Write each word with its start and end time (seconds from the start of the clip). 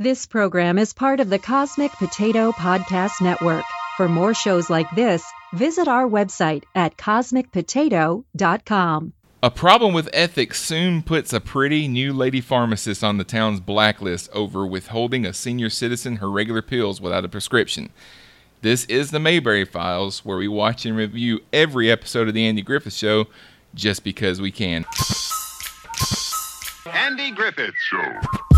This 0.00 0.26
program 0.26 0.76
is 0.76 0.92
part 0.92 1.20
of 1.20 1.30
the 1.30 1.38
Cosmic 1.38 1.92
Potato 1.92 2.50
Podcast 2.50 3.22
Network. 3.22 3.62
For 3.96 4.08
more 4.08 4.34
shows 4.34 4.68
like 4.68 4.90
this, 4.96 5.24
visit 5.52 5.86
our 5.86 6.08
website 6.08 6.64
at 6.74 6.96
cosmicpotato.com. 6.96 9.12
A 9.40 9.50
problem 9.52 9.94
with 9.94 10.10
ethics 10.12 10.60
soon 10.60 11.04
puts 11.04 11.32
a 11.32 11.40
pretty 11.40 11.86
new 11.86 12.12
lady 12.12 12.40
pharmacist 12.40 13.04
on 13.04 13.18
the 13.18 13.24
town's 13.24 13.60
blacklist 13.60 14.28
over 14.32 14.66
withholding 14.66 15.24
a 15.24 15.32
senior 15.32 15.70
citizen 15.70 16.16
her 16.16 16.28
regular 16.28 16.60
pills 16.60 17.00
without 17.00 17.24
a 17.24 17.28
prescription. 17.28 17.90
This 18.62 18.86
is 18.86 19.12
the 19.12 19.20
Mayberry 19.20 19.64
Files, 19.64 20.24
where 20.24 20.38
we 20.38 20.48
watch 20.48 20.84
and 20.84 20.96
review 20.96 21.38
every 21.52 21.88
episode 21.88 22.26
of 22.26 22.34
The 22.34 22.44
Andy 22.44 22.62
Griffith 22.62 22.94
Show 22.94 23.26
just 23.76 24.02
because 24.02 24.40
we 24.40 24.50
can. 24.50 24.84
Andy 26.84 27.30
Griffith 27.30 27.76
Show. 27.88 28.53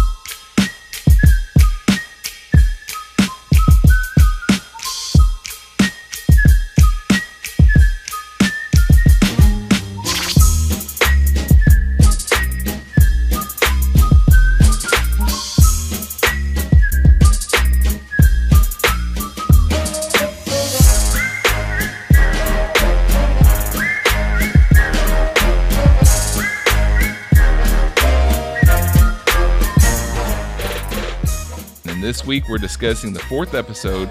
This 32.17 32.25
week 32.25 32.49
we're 32.49 32.57
discussing 32.57 33.13
the 33.13 33.21
fourth 33.21 33.53
episode 33.53 34.09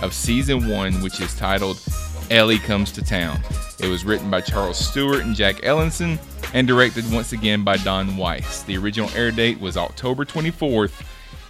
of 0.00 0.14
season 0.14 0.68
one, 0.68 0.92
which 1.02 1.20
is 1.20 1.34
titled 1.34 1.82
Ellie 2.30 2.60
Comes 2.60 2.92
to 2.92 3.02
Town. 3.02 3.40
It 3.80 3.88
was 3.88 4.04
written 4.04 4.30
by 4.30 4.42
Charles 4.42 4.78
Stewart 4.78 5.24
and 5.24 5.34
Jack 5.34 5.64
Elinson 5.64 6.20
and 6.54 6.68
directed 6.68 7.10
once 7.12 7.32
again 7.32 7.64
by 7.64 7.76
Don 7.78 8.10
Weis. 8.10 8.64
The 8.64 8.76
original 8.76 9.10
air 9.10 9.32
date 9.32 9.58
was 9.60 9.76
October 9.76 10.24
24th, 10.24 11.02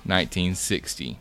1960. 0.07 1.19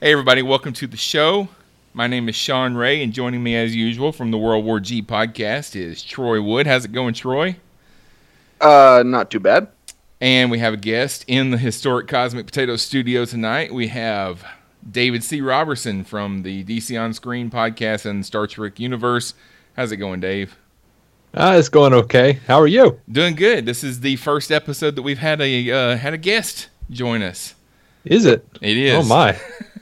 Hey, 0.00 0.12
everybody, 0.12 0.40
welcome 0.40 0.72
to 0.74 0.86
the 0.86 0.96
show. 0.96 1.48
My 1.92 2.06
name 2.06 2.28
is 2.28 2.36
Sean 2.36 2.76
Ray, 2.76 3.02
and 3.02 3.12
joining 3.12 3.42
me 3.42 3.56
as 3.56 3.74
usual 3.74 4.12
from 4.12 4.30
the 4.30 4.38
World 4.38 4.64
War 4.64 4.78
G 4.78 5.02
podcast 5.02 5.74
is 5.74 6.00
Troy 6.00 6.40
Wood. 6.40 6.68
How's 6.68 6.84
it 6.84 6.92
going, 6.92 7.14
Troy? 7.14 7.56
Uh, 8.60 9.02
not 9.04 9.32
too 9.32 9.40
bad. 9.40 9.66
And 10.20 10.50
we 10.50 10.58
have 10.60 10.72
a 10.72 10.78
guest 10.78 11.26
in 11.28 11.50
the 11.50 11.58
historic 11.58 12.08
Cosmic 12.08 12.46
Potato 12.46 12.76
Studio 12.76 13.26
tonight. 13.26 13.74
We 13.74 13.88
have 13.88 14.46
David 14.90 15.22
C. 15.22 15.42
Robertson 15.42 16.04
from 16.04 16.42
the 16.42 16.64
DC 16.64 16.98
On 16.98 17.12
Screen 17.12 17.50
podcast 17.50 18.06
and 18.06 18.24
Star 18.24 18.46
Trek 18.46 18.80
universe. 18.80 19.34
How's 19.76 19.92
it 19.92 19.98
going, 19.98 20.20
Dave? 20.20 20.56
Ah, 21.34 21.56
it's 21.56 21.68
going 21.68 21.92
okay. 21.92 22.40
How 22.46 22.58
are 22.58 22.66
you? 22.66 22.98
Doing 23.12 23.34
good. 23.34 23.66
This 23.66 23.84
is 23.84 24.00
the 24.00 24.16
first 24.16 24.50
episode 24.50 24.96
that 24.96 25.02
we've 25.02 25.18
had 25.18 25.42
a 25.42 25.70
uh, 25.70 25.96
had 25.98 26.14
a 26.14 26.18
guest 26.18 26.68
join 26.88 27.20
us. 27.20 27.54
Is 28.06 28.24
it? 28.24 28.46
It 28.62 28.78
is. 28.78 28.94
Oh 28.94 29.02
my. 29.02 29.38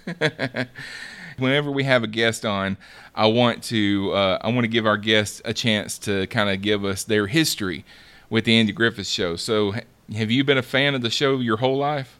Whenever 1.39 1.71
we 1.71 1.85
have 1.85 2.03
a 2.03 2.09
guest 2.09 2.45
on, 2.45 2.77
I 3.15 3.27
want 3.27 3.63
to 3.65 4.11
uh, 4.13 4.39
I 4.41 4.49
want 4.49 4.65
to 4.65 4.69
give 4.69 4.85
our 4.85 4.97
guests 4.97 5.41
a 5.45 5.55
chance 5.55 5.97
to 6.01 6.27
kind 6.27 6.51
of 6.51 6.61
give 6.61 6.85
us 6.85 7.05
their 7.05 7.29
history 7.29 7.85
with 8.29 8.47
the 8.47 8.57
Andy 8.57 8.73
Griffith 8.73 9.07
Show. 9.07 9.37
So, 9.37 9.75
have 10.17 10.31
you 10.31 10.45
been 10.45 10.59
a 10.59 10.63
fan 10.63 10.95
of 10.95 11.03
the 11.03 11.11
show 11.11 11.39
your 11.41 11.57
whole 11.57 11.79
life? 11.79 12.19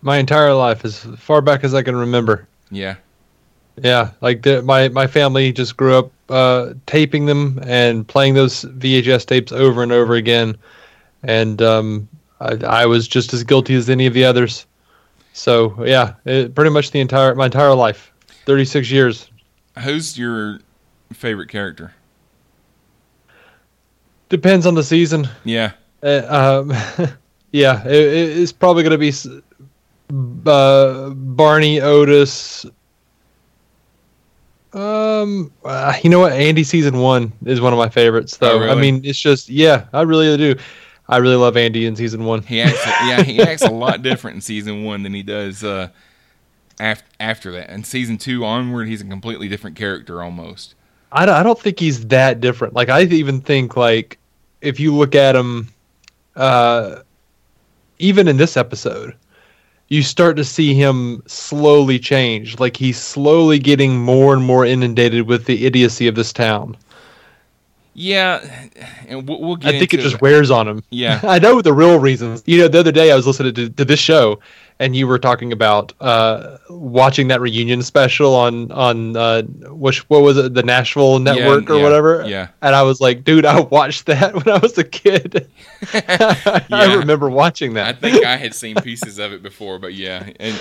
My 0.00 0.18
entire 0.18 0.54
life, 0.54 0.84
as 0.84 0.98
far 0.98 1.40
back 1.40 1.62
as 1.62 1.74
I 1.74 1.82
can 1.82 1.94
remember. 1.94 2.48
Yeah. 2.70 2.96
Yeah, 3.80 4.10
like 4.20 4.42
the, 4.42 4.62
my 4.62 4.88
my 4.88 5.06
family 5.06 5.50
just 5.52 5.76
grew 5.76 5.96
up 5.96 6.12
uh, 6.28 6.74
taping 6.86 7.24
them 7.26 7.58
and 7.62 8.06
playing 8.06 8.34
those 8.34 8.64
VHS 8.64 9.24
tapes 9.24 9.50
over 9.50 9.82
and 9.82 9.90
over 9.90 10.14
again, 10.14 10.58
and 11.22 11.62
um, 11.62 12.08
I, 12.40 12.56
I 12.66 12.86
was 12.86 13.08
just 13.08 13.32
as 13.32 13.44
guilty 13.44 13.74
as 13.74 13.88
any 13.88 14.06
of 14.06 14.12
the 14.12 14.24
others. 14.24 14.66
So 15.32 15.82
yeah, 15.86 16.14
it, 16.26 16.54
pretty 16.54 16.70
much 16.70 16.90
the 16.90 17.00
entire 17.00 17.34
my 17.34 17.46
entire 17.46 17.74
life, 17.74 18.12
thirty 18.44 18.66
six 18.66 18.90
years. 18.90 19.30
Who's 19.78 20.18
your 20.18 20.58
favorite 21.14 21.48
character? 21.48 21.94
Depends 24.28 24.66
on 24.66 24.74
the 24.74 24.84
season. 24.84 25.28
Yeah. 25.44 25.72
Uh, 26.02 26.62
um, 26.68 27.08
yeah, 27.52 27.84
it, 27.86 27.92
it- 27.94 28.38
it's 28.38 28.52
probably 28.52 28.82
gonna 28.82 28.98
be 28.98 29.12
uh, 30.46 31.10
Barney 31.10 31.80
Otis. 31.80 32.66
Um, 34.72 35.52
uh, 35.64 35.94
you 36.02 36.08
know 36.08 36.20
what? 36.20 36.32
Andy 36.32 36.64
season 36.64 36.98
one 36.98 37.32
is 37.44 37.60
one 37.60 37.72
of 37.74 37.78
my 37.78 37.88
favorites, 37.90 38.38
though. 38.38 38.62
Oh, 38.62 38.70
I 38.70 38.74
mean, 38.74 39.04
it's 39.04 39.18
just 39.20 39.48
yeah, 39.50 39.86
I 39.92 40.02
really 40.02 40.34
do. 40.36 40.56
I 41.08 41.18
really 41.18 41.36
love 41.36 41.56
Andy 41.58 41.84
in 41.84 41.94
season 41.94 42.24
one. 42.24 42.42
He 42.42 42.60
acts, 42.62 42.80
yeah, 42.86 43.22
he 43.22 43.40
acts 43.42 43.62
a 43.62 43.70
lot 43.70 44.02
different 44.02 44.36
in 44.36 44.40
season 44.40 44.84
one 44.84 45.02
than 45.02 45.12
he 45.12 45.22
does 45.22 45.62
uh, 45.62 45.88
after 46.80 47.04
after 47.20 47.52
that. 47.52 47.68
And 47.68 47.84
season 47.84 48.16
two 48.16 48.44
onward, 48.46 48.88
he's 48.88 49.02
a 49.02 49.04
completely 49.04 49.48
different 49.48 49.76
character 49.76 50.22
almost. 50.22 50.74
I 51.10 51.26
don't, 51.26 51.34
I 51.34 51.42
don't 51.42 51.58
think 51.58 51.78
he's 51.78 52.06
that 52.06 52.40
different. 52.40 52.72
Like 52.72 52.88
I 52.88 53.02
even 53.02 53.42
think 53.42 53.76
like 53.76 54.18
if 54.62 54.80
you 54.80 54.94
look 54.94 55.14
at 55.14 55.36
him, 55.36 55.68
uh, 56.34 57.00
even 58.02 58.26
in 58.28 58.36
this 58.36 58.56
episode, 58.56 59.14
you 59.88 60.02
start 60.02 60.36
to 60.36 60.44
see 60.44 60.74
him 60.74 61.22
slowly 61.26 61.98
change. 61.98 62.58
Like 62.58 62.76
he's 62.76 63.00
slowly 63.00 63.58
getting 63.58 63.96
more 63.98 64.34
and 64.34 64.44
more 64.44 64.66
inundated 64.66 65.28
with 65.28 65.44
the 65.44 65.64
idiocy 65.66 66.08
of 66.08 66.14
this 66.14 66.32
town. 66.32 66.76
Yeah, 67.94 68.68
and 69.06 69.28
we'll, 69.28 69.40
we'll 69.40 69.56
get 69.56 69.74
I 69.74 69.78
think 69.78 69.92
it 69.92 70.00
just 70.00 70.20
wears 70.22 70.50
on 70.50 70.66
him. 70.66 70.82
Yeah. 70.90 71.20
I 71.24 71.38
know 71.38 71.60
the 71.60 71.74
real 71.74 71.98
reasons. 71.98 72.42
You 72.46 72.58
know, 72.58 72.68
the 72.68 72.80
other 72.80 72.92
day 72.92 73.12
I 73.12 73.16
was 73.16 73.26
listening 73.26 73.54
to, 73.54 73.68
to 73.68 73.84
this 73.84 74.00
show, 74.00 74.40
and 74.78 74.96
you 74.96 75.06
were 75.06 75.18
talking 75.18 75.52
about 75.52 75.92
uh, 76.00 76.56
watching 76.70 77.28
that 77.28 77.40
reunion 77.40 77.82
special 77.82 78.34
on 78.34 78.72
on 78.72 79.16
uh, 79.16 79.42
which 79.42 80.08
what 80.08 80.22
was 80.22 80.38
it, 80.38 80.54
the 80.54 80.62
Nashville 80.62 81.18
Network 81.18 81.68
or 81.68 81.76
yeah, 81.76 81.82
whatever. 81.82 82.24
yeah. 82.26 82.48
And 82.62 82.74
I 82.74 82.82
was 82.82 83.00
like, 83.00 83.24
dude, 83.24 83.44
I 83.44 83.60
watched 83.60 84.06
that 84.06 84.34
when 84.44 84.48
I 84.48 84.58
was 84.58 84.78
a 84.78 84.84
kid. 84.84 85.48
I 85.92 86.94
remember 86.98 87.28
watching 87.28 87.74
that. 87.74 87.88
I 87.88 87.92
think 87.92 88.24
I 88.24 88.36
had 88.36 88.54
seen 88.54 88.76
pieces 88.76 89.18
of 89.18 89.32
it 89.32 89.42
before, 89.42 89.78
but 89.78 89.92
yeah, 89.92 90.30
and 90.40 90.58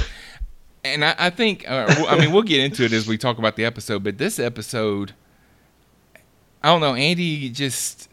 and 0.84 1.06
I, 1.06 1.16
I 1.18 1.30
think 1.30 1.70
uh, 1.70 2.06
I 2.10 2.20
mean 2.20 2.32
we'll 2.32 2.44
get 2.44 2.60
into 2.60 2.84
it 2.84 2.94
as 2.94 3.08
we 3.08 3.18
talk 3.18 3.38
about 3.38 3.56
the 3.56 3.66
episode. 3.66 4.04
But 4.04 4.18
this 4.18 4.38
episode, 4.38 5.14
I 6.64 6.68
don't 6.68 6.82
know, 6.82 6.94
Andy 6.96 7.50
just 7.50 8.10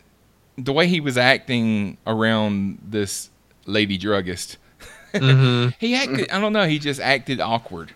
the 0.56 0.72
way 0.72 0.86
he 0.88 1.00
was 1.00 1.16
acting 1.19 1.97
around 2.06 2.78
this 2.82 3.31
lady 3.66 3.98
druggist. 3.98 4.56
Mhm. 5.14 5.75
He 5.78 5.94
acted. 5.94 6.31
I 6.31 6.38
don't 6.38 6.53
know. 6.53 6.66
He 6.66 6.78
just 6.78 7.00
acted 7.00 7.41
awkward, 7.41 7.92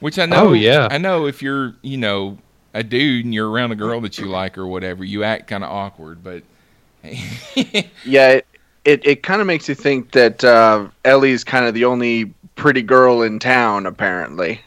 which 0.00 0.18
I 0.18 0.26
know. 0.26 0.48
Oh, 0.48 0.52
yeah. 0.54 0.88
I 0.90 0.98
know 0.98 1.26
if 1.26 1.40
you're 1.40 1.74
you 1.82 1.96
know 1.96 2.36
a 2.74 2.82
dude 2.82 3.24
and 3.24 3.32
you're 3.32 3.48
around 3.48 3.70
a 3.70 3.76
girl 3.76 4.00
that 4.00 4.18
you 4.18 4.26
like 4.26 4.58
or 4.58 4.66
whatever, 4.66 5.04
you 5.04 5.22
act 5.22 5.46
kind 5.46 5.62
of 5.62 5.70
awkward. 5.70 6.24
But 6.24 6.42
Yeah, 8.04 8.28
it 8.28 8.46
it, 8.84 9.06
it 9.06 9.22
kind 9.22 9.40
of 9.40 9.46
makes 9.46 9.68
you 9.68 9.76
think 9.76 10.10
that 10.12 10.42
uh, 10.42 10.88
Ellie's 11.04 11.44
kind 11.44 11.64
of 11.64 11.74
the 11.74 11.84
only 11.84 12.24
pretty 12.56 12.82
girl 12.82 13.22
in 13.22 13.38
town, 13.38 13.86
apparently. 13.86 14.60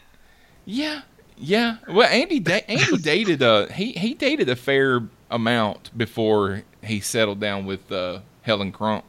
Yeah, 0.64 1.02
yeah. 1.36 1.76
Well, 1.88 2.08
Andy 2.08 2.40
da- 2.40 2.64
Andy 2.68 2.98
dated 2.98 3.42
a 3.42 3.72
he 3.72 3.92
he 3.92 4.14
dated 4.14 4.48
a 4.48 4.56
fair 4.56 5.02
amount 5.30 5.96
before 5.96 6.62
he 6.82 7.00
settled 7.00 7.40
down 7.40 7.66
with 7.66 7.90
uh, 7.90 8.20
Helen 8.42 8.72
Crump. 8.72 9.04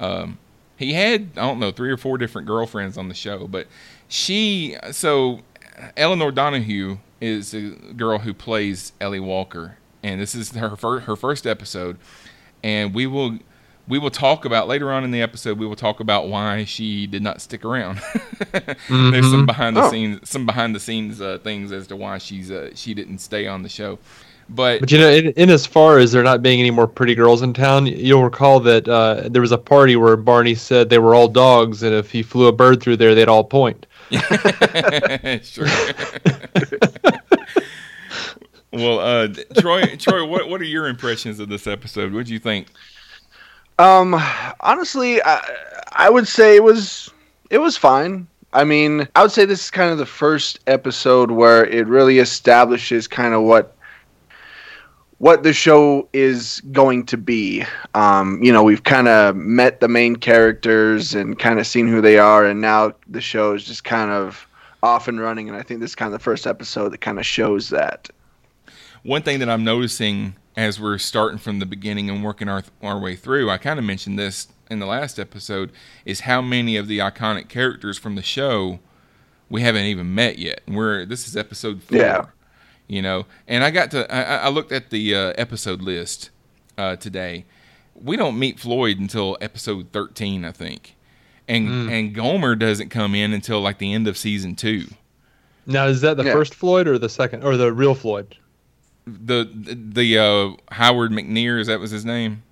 Um, 0.00 0.38
he 0.76 0.92
had 0.94 1.30
I 1.36 1.42
don't 1.42 1.58
know 1.58 1.70
three 1.70 1.90
or 1.90 1.96
four 1.96 2.18
different 2.18 2.46
girlfriends 2.46 2.96
on 2.98 3.08
the 3.08 3.14
show, 3.14 3.46
but 3.46 3.66
she 4.08 4.76
so 4.90 5.40
Elinor 5.96 6.30
Donahue 6.30 6.98
is 7.20 7.54
a 7.54 7.70
girl 7.96 8.18
who 8.18 8.34
plays 8.34 8.92
Ellie 9.00 9.20
Walker, 9.20 9.78
and 10.02 10.20
this 10.20 10.34
is 10.34 10.52
her 10.52 10.76
fir- 10.76 11.00
her 11.00 11.16
first 11.16 11.46
episode, 11.46 11.98
and 12.62 12.94
we 12.94 13.06
will. 13.06 13.38
We 13.88 13.98
will 13.98 14.10
talk 14.10 14.44
about 14.44 14.68
later 14.68 14.92
on 14.92 15.02
in 15.04 15.10
the 15.10 15.20
episode. 15.22 15.58
We 15.58 15.66
will 15.66 15.76
talk 15.76 16.00
about 16.00 16.28
why 16.28 16.64
she 16.64 17.06
did 17.06 17.22
not 17.22 17.40
stick 17.42 17.64
around. 17.64 18.00
There's 18.88 19.30
some 19.30 19.44
behind 19.44 19.76
the 19.76 19.82
Oh. 19.82 19.90
scenes, 19.90 20.28
some 20.30 20.46
behind 20.46 20.74
the 20.74 20.80
scenes 20.80 21.20
uh, 21.20 21.38
things 21.42 21.72
as 21.72 21.86
to 21.88 21.96
why 21.96 22.18
she's 22.18 22.50
uh, 22.50 22.70
she 22.74 22.94
didn't 22.94 23.18
stay 23.18 23.46
on 23.46 23.62
the 23.62 23.68
show. 23.68 23.98
But, 24.48 24.80
But 24.80 24.90
you 24.92 24.98
know, 24.98 25.08
in, 25.10 25.26
in 25.32 25.50
as 25.50 25.66
far 25.66 25.98
as 25.98 26.12
there 26.12 26.22
not 26.22 26.42
being 26.42 26.60
any 26.60 26.70
more 26.70 26.86
pretty 26.86 27.14
girls 27.14 27.42
in 27.42 27.52
town, 27.54 27.86
you'll 27.86 28.24
recall 28.24 28.60
that 28.60 28.86
uh, 28.86 29.28
there 29.28 29.40
was 29.42 29.52
a 29.52 29.58
party 29.58 29.96
where 29.96 30.16
Barney 30.16 30.54
said 30.54 30.88
they 30.90 30.98
were 30.98 31.14
all 31.14 31.28
dogs, 31.28 31.82
and 31.82 31.94
if 31.94 32.10
he 32.10 32.22
flew 32.22 32.46
a 32.48 32.52
bird 32.52 32.80
through 32.82 32.96
there, 32.98 33.14
they'd 33.14 33.28
all 33.28 33.44
point. 33.44 33.86
sure. 35.42 35.66
well, 38.72 38.98
uh, 39.00 39.28
Troy, 39.58 39.82
Troy, 39.96 40.24
what 40.26 40.48
what 40.48 40.60
are 40.60 40.64
your 40.64 40.86
impressions 40.88 41.40
of 41.40 41.48
this 41.48 41.66
episode? 41.66 42.12
What 42.12 42.26
do 42.26 42.32
you 42.32 42.38
think? 42.38 42.68
Um, 43.78 44.20
honestly, 44.60 45.22
I, 45.22 45.40
I 45.92 46.10
would 46.10 46.28
say 46.28 46.56
it 46.56 46.62
was 46.62 47.10
it 47.50 47.58
was 47.58 47.76
fine. 47.76 48.26
I 48.52 48.64
mean, 48.64 49.08
I 49.16 49.22
would 49.22 49.32
say 49.32 49.44
this 49.44 49.64
is 49.64 49.70
kind 49.70 49.90
of 49.90 49.98
the 49.98 50.06
first 50.06 50.60
episode 50.66 51.30
where 51.30 51.64
it 51.64 51.86
really 51.86 52.18
establishes 52.18 53.08
kind 53.08 53.34
of 53.34 53.42
what 53.42 53.76
what 55.18 55.44
the 55.44 55.52
show 55.52 56.08
is 56.12 56.60
going 56.72 57.06
to 57.06 57.16
be. 57.16 57.64
Um, 57.94 58.42
you 58.42 58.52
know, 58.52 58.64
we've 58.64 58.82
kind 58.82 59.06
of 59.06 59.36
met 59.36 59.80
the 59.80 59.88
main 59.88 60.16
characters 60.16 61.14
and 61.14 61.38
kind 61.38 61.60
of 61.60 61.66
seen 61.66 61.86
who 61.86 62.00
they 62.00 62.18
are, 62.18 62.44
and 62.44 62.60
now 62.60 62.92
the 63.08 63.20
show 63.20 63.54
is 63.54 63.64
just 63.64 63.84
kind 63.84 64.10
of 64.10 64.46
off 64.82 65.08
and 65.08 65.20
running. 65.20 65.48
And 65.48 65.56
I 65.56 65.62
think 65.62 65.80
this 65.80 65.92
is 65.92 65.94
kind 65.94 66.12
of 66.12 66.18
the 66.18 66.24
first 66.24 66.46
episode 66.46 66.90
that 66.90 67.00
kind 67.00 67.18
of 67.18 67.26
shows 67.26 67.70
that. 67.70 68.10
One 69.04 69.22
thing 69.22 69.38
that 69.38 69.48
I'm 69.48 69.64
noticing 69.64 70.34
as 70.56 70.80
we're 70.80 70.98
starting 70.98 71.38
from 71.38 71.58
the 71.58 71.66
beginning 71.66 72.10
and 72.10 72.24
working 72.24 72.48
our 72.48 72.62
our 72.82 72.98
way 72.98 73.16
through, 73.16 73.50
I 73.50 73.58
kind 73.58 73.78
of 73.78 73.84
mentioned 73.84 74.18
this 74.18 74.48
in 74.70 74.78
the 74.78 74.86
last 74.86 75.18
episode, 75.18 75.70
is 76.04 76.20
how 76.20 76.40
many 76.40 76.76
of 76.76 76.88
the 76.88 76.98
iconic 76.98 77.48
characters 77.48 77.98
from 77.98 78.14
the 78.14 78.22
show 78.22 78.80
we 79.50 79.60
haven't 79.60 79.84
even 79.84 80.14
met 80.14 80.38
yet. 80.38 80.62
We're 80.66 81.04
this 81.04 81.28
is 81.28 81.36
episode 81.36 81.82
four. 81.82 81.98
Yeah 81.98 82.26
you 82.92 83.02
know. 83.02 83.26
And 83.48 83.64
I 83.64 83.70
got 83.70 83.90
to 83.92 84.12
I, 84.14 84.36
I 84.36 84.48
looked 84.48 84.70
at 84.70 84.90
the 84.90 85.14
uh, 85.14 85.32
episode 85.36 85.80
list 85.80 86.30
uh, 86.76 86.96
today. 86.96 87.46
We 87.94 88.16
don't 88.16 88.38
meet 88.38 88.60
Floyd 88.60 88.98
until 88.98 89.38
episode 89.40 89.88
thirteen, 89.92 90.44
I 90.44 90.52
think, 90.52 90.94
and 91.48 91.68
mm. 91.68 91.90
and 91.90 92.14
Gomer 92.14 92.54
doesn't 92.54 92.90
come 92.90 93.14
in 93.14 93.32
until 93.32 93.60
like 93.60 93.78
the 93.78 93.92
end 93.92 94.06
of 94.06 94.16
season 94.16 94.54
two. 94.54 94.86
Now, 95.64 95.86
is 95.86 96.00
that 96.00 96.16
the 96.16 96.24
yeah. 96.24 96.32
first 96.32 96.54
Floyd 96.54 96.88
or 96.88 96.98
the 96.98 97.08
second 97.08 97.44
or 97.44 97.56
the 97.56 97.72
real 97.72 97.94
Floyd? 97.94 98.36
The 99.06 99.48
the 99.92 100.18
uh, 100.18 100.74
Howard 100.74 101.10
McNear 101.10 101.58
is 101.60 101.66
that 101.66 101.80
was 101.80 101.90
his 101.90 102.04
name? 102.04 102.42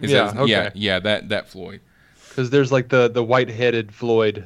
Is 0.00 0.10
yeah, 0.10 0.32
okay. 0.36 0.50
yeah, 0.50 0.70
yeah. 0.74 0.98
That 0.98 1.28
that 1.28 1.48
Floyd. 1.48 1.80
Because 2.28 2.50
there's 2.50 2.72
like 2.72 2.88
the 2.88 3.08
the 3.08 3.22
white 3.22 3.48
headed 3.48 3.92
Floyd, 3.92 4.44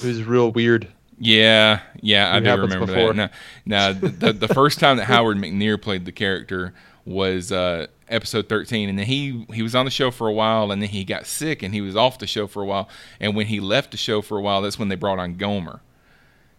who's 0.00 0.22
real 0.22 0.50
weird. 0.52 0.88
Yeah, 1.18 1.80
yeah, 2.00 2.34
I 2.34 2.40
do 2.40 2.50
remember 2.50 2.86
before. 2.86 3.14
that. 3.14 3.30
Now, 3.66 3.92
now 3.92 3.92
the, 3.92 4.32
the 4.32 4.48
first 4.48 4.80
time 4.80 4.96
that 4.96 5.04
Howard 5.04 5.36
McNear 5.36 5.80
played 5.80 6.06
the 6.06 6.12
character 6.12 6.74
was 7.04 7.52
uh, 7.52 7.86
episode 8.08 8.48
13 8.48 8.88
and 8.88 8.98
then 8.98 9.06
he 9.06 9.46
he 9.52 9.62
was 9.62 9.74
on 9.74 9.84
the 9.84 9.90
show 9.90 10.10
for 10.10 10.28
a 10.28 10.32
while 10.32 10.70
and 10.70 10.82
then 10.82 10.88
he 10.88 11.04
got 11.04 11.26
sick 11.26 11.62
and 11.62 11.74
he 11.74 11.80
was 11.80 11.96
off 11.96 12.18
the 12.18 12.26
show 12.26 12.46
for 12.46 12.62
a 12.62 12.66
while 12.66 12.88
and 13.20 13.34
when 13.34 13.46
he 13.46 13.60
left 13.60 13.90
the 13.90 13.96
show 13.96 14.20
for 14.20 14.38
a 14.38 14.42
while 14.42 14.62
that's 14.62 14.78
when 14.78 14.88
they 14.88 14.94
brought 14.94 15.18
on 15.18 15.34
Gomer 15.34 15.80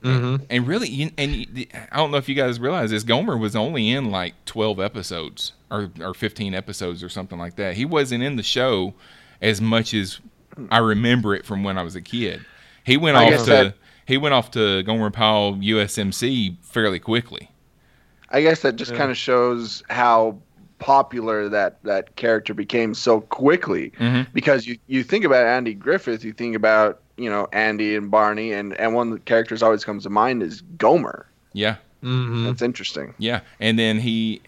mm-hmm. 0.05 0.25
and, 0.25 0.45
and, 0.49 0.67
really 0.67 1.13
and 1.17 1.67
I 1.91 1.97
don't 1.97 2.11
know 2.11 2.17
if 2.17 2.29
you 2.29 2.35
guys 2.35 2.59
realize 2.59 2.91
this 2.91 3.03
Gomer 3.03 3.37
was 3.37 3.55
only 3.55 3.91
in 3.91 4.11
like 4.11 4.33
12 4.45 4.79
episodes 4.79 5.53
or, 5.71 5.91
or 5.99 6.13
15 6.13 6.53
episodes 6.53 7.03
or 7.03 7.09
something 7.09 7.37
like 7.37 7.55
that 7.55 7.75
he 7.75 7.85
wasn't 7.85 8.23
in 8.23 8.35
the 8.35 8.43
show 8.43 8.93
as 9.41 9.61
much 9.61 9.93
as 9.93 10.19
I 10.69 10.77
remember 10.77 11.35
it 11.35 11.45
from 11.45 11.63
when 11.63 11.77
I 11.77 11.83
was 11.83 11.95
a 11.95 12.01
kid 12.01 12.45
he 12.85 12.97
went 12.97 13.17
I 13.17 13.33
off 13.33 13.45
to 13.45 13.49
that, 13.49 13.75
he 14.05 14.17
went 14.17 14.33
off 14.33 14.51
to 14.51 14.83
Gomer 14.83 15.09
Pyle 15.09 15.55
USMC 15.55 16.57
fairly 16.61 16.99
quickly. 16.99 17.49
I 18.29 18.41
guess 18.41 18.61
that 18.61 18.75
just 18.75 18.91
yeah. 18.91 18.97
kind 18.97 19.11
of 19.11 19.17
shows 19.17 19.83
how 19.89 20.37
popular 20.77 21.49
that 21.49 21.81
that 21.83 22.15
character 22.15 22.53
became 22.53 22.93
so 22.93 23.21
quickly 23.21 23.91
mm-hmm. 23.97 24.29
because 24.33 24.67
you 24.67 24.77
you 24.87 25.03
think 25.03 25.25
about 25.25 25.45
Andy 25.45 25.73
Griffith, 25.73 26.23
you 26.23 26.33
think 26.33 26.55
about 26.55 27.01
you 27.17 27.29
know 27.29 27.47
Andy 27.51 27.95
and 27.95 28.11
Barney, 28.11 28.53
and 28.53 28.73
and 28.79 28.93
one 28.93 29.11
of 29.11 29.13
the 29.13 29.19
characters 29.19 29.63
always 29.63 29.83
comes 29.85 30.03
to 30.03 30.09
mind 30.09 30.43
is 30.43 30.61
Gomer. 30.61 31.27
Yeah, 31.53 31.75
mm-hmm. 32.03 32.45
that's 32.45 32.61
interesting. 32.61 33.13
Yeah, 33.17 33.41
and 33.59 33.77
then 33.77 33.99
he. 33.99 34.41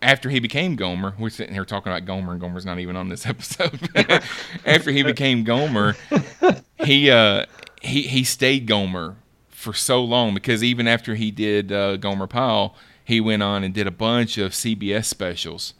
After 0.00 0.30
he 0.30 0.40
became 0.40 0.74
Gomer, 0.74 1.14
we're 1.16 1.30
sitting 1.30 1.54
here 1.54 1.64
talking 1.64 1.92
about 1.92 2.06
Gomer, 2.06 2.32
and 2.32 2.40
Gomer's 2.40 2.66
not 2.66 2.80
even 2.80 2.96
on 2.96 3.08
this 3.08 3.24
episode. 3.26 3.88
After 4.66 4.90
he 4.90 5.04
became 5.04 5.44
Gomer, 5.44 5.96
he 6.84 7.08
uh, 7.10 7.46
he 7.80 8.02
he 8.02 8.24
stayed 8.24 8.66
Gomer 8.66 9.16
for 9.48 9.72
so 9.72 10.02
long 10.02 10.34
because 10.34 10.64
even 10.64 10.88
after 10.88 11.14
he 11.14 11.30
did 11.30 11.70
uh, 11.70 11.96
Gomer 11.96 12.26
Pyle, 12.26 12.74
he 13.04 13.20
went 13.20 13.44
on 13.44 13.62
and 13.62 13.72
did 13.72 13.86
a 13.86 13.92
bunch 13.92 14.36
of 14.36 14.50
CBS 14.50 15.04
specials 15.04 15.74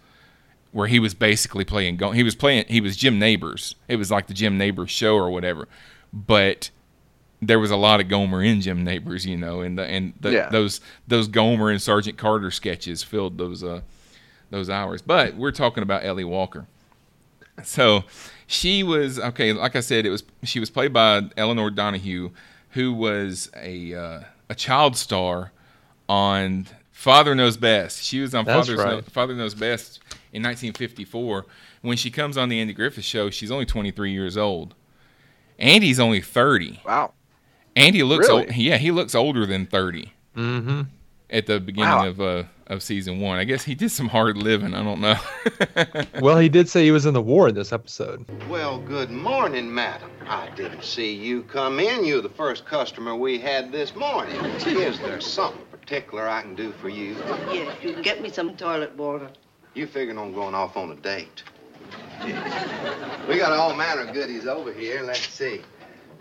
where 0.72 0.88
he 0.88 0.98
was 0.98 1.14
basically 1.14 1.64
playing 1.64 1.96
Gomer. 1.96 2.14
He 2.14 2.22
was 2.22 2.34
playing. 2.34 2.64
He 2.68 2.80
was 2.80 2.96
Jim 2.96 3.18
Nabors. 3.18 3.76
It 3.88 3.96
was 3.96 4.10
like 4.10 4.26
the 4.26 4.34
Jim 4.34 4.58
Nabors 4.58 4.90
show 4.90 5.14
or 5.14 5.30
whatever, 5.30 5.68
but 6.12 6.70
there 7.40 7.58
was 7.58 7.70
a 7.70 7.76
lot 7.76 8.00
of 8.00 8.08
Gomer 8.08 8.42
in 8.42 8.60
Jim 8.60 8.84
Nabors, 8.84 9.26
you 9.26 9.36
know, 9.36 9.60
and 9.60 9.76
the, 9.76 9.84
and 9.84 10.14
the, 10.20 10.32
yeah. 10.32 10.48
those 10.48 10.80
those 11.06 11.28
Gomer 11.28 11.70
and 11.70 11.80
Sergeant 11.80 12.16
Carter 12.16 12.50
sketches 12.50 13.02
filled 13.02 13.38
those 13.38 13.62
uh 13.62 13.82
those 14.50 14.70
hours. 14.70 15.02
But 15.02 15.36
we're 15.36 15.52
talking 15.52 15.82
about 15.82 16.04
Ellie 16.04 16.24
Walker. 16.24 16.66
So 17.64 18.04
she 18.46 18.82
was 18.82 19.18
okay. 19.18 19.52
Like 19.52 19.76
I 19.76 19.80
said, 19.80 20.06
it 20.06 20.10
was 20.10 20.24
she 20.44 20.60
was 20.60 20.70
played 20.70 20.92
by 20.92 21.22
Elinor 21.36 21.70
Donahue, 21.70 22.30
who 22.70 22.92
was 22.92 23.50
a 23.56 23.94
uh, 23.94 24.20
a 24.48 24.54
child 24.54 24.96
star 24.96 25.52
on 26.08 26.66
Father 26.92 27.34
Knows 27.34 27.56
Best. 27.56 28.04
She 28.04 28.20
was 28.20 28.34
on 28.34 28.44
Father 28.44 28.76
right. 28.76 29.04
Father 29.04 29.34
Knows 29.34 29.54
Best 29.54 30.00
in 30.32 30.42
1954. 30.42 31.46
When 31.82 31.96
she 31.96 32.10
comes 32.10 32.36
on 32.36 32.48
the 32.48 32.60
Andy 32.60 32.72
Griffith 32.72 33.04
Show, 33.04 33.30
she's 33.30 33.50
only 33.50 33.66
23 33.66 34.12
years 34.12 34.36
old. 34.36 34.74
Andy's 35.58 36.00
only 36.00 36.20
30. 36.20 36.80
Wow. 36.84 37.12
Andy 37.76 38.02
looks 38.02 38.28
really? 38.28 38.46
old. 38.46 38.56
Yeah, 38.56 38.76
he 38.78 38.90
looks 38.90 39.14
older 39.14 39.46
than 39.46 39.66
30. 39.66 40.12
Mm-hmm. 40.36 40.82
At 41.30 41.46
the 41.46 41.60
beginning 41.60 41.90
wow. 41.90 42.08
of 42.08 42.20
uh, 42.20 42.42
of 42.72 42.82
season 42.82 43.20
one. 43.20 43.38
I 43.38 43.44
guess 43.44 43.62
he 43.62 43.74
did 43.74 43.90
some 43.90 44.08
hard 44.08 44.36
living. 44.36 44.74
I 44.74 44.82
don't 44.82 45.00
know. 45.00 45.16
well, 46.20 46.38
he 46.38 46.48
did 46.48 46.68
say 46.68 46.84
he 46.84 46.90
was 46.90 47.06
in 47.06 47.14
the 47.14 47.22
war 47.22 47.48
in 47.48 47.54
this 47.54 47.72
episode. 47.72 48.24
Well, 48.48 48.78
good 48.78 49.10
morning, 49.10 49.72
madam. 49.72 50.10
I 50.26 50.48
didn't 50.56 50.82
see 50.82 51.14
you 51.14 51.42
come 51.44 51.78
in. 51.78 52.04
You're 52.04 52.22
the 52.22 52.28
first 52.28 52.64
customer 52.64 53.14
we 53.14 53.38
had 53.38 53.70
this 53.70 53.94
morning. 53.94 54.36
Is 54.44 54.98
there 55.00 55.20
something 55.20 55.62
particular 55.70 56.28
I 56.28 56.42
can 56.42 56.54
do 56.54 56.72
for 56.72 56.88
you? 56.88 57.16
Yes, 57.52 57.76
you 57.82 57.92
can 57.92 58.02
get 58.02 58.22
me 58.22 58.30
some 58.30 58.56
toilet 58.56 58.96
water. 58.96 59.30
You 59.74 59.86
figuring 59.86 60.18
on 60.18 60.34
going 60.34 60.54
off 60.54 60.76
on 60.76 60.90
a 60.90 60.96
date? 60.96 61.42
we 63.28 63.38
got 63.38 63.52
all 63.52 63.74
manner 63.74 64.02
of 64.02 64.12
goodies 64.12 64.46
over 64.46 64.72
here. 64.72 65.02
Let's 65.02 65.26
see. 65.28 65.62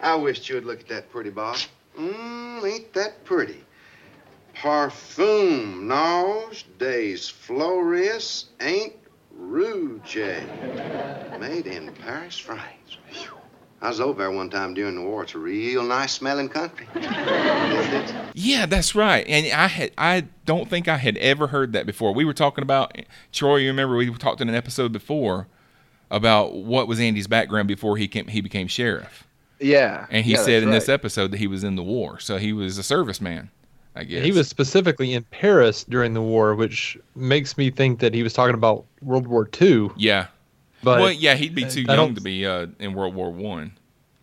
I 0.02 0.16
wished 0.16 0.48
you'd 0.50 0.66
look 0.66 0.80
at 0.80 0.88
that 0.88 1.12
pretty 1.12 1.30
box. 1.30 1.68
Mmm, 2.00 2.66
ain't 2.66 2.94
that 2.94 3.24
pretty? 3.26 3.64
Parfum 4.56 5.84
Nage 5.84 6.66
des 6.78 7.18
Fleuris 7.18 8.46
Ain't 8.62 8.94
Rouge. 9.32 10.16
Made 10.16 11.68
in 11.68 11.92
Paris, 11.94 12.38
France. 12.38 12.98
I 13.82 13.90
was 13.90 14.00
over 14.00 14.20
there 14.20 14.32
one 14.32 14.50
time 14.50 14.76
during 14.76 14.96
the 14.96 15.02
war. 15.02 15.24
It's 15.24 15.34
a 15.34 15.40
real 15.40 15.84
nice 15.84 16.14
smelling 16.14 16.50
country. 16.50 16.88
yeah, 18.36 18.68
that's 18.68 18.94
right. 18.94 19.26
And 19.28 19.52
I 19.52 19.68
had 19.68 19.92
I 19.98 20.26
don't 20.46 20.70
think 20.70 20.88
I 20.88 20.98
had 20.98 21.18
ever 21.18 21.48
heard 21.48 21.74
that 21.74 21.88
before. 21.88 22.14
We 22.14 22.24
were 22.24 22.34
talking 22.34 22.62
about 22.62 22.96
Troy. 23.32 23.58
You 23.58 23.70
remember 23.70 23.96
we 23.96 24.14
talked 24.16 24.40
in 24.40 24.50
an 24.50 24.56
episode 24.56 24.92
before 24.92 25.48
about 26.12 26.54
what 26.54 26.88
was 26.88 27.00
Andy's 27.00 27.26
background 27.26 27.68
before 27.68 27.98
he 27.98 28.08
came, 28.08 28.28
he 28.28 28.42
became 28.42 28.68
sheriff. 28.68 29.28
Yeah, 29.60 30.06
and 30.10 30.26
he 30.26 30.34
yeah, 30.34 30.44
said 30.44 30.64
in 30.64 30.70
right. 30.70 30.76
this 30.76 30.90
episode 30.90 31.32
that 31.32 31.38
he 31.38 31.48
was 31.48 31.64
in 31.64 31.76
the 31.76 31.84
war, 31.84 32.20
so 32.20 32.38
he 32.38 32.54
was 32.54 32.78
a 32.78 32.82
serviceman. 32.82 33.50
I 33.96 34.06
guess. 34.06 34.24
He 34.24 34.32
was 34.32 34.48
specifically 34.48 35.14
in 35.14 35.24
Paris 35.24 35.84
during 35.84 36.14
the 36.14 36.22
war, 36.22 36.56
which 36.56 36.98
makes 37.16 37.58
me 37.58 37.70
think 37.70 38.00
that 38.00 38.14
he 38.14 38.24
was 38.24 38.32
talking 38.32 38.54
about 38.54 38.86
World 39.02 39.28
War 39.28 39.50
II. 39.60 39.90
Yeah. 39.98 40.28
But 40.84 41.00
well, 41.00 41.12
yeah, 41.12 41.36
he'd 41.36 41.56
be 41.56 41.66
too 41.66 41.82
young 41.82 42.16
to 42.16 42.22
be 42.22 42.46
uh, 42.46 42.68
in 42.80 42.94
World 42.94 43.16
War 43.16 43.30
One. 43.32 43.74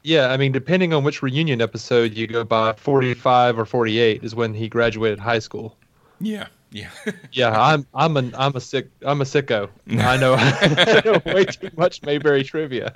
Yeah, 0.02 0.28
I 0.28 0.36
mean, 0.36 0.52
depending 0.52 0.94
on 0.94 1.04
which 1.04 1.22
reunion 1.22 1.60
episode 1.60 2.14
you 2.14 2.26
go 2.26 2.44
by, 2.44 2.72
forty-five 2.74 3.58
or 3.58 3.64
forty-eight 3.64 4.24
is 4.24 4.34
when 4.34 4.54
he 4.54 4.68
graduated 4.68 5.18
high 5.18 5.38
school. 5.38 5.76
Yeah, 6.20 6.46
yeah, 6.70 6.90
yeah. 7.32 7.50
I'm 7.50 7.86
I'm 7.94 8.16
an 8.16 8.34
I'm 8.36 8.56
a 8.56 8.60
sick 8.60 8.88
I'm 9.02 9.20
a 9.20 9.24
sicko. 9.24 9.68
I 9.90 10.16
know, 10.16 10.34
I 10.38 11.02
know 11.04 11.20
way 11.32 11.44
too 11.44 11.70
much 11.76 12.02
Mayberry 12.02 12.44
trivia. 12.44 12.92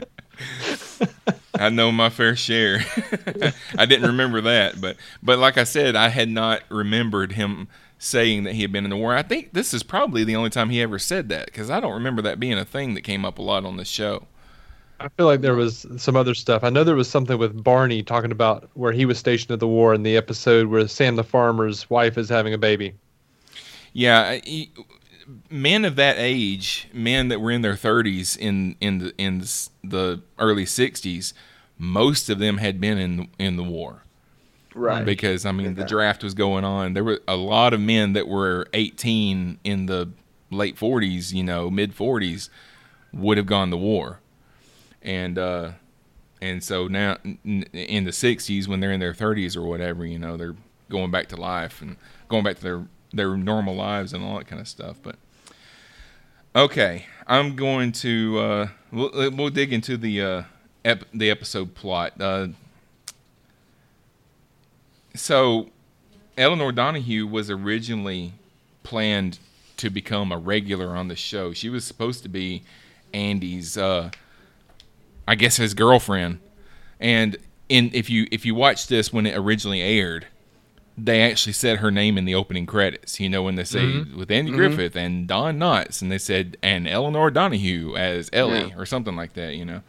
I 1.54 1.68
know 1.68 1.92
my 1.92 2.10
fair 2.10 2.34
share. 2.34 2.84
I 3.78 3.86
didn't 3.86 4.06
remember 4.06 4.40
that, 4.42 4.80
but 4.80 4.96
but 5.22 5.38
like 5.38 5.58
I 5.58 5.64
said, 5.64 5.96
I 5.96 6.08
had 6.08 6.28
not 6.28 6.62
remembered 6.70 7.32
him 7.32 7.68
saying 8.02 8.42
that 8.42 8.54
he 8.54 8.62
had 8.62 8.72
been 8.72 8.84
in 8.84 8.90
the 8.90 8.96
war. 8.96 9.14
I 9.14 9.22
think 9.22 9.52
this 9.52 9.72
is 9.72 9.82
probably 9.82 10.24
the 10.24 10.34
only 10.34 10.50
time 10.50 10.70
he 10.70 10.82
ever 10.82 10.98
said 10.98 11.28
that 11.28 11.46
because 11.46 11.70
I 11.70 11.78
don't 11.78 11.94
remember 11.94 12.20
that 12.22 12.40
being 12.40 12.58
a 12.58 12.64
thing 12.64 12.94
that 12.94 13.02
came 13.02 13.24
up 13.24 13.38
a 13.38 13.42
lot 13.42 13.64
on 13.64 13.76
the 13.76 13.84
show. 13.84 14.26
I 14.98 15.08
feel 15.08 15.26
like 15.26 15.40
there 15.40 15.54
was 15.54 15.86
some 15.96 16.16
other 16.16 16.34
stuff. 16.34 16.62
I 16.64 16.70
know 16.70 16.84
there 16.84 16.94
was 16.94 17.08
something 17.08 17.38
with 17.38 17.62
Barney 17.62 18.02
talking 18.02 18.30
about 18.30 18.70
where 18.74 18.92
he 18.92 19.04
was 19.04 19.18
stationed 19.18 19.50
at 19.52 19.60
the 19.60 19.68
war 19.68 19.94
in 19.94 20.02
the 20.02 20.16
episode 20.16 20.66
where 20.68 20.86
Sam 20.86 21.16
the 21.16 21.24
farmer's 21.24 21.88
wife 21.90 22.18
is 22.18 22.28
having 22.28 22.54
a 22.54 22.58
baby. 22.58 22.94
Yeah, 23.92 24.38
he, 24.44 24.72
men 25.50 25.84
of 25.84 25.96
that 25.96 26.16
age, 26.18 26.88
men 26.92 27.28
that 27.28 27.40
were 27.40 27.50
in 27.50 27.62
their 27.62 27.74
30s 27.74 28.36
in 28.36 28.76
in 28.80 28.98
the 28.98 29.14
in 29.18 29.40
the 29.84 30.22
early 30.38 30.64
60s, 30.64 31.32
most 31.78 32.28
of 32.28 32.38
them 32.38 32.58
had 32.58 32.80
been 32.80 32.98
in 32.98 33.28
in 33.38 33.56
the 33.56 33.64
war. 33.64 34.01
Right. 34.74 35.04
Because 35.04 35.44
I 35.46 35.52
mean, 35.52 35.74
the 35.74 35.84
draft 35.84 36.22
was 36.22 36.34
going 36.34 36.64
on. 36.64 36.94
There 36.94 37.04
were 37.04 37.20
a 37.28 37.36
lot 37.36 37.74
of 37.74 37.80
men 37.80 38.12
that 38.14 38.26
were 38.28 38.66
18 38.72 39.58
in 39.64 39.86
the 39.86 40.10
late 40.50 40.76
40s, 40.76 41.32
you 41.32 41.42
know, 41.42 41.70
mid 41.70 41.94
40s 41.94 42.48
would 43.12 43.36
have 43.36 43.46
gone 43.46 43.70
to 43.70 43.76
war. 43.76 44.20
And 45.02 45.38
uh 45.38 45.72
and 46.42 46.62
so 46.62 46.88
now 46.88 47.16
in 47.22 48.04
the 48.04 48.10
60s 48.10 48.66
when 48.66 48.80
they're 48.80 48.92
in 48.92 49.00
their 49.00 49.14
30s 49.14 49.56
or 49.56 49.62
whatever 49.62 50.04
you 50.04 50.18
know 50.18 50.36
they're 50.36 50.56
going 50.90 51.10
back 51.10 51.28
to 51.28 51.36
life 51.36 51.80
and 51.80 51.96
going 52.28 52.42
back 52.42 52.56
to 52.56 52.62
their 52.62 52.84
their 53.12 53.36
normal 53.36 53.74
lives 53.76 54.12
and 54.12 54.24
all 54.24 54.36
that 54.38 54.48
kind 54.48 54.60
of 54.60 54.66
stuff 54.66 54.96
but 55.02 55.16
okay 56.54 57.06
i'm 57.28 57.54
going 57.54 57.92
to 57.92 58.38
uh 58.38 58.68
we'll, 58.90 59.30
we'll 59.30 59.50
dig 59.50 59.72
into 59.72 59.96
the 59.96 60.20
uh 60.20 60.42
ep- 60.84 61.06
the 61.14 61.30
episode 61.30 61.74
plot 61.74 62.12
uh 62.20 62.48
so 65.14 65.68
elinor 66.36 66.72
donahue 66.72 67.26
was 67.26 67.50
originally 67.50 68.32
planned 68.82 69.38
to 69.76 69.90
become 69.90 70.32
a 70.32 70.38
regular 70.38 70.96
on 70.96 71.08
the 71.08 71.16
show 71.16 71.52
she 71.52 71.68
was 71.68 71.84
supposed 71.84 72.22
to 72.22 72.28
be 72.28 72.62
andy's 73.12 73.76
uh 73.76 74.10
I 75.26 75.36
guess 75.36 75.56
his 75.56 75.72
girlfriend. 75.74 76.40
And 76.98 77.36
in 77.68 77.90
if 77.94 78.10
you 78.10 78.26
if 78.32 78.44
you 78.44 78.56
watch 78.56 78.88
this 78.88 79.12
when 79.12 79.24
it 79.24 79.36
originally 79.36 79.80
aired, 79.80 80.26
they 80.98 81.22
actually 81.22 81.52
said 81.52 81.78
her 81.78 81.92
name 81.92 82.18
in 82.18 82.24
the 82.24 82.34
opening 82.34 82.66
credits. 82.66 83.20
You 83.20 83.28
know 83.28 83.44
when 83.44 83.54
they 83.54 83.62
say 83.64 84.00
with 84.16 84.32
Andy 84.32 84.50
Griffith 84.50 84.96
and 84.96 85.28
Don 85.28 85.58
Knotts, 85.58 86.02
and 86.02 86.10
they 86.10 86.18
said 86.18 86.56
and 86.60 86.88
Elinor 86.88 87.30
Donahue 87.30 87.94
as 87.94 88.30
Ellie 88.32 88.68
Yeah. 88.68 88.76
or 88.76 88.84
something 88.84 89.14
like 89.14 89.34
that. 89.34 89.54
You 89.54 89.64
know. 89.64 89.82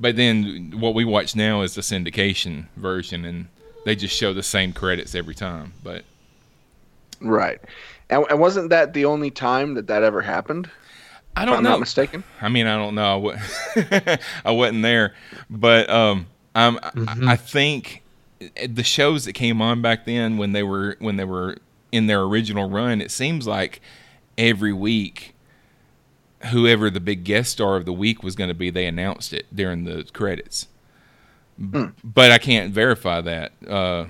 But 0.00 0.16
then 0.16 0.72
what 0.76 0.94
we 0.94 1.04
watch 1.04 1.36
now 1.36 1.62
is 1.62 1.76
the 1.76 1.80
syndication 1.80 2.66
version, 2.76 3.24
and 3.24 3.46
they 3.86 3.94
just 3.94 4.16
show 4.16 4.34
the 4.34 4.42
same 4.42 4.72
credits 4.72 5.14
every 5.14 5.36
time. 5.36 5.72
But 5.84 6.02
Right. 7.20 7.60
And, 8.10 8.26
and 8.28 8.40
wasn't 8.40 8.70
that 8.70 8.94
the 8.94 9.04
only 9.04 9.30
time 9.30 9.74
that 9.74 9.86
that 9.86 10.02
ever 10.02 10.22
happened? 10.22 10.68
I 11.36 11.44
don't 11.44 11.58
I'm 11.58 11.62
know. 11.62 11.70
not 11.70 11.80
mistaken. 11.80 12.24
I 12.40 12.48
mean, 12.48 12.66
I 12.66 12.76
don't 12.76 12.96
know. 12.96 13.36
I, 14.44 14.50
wasn't 14.50 14.82
there, 14.82 15.14
but 15.48 15.88
um, 15.88 16.26
I'm, 16.56 16.80
I, 16.82 16.92
I 17.32 17.36
think 17.36 18.02
the 18.66 18.82
shows 18.82 19.24
that 19.24 19.34
came 19.34 19.62
on 19.62 19.82
back 19.82 20.04
then 20.04 20.36
when 20.36 20.50
they 20.50 20.64
were 20.64 20.96
when 20.98 21.16
they 21.16 21.24
were 21.24 21.58
in 21.92 22.08
their 22.08 22.22
original 22.22 22.68
run, 22.68 23.00
it 23.00 23.12
seems 23.12 23.46
like 23.46 23.80
every 24.36 24.72
week, 24.72 25.36
whoever 26.46 26.90
the 26.90 27.00
big 27.00 27.22
guest 27.22 27.52
star 27.52 27.76
of 27.76 27.84
the 27.84 27.92
week 27.92 28.24
was 28.24 28.34
going 28.34 28.48
to 28.48 28.54
be, 28.54 28.68
they 28.68 28.86
announced 28.86 29.32
it 29.32 29.46
during 29.54 29.84
the 29.84 30.08
credits. 30.12 30.66
But 31.58 32.30
I 32.30 32.38
can't 32.38 32.72
verify 32.72 33.20
that 33.22 33.52
uh, 33.68 34.06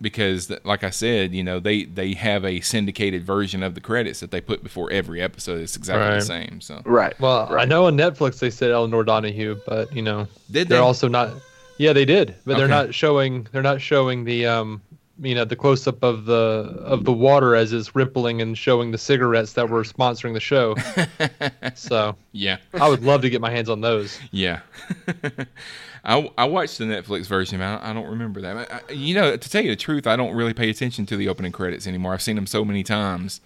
because, 0.00 0.46
th- 0.46 0.64
like 0.64 0.82
I 0.82 0.90
said, 0.90 1.34
you 1.34 1.44
know 1.44 1.60
they 1.60 1.84
they 1.84 2.14
have 2.14 2.44
a 2.44 2.60
syndicated 2.60 3.24
version 3.24 3.62
of 3.62 3.74
the 3.74 3.80
credits 3.80 4.20
that 4.20 4.30
they 4.30 4.40
put 4.40 4.62
before 4.62 4.90
every 4.90 5.20
episode. 5.20 5.60
It's 5.60 5.76
exactly 5.76 6.18
the 6.18 6.24
same. 6.24 6.60
So 6.60 6.82
Right. 6.84 7.18
Well, 7.20 7.54
I 7.54 7.64
know 7.64 7.86
on 7.86 7.96
Netflix 7.96 8.38
they 8.38 8.50
said 8.50 8.70
Elinor 8.70 9.04
Donahue, 9.04 9.60
but 9.66 9.94
you 9.94 10.02
know 10.02 10.26
Did 10.50 10.68
they're 10.68 10.78
they? 10.78 10.82
also 10.84 11.08
not. 11.08 11.34
Yeah, 11.78 11.94
they 11.94 12.04
did, 12.04 12.34
but 12.44 12.58
they're 12.58 12.68
not 12.68 12.94
showing. 12.94 13.46
They're 13.52 13.62
not 13.62 13.80
showing 13.80 14.24
the 14.24 14.46
um, 14.46 14.82
you 15.20 15.34
know, 15.34 15.44
the 15.44 15.56
close 15.56 15.86
up 15.86 16.02
of 16.02 16.24
the 16.24 16.74
of 16.80 17.04
the 17.04 17.12
water 17.12 17.54
as 17.54 17.72
it's 17.72 17.94
rippling 17.94 18.40
and 18.40 18.56
showing 18.56 18.90
the 18.90 18.98
cigarettes 18.98 19.52
that 19.52 19.68
were 19.68 19.84
sponsoring 19.84 20.32
the 20.32 20.40
show. 20.40 20.74
so 21.74 22.16
yeah. 22.32 22.56
I 22.74 22.88
would 22.88 23.02
love 23.02 23.22
to 23.22 23.30
get 23.30 23.40
my 23.40 23.50
hands 23.50 23.68
on 23.68 23.80
those. 23.80 24.18
Yeah. 24.30 24.60
I, 26.04 26.30
I 26.38 26.44
watched 26.46 26.78
the 26.78 26.84
Netflix 26.84 27.26
version, 27.26 27.58
but 27.58 27.64
I, 27.82 27.90
I 27.90 27.92
don't 27.92 28.08
remember 28.08 28.40
that. 28.40 28.56
I, 28.56 28.80
I- 28.88 28.92
you 28.92 29.14
know, 29.14 29.36
to 29.36 29.50
tell 29.50 29.62
you 29.62 29.70
the 29.70 29.76
truth, 29.76 30.06
I 30.06 30.16
don't 30.16 30.34
really 30.34 30.54
pay 30.54 30.70
attention 30.70 31.06
to 31.06 31.16
the 31.16 31.28
opening 31.28 31.52
credits 31.52 31.86
anymore. 31.86 32.12
I've 32.14 32.22
seen 32.22 32.36
them 32.36 32.46
so 32.46 32.64
many 32.64 32.82
times. 32.82 33.40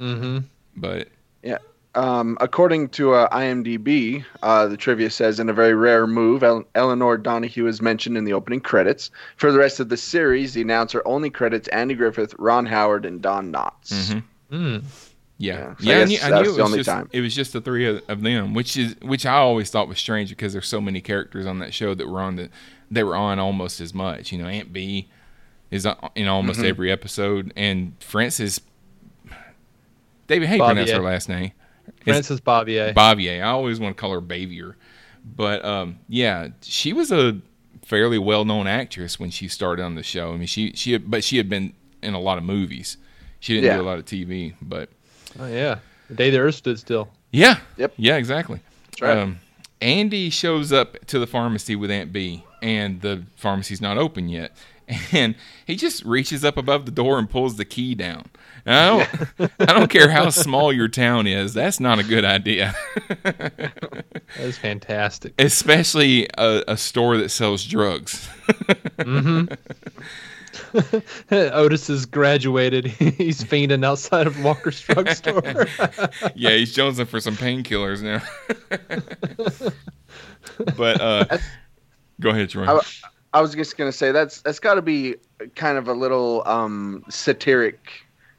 Mm-hmm. 0.00 0.38
But 0.76 1.08
Yeah. 1.42 1.58
Um, 1.96 2.38
according 2.40 2.90
to 2.90 3.14
uh, 3.14 3.28
IMDb, 3.36 4.24
uh, 4.44 4.68
the 4.68 4.76
trivia 4.76 5.10
says 5.10 5.40
in 5.40 5.48
a 5.48 5.52
very 5.52 5.74
rare 5.74 6.06
move, 6.06 6.44
El- 6.44 6.64
Elinor 6.76 7.16
Donahue 7.16 7.66
is 7.66 7.82
mentioned 7.82 8.16
in 8.16 8.24
the 8.24 8.32
opening 8.32 8.60
credits. 8.60 9.10
For 9.36 9.50
the 9.50 9.58
rest 9.58 9.80
of 9.80 9.88
the 9.88 9.96
series, 9.96 10.54
the 10.54 10.60
announcer 10.62 11.02
only 11.04 11.30
credits 11.30 11.66
Andy 11.68 11.94
Griffith, 11.96 12.32
Ron 12.38 12.64
Howard, 12.66 13.04
and 13.04 13.20
Don 13.20 13.52
Knotts. 13.52 13.90
Mhm. 13.92 14.22
Mm. 14.52 14.84
Yeah, 15.42 15.74
Yeah, 15.78 15.78
so 15.78 15.90
I 15.90 15.92
yeah, 15.94 15.94
I 15.94 15.98
guess 16.00 16.08
knew, 16.10 16.18
I 16.18 16.30
that 16.30 16.30
knew 16.30 16.40
was 16.40 16.48
it 16.48 16.56
the 16.56 16.62
was 16.62 16.66
only 16.70 16.78
just 16.80 16.88
time. 16.90 17.08
it 17.12 17.20
was 17.22 17.34
just 17.34 17.52
the 17.54 17.60
three 17.62 17.86
of, 17.86 18.02
of 18.08 18.20
them, 18.20 18.52
which 18.52 18.76
is 18.76 18.94
which 19.00 19.24
I 19.24 19.36
always 19.36 19.70
thought 19.70 19.88
was 19.88 19.98
strange 19.98 20.28
because 20.28 20.52
there's 20.52 20.68
so 20.68 20.80
many 20.82 21.00
characters 21.00 21.46
on 21.46 21.58
that 21.60 21.72
show 21.72 21.94
that 21.94 22.06
were 22.06 22.20
on 22.20 22.36
the 22.36 22.50
they 22.90 23.02
were 23.02 23.16
on 23.16 23.38
almost 23.38 23.80
as 23.80 23.94
much. 23.94 24.32
You 24.32 24.38
know, 24.38 24.46
Aunt 24.46 24.70
Bee 24.72 25.08
is 25.70 25.86
in 26.14 26.28
almost 26.28 26.58
Mm-hmm. 26.58 26.68
every 26.68 26.92
episode, 26.92 27.52
and 27.56 27.94
Frances. 28.00 28.60
David, 30.26 30.48
how 30.48 30.54
you 30.56 30.62
pronounce 30.64 30.90
her 30.90 31.00
last 31.02 31.28
name? 31.28 31.52
It's- 31.88 32.04
Frances 32.04 32.40
Bobbier. 32.40 32.94
Bavier. 32.94 33.42
I 33.42 33.48
always 33.48 33.80
want 33.80 33.96
to 33.96 34.00
call 34.00 34.12
her 34.12 34.20
Bavier. 34.20 34.74
But 35.24 35.64
um, 35.64 35.98
yeah, 36.08 36.48
she 36.62 36.92
was 36.92 37.10
a 37.12 37.40
fairly 37.84 38.18
well-known 38.18 38.66
actress 38.66 39.18
when 39.18 39.30
she 39.30 39.48
started 39.48 39.82
on 39.82 39.94
the 39.96 40.02
show. 40.02 40.32
I 40.32 40.36
mean, 40.36 40.46
she 40.46 40.72
she 40.74 40.92
had, 40.92 41.10
but 41.10 41.24
she 41.24 41.36
had 41.36 41.48
been 41.48 41.72
in 42.02 42.14
a 42.14 42.20
lot 42.20 42.38
of 42.38 42.44
movies. 42.44 42.96
She 43.40 43.54
didn't 43.54 43.66
Yeah. 43.66 43.76
do 43.76 43.82
a 43.82 43.88
lot 43.88 43.98
of 43.98 44.04
TV, 44.04 44.54
but 44.62 44.90
oh 45.38 45.46
yeah, 45.46 45.78
the 46.08 46.14
day 46.16 46.30
the 46.30 46.38
Earth 46.38 46.56
stood 46.56 46.78
still. 46.78 47.08
yeah, 47.32 47.58
Yep. 47.76 47.94
yeah, 47.96 48.16
exactly. 48.16 48.60
That's 48.86 49.02
right. 49.02 49.18
Um, 49.18 49.38
Andy 49.80 50.28
shows 50.30 50.72
up 50.72 50.98
to 51.06 51.18
the 51.18 51.26
pharmacy 51.26 51.74
with 51.76 51.90
Aunt 51.90 52.12
Bee, 52.12 52.44
and 52.62 53.00
the 53.00 53.22
pharmacy's 53.36 53.80
not 53.80 53.96
open 53.98 54.28
yet. 54.28 54.52
And 55.12 55.36
he 55.64 55.76
just 55.76 56.04
reaches 56.04 56.44
up 56.44 56.56
above 56.56 56.84
the 56.84 56.90
door 56.90 57.20
and 57.20 57.30
pulls 57.30 57.56
the 57.56 57.64
key 57.64 57.94
down. 57.94 58.24
And 58.66 58.74
I 58.74 58.88
don't, 59.38 59.52
I 59.60 59.64
don't 59.66 59.88
care 59.88 60.10
how 60.10 60.30
small 60.30 60.72
your 60.72 60.88
town 60.88 61.28
is. 61.28 61.54
That's 61.54 61.78
not 61.78 62.00
a 62.00 62.02
good 62.02 62.24
idea. 62.24 62.74
That 64.36 64.46
is 64.46 64.58
fantastic. 64.58 65.34
especially 65.40 66.28
a, 66.38 66.64
a 66.68 66.76
store 66.76 67.16
that 67.18 67.28
sells 67.30 67.64
drugs. 67.64 68.28
Otis 71.30 71.88
has 71.88 72.06
graduated. 72.06 72.86
He's 72.86 73.42
fiending 73.42 73.84
outside 73.84 74.26
of 74.26 74.42
Walker's 74.42 74.80
drugstore. 74.80 75.42
yeah, 76.34 76.50
he's 76.50 76.74
jonesing 76.74 77.06
for 77.06 77.20
some 77.20 77.36
painkillers 77.36 78.02
now. 78.02 78.22
but 80.76 81.00
uh, 81.00 81.38
go 82.20 82.30
ahead, 82.30 82.50
Troy. 82.50 82.66
I, 82.66 82.80
I 83.32 83.40
was 83.40 83.54
just 83.54 83.76
gonna 83.76 83.92
say 83.92 84.12
that's 84.12 84.40
that's 84.42 84.58
got 84.58 84.74
to 84.74 84.82
be 84.82 85.16
kind 85.54 85.78
of 85.78 85.88
a 85.88 85.94
little 85.94 86.42
um, 86.46 87.04
satiric 87.08 87.90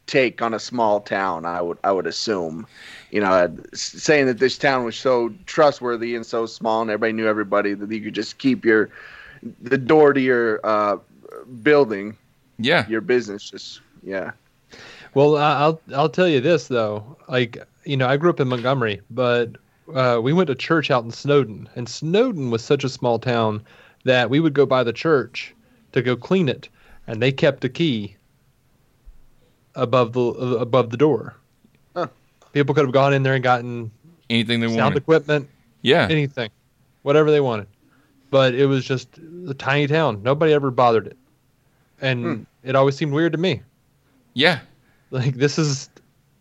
take 0.07 0.41
on 0.41 0.53
a 0.53 0.59
small 0.59 0.99
town. 0.99 1.45
I 1.45 1.61
would 1.61 1.77
I 1.83 1.91
would 1.91 2.07
assume, 2.07 2.67
you 3.11 3.21
know, 3.21 3.31
uh, 3.31 3.49
saying 3.73 4.25
that 4.25 4.39
this 4.39 4.57
town 4.57 4.83
was 4.83 4.97
so 4.97 5.33
trustworthy 5.45 6.15
and 6.15 6.25
so 6.25 6.45
small 6.45 6.81
and 6.81 6.91
everybody 6.91 7.13
knew 7.13 7.27
everybody 7.27 7.73
that 7.73 7.91
you 7.91 8.01
could 8.01 8.15
just 8.15 8.37
keep 8.37 8.65
your 8.65 8.89
the 9.61 9.77
door 9.77 10.13
to 10.13 10.19
your 10.19 10.59
uh, 10.63 10.97
building, 11.63 12.17
yeah, 12.57 12.87
your 12.87 13.01
business, 13.01 13.49
just 13.49 13.81
yeah. 14.03 14.31
Well, 15.13 15.37
I- 15.37 15.59
I'll 15.61 15.81
I'll 15.95 16.09
tell 16.09 16.27
you 16.27 16.39
this 16.41 16.67
though. 16.67 17.17
Like 17.27 17.57
you 17.85 17.97
know, 17.97 18.07
I 18.07 18.17
grew 18.17 18.29
up 18.29 18.39
in 18.39 18.47
Montgomery, 18.47 19.01
but 19.09 19.55
uh, 19.93 20.19
we 20.23 20.31
went 20.33 20.47
to 20.47 20.55
church 20.55 20.89
out 20.91 21.03
in 21.03 21.11
Snowdoun, 21.11 21.67
and 21.75 21.87
Snowdoun 21.89 22.49
was 22.51 22.63
such 22.63 22.83
a 22.83 22.89
small 22.89 23.19
town 23.19 23.63
that 24.05 24.29
we 24.29 24.39
would 24.39 24.53
go 24.53 24.65
by 24.65 24.83
the 24.83 24.93
church 24.93 25.53
to 25.91 26.01
go 26.01 26.15
clean 26.15 26.47
it, 26.47 26.69
and 27.07 27.21
they 27.21 27.31
kept 27.31 27.63
a 27.65 27.69
key 27.69 28.15
above 29.75 30.13
the 30.13 30.21
uh, 30.21 30.57
above 30.59 30.89
the 30.89 30.97
door. 30.97 31.35
Huh. 31.95 32.07
People 32.53 32.75
could 32.75 32.85
have 32.85 32.93
gone 32.93 33.13
in 33.13 33.23
there 33.23 33.33
and 33.33 33.43
gotten 33.43 33.91
anything 34.29 34.59
they 34.59 34.67
sound 34.67 34.77
wanted. 34.79 34.97
equipment, 34.99 35.49
Yeah, 35.81 36.07
anything, 36.09 36.49
whatever 37.03 37.31
they 37.31 37.41
wanted. 37.41 37.67
But 38.29 38.55
it 38.55 38.65
was 38.65 38.85
just 38.85 39.09
a 39.49 39.53
tiny 39.53 39.87
town. 39.87 40.23
Nobody 40.23 40.53
ever 40.53 40.71
bothered 40.71 41.07
it, 41.07 41.17
and 42.01 42.23
Hmm. 42.23 42.43
it 42.63 42.75
always 42.75 42.95
seemed 42.97 43.13
weird 43.13 43.31
to 43.33 43.37
me. 43.37 43.61
yeah, 44.33 44.59
Like 45.11 45.35
this 45.35 45.57
is 45.59 45.89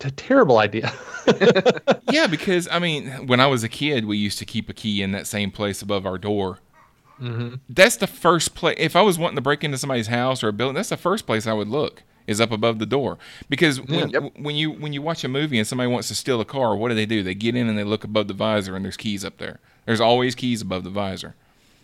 a 0.03 0.11
terrible 0.11 0.59
idea. 0.59 0.93
yeah. 2.11 2.27
Because 2.27 2.67
I 2.71 2.79
mean, 2.79 3.27
when 3.27 3.41
I 3.41 3.47
was 3.47 3.63
a 3.65 3.69
kid, 3.69 4.05
we 4.07 4.17
used 4.17 4.39
to 4.39 4.45
keep 4.45 4.69
a 4.69 4.73
key 4.75 5.03
in 5.03 5.13
that 5.13 5.27
same 5.27 5.51
place 5.51 5.83
above 5.83 6.07
our 6.07 6.19
door. 6.19 6.59
hmm 7.19 7.57
That's 7.69 7.97
the 7.97 8.07
first 8.07 8.55
place. 8.55 8.77
If 8.79 8.97
I 8.97 9.03
was 9.03 9.19
wanting 9.19 9.37
to 9.37 9.43
break 9.43 9.63
into 9.65 9.77
somebody's 9.79 10.07
house 10.07 10.43
or 10.43 10.49
a 10.49 10.53
building, 10.53 10.75
that's 10.77 10.89
the 10.89 10.97
first 10.97 11.27
place 11.27 11.47
I 11.47 11.53
would 11.53 11.69
look. 11.69 12.03
Is 12.27 12.41
up 12.41 12.53
above 12.53 12.79
the 12.79 12.87
door 12.87 13.19
because 13.49 13.81
when, 13.81 14.11
Yep. 14.11 14.35
when 14.39 14.55
you 14.55 14.71
when 14.71 14.93
you 14.93 15.03
watch 15.03 15.25
a 15.25 15.29
movie 15.29 15.59
and 15.59 15.67
somebody 15.67 15.91
wants 15.91 16.07
to 16.09 16.15
steal 16.15 16.41
a 16.41 16.45
car, 16.45 16.77
what 16.77 16.91
do 16.91 16.95
they 16.95 17.07
do? 17.07 17.25
They 17.25 17.35
get 17.35 17.57
in 17.57 17.69
and 17.69 17.77
they 17.77 17.83
look 17.83 18.05
above 18.05 18.29
the 18.29 18.35
visor 18.35 18.77
and 18.77 18.85
there's 18.85 18.97
keys 18.97 19.25
up 19.25 19.39
there. 19.39 19.59
There's 19.85 20.01
always 20.01 20.37
keys 20.37 20.63
above 20.63 20.85
the 20.85 20.91
visor. 20.91 21.35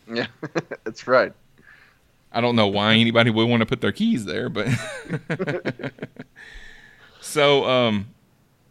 Yeah, 0.09 0.26
that's 0.85 1.09
right. 1.09 1.33
I 2.36 2.40
don't 2.42 2.54
know 2.54 2.66
why 2.66 2.94
anybody 2.94 3.30
would 3.30 3.48
want 3.48 3.62
to 3.62 3.66
put 3.66 3.80
their 3.80 3.92
keys 3.92 4.26
there, 4.26 4.50
but 4.50 4.68
so 7.20 7.64
um 7.64 8.08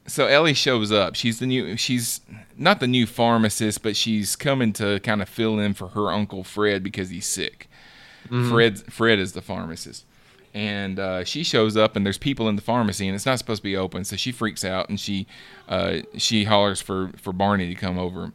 so 0.08 0.28
Ellie 0.28 0.54
shows 0.54 0.92
up. 0.92 1.16
She's 1.16 1.40
the 1.40 1.48
new 1.48 1.76
she's 1.76 2.22
not 2.56 2.80
the 2.80 2.88
new 2.88 3.08
pharmacist, 3.08 3.82
but 3.82 3.96
she's 3.96 4.36
coming 4.36 4.72
to 4.74 5.00
kind 5.00 5.22
of 5.22 5.28
fill 5.28 5.58
in 5.60 5.74
for 5.74 5.90
her 5.90 6.12
uncle 6.12 6.44
Fred 6.44 6.84
because 6.84 7.10
he's 7.10 7.26
sick. 7.26 7.68
Fred 8.50 8.78
Fred 8.94 9.18
is 9.20 9.34
the 9.34 9.42
pharmacist. 9.42 10.06
And 10.54 11.00
uh, 11.00 11.26
she 11.26 11.44
shows 11.44 11.76
up, 11.76 11.98
and 11.98 12.06
there's 12.06 12.18
people 12.18 12.48
in 12.48 12.56
the 12.56 12.62
pharmacy, 12.62 13.08
and 13.08 13.16
it's 13.16 13.26
not 13.26 13.40
supposed 13.40 13.60
to 13.60 13.64
be 13.64 13.76
open. 13.76 14.06
So 14.06 14.16
she 14.16 14.32
freaks 14.32 14.64
out, 14.64 14.88
and 14.88 14.98
she 14.98 15.28
uh, 15.68 15.98
she 16.16 16.46
hollers 16.46 16.80
for, 16.82 17.12
for 17.18 17.34
Barney 17.34 17.68
to 17.68 17.76
come 17.76 17.98
over. 18.00 18.32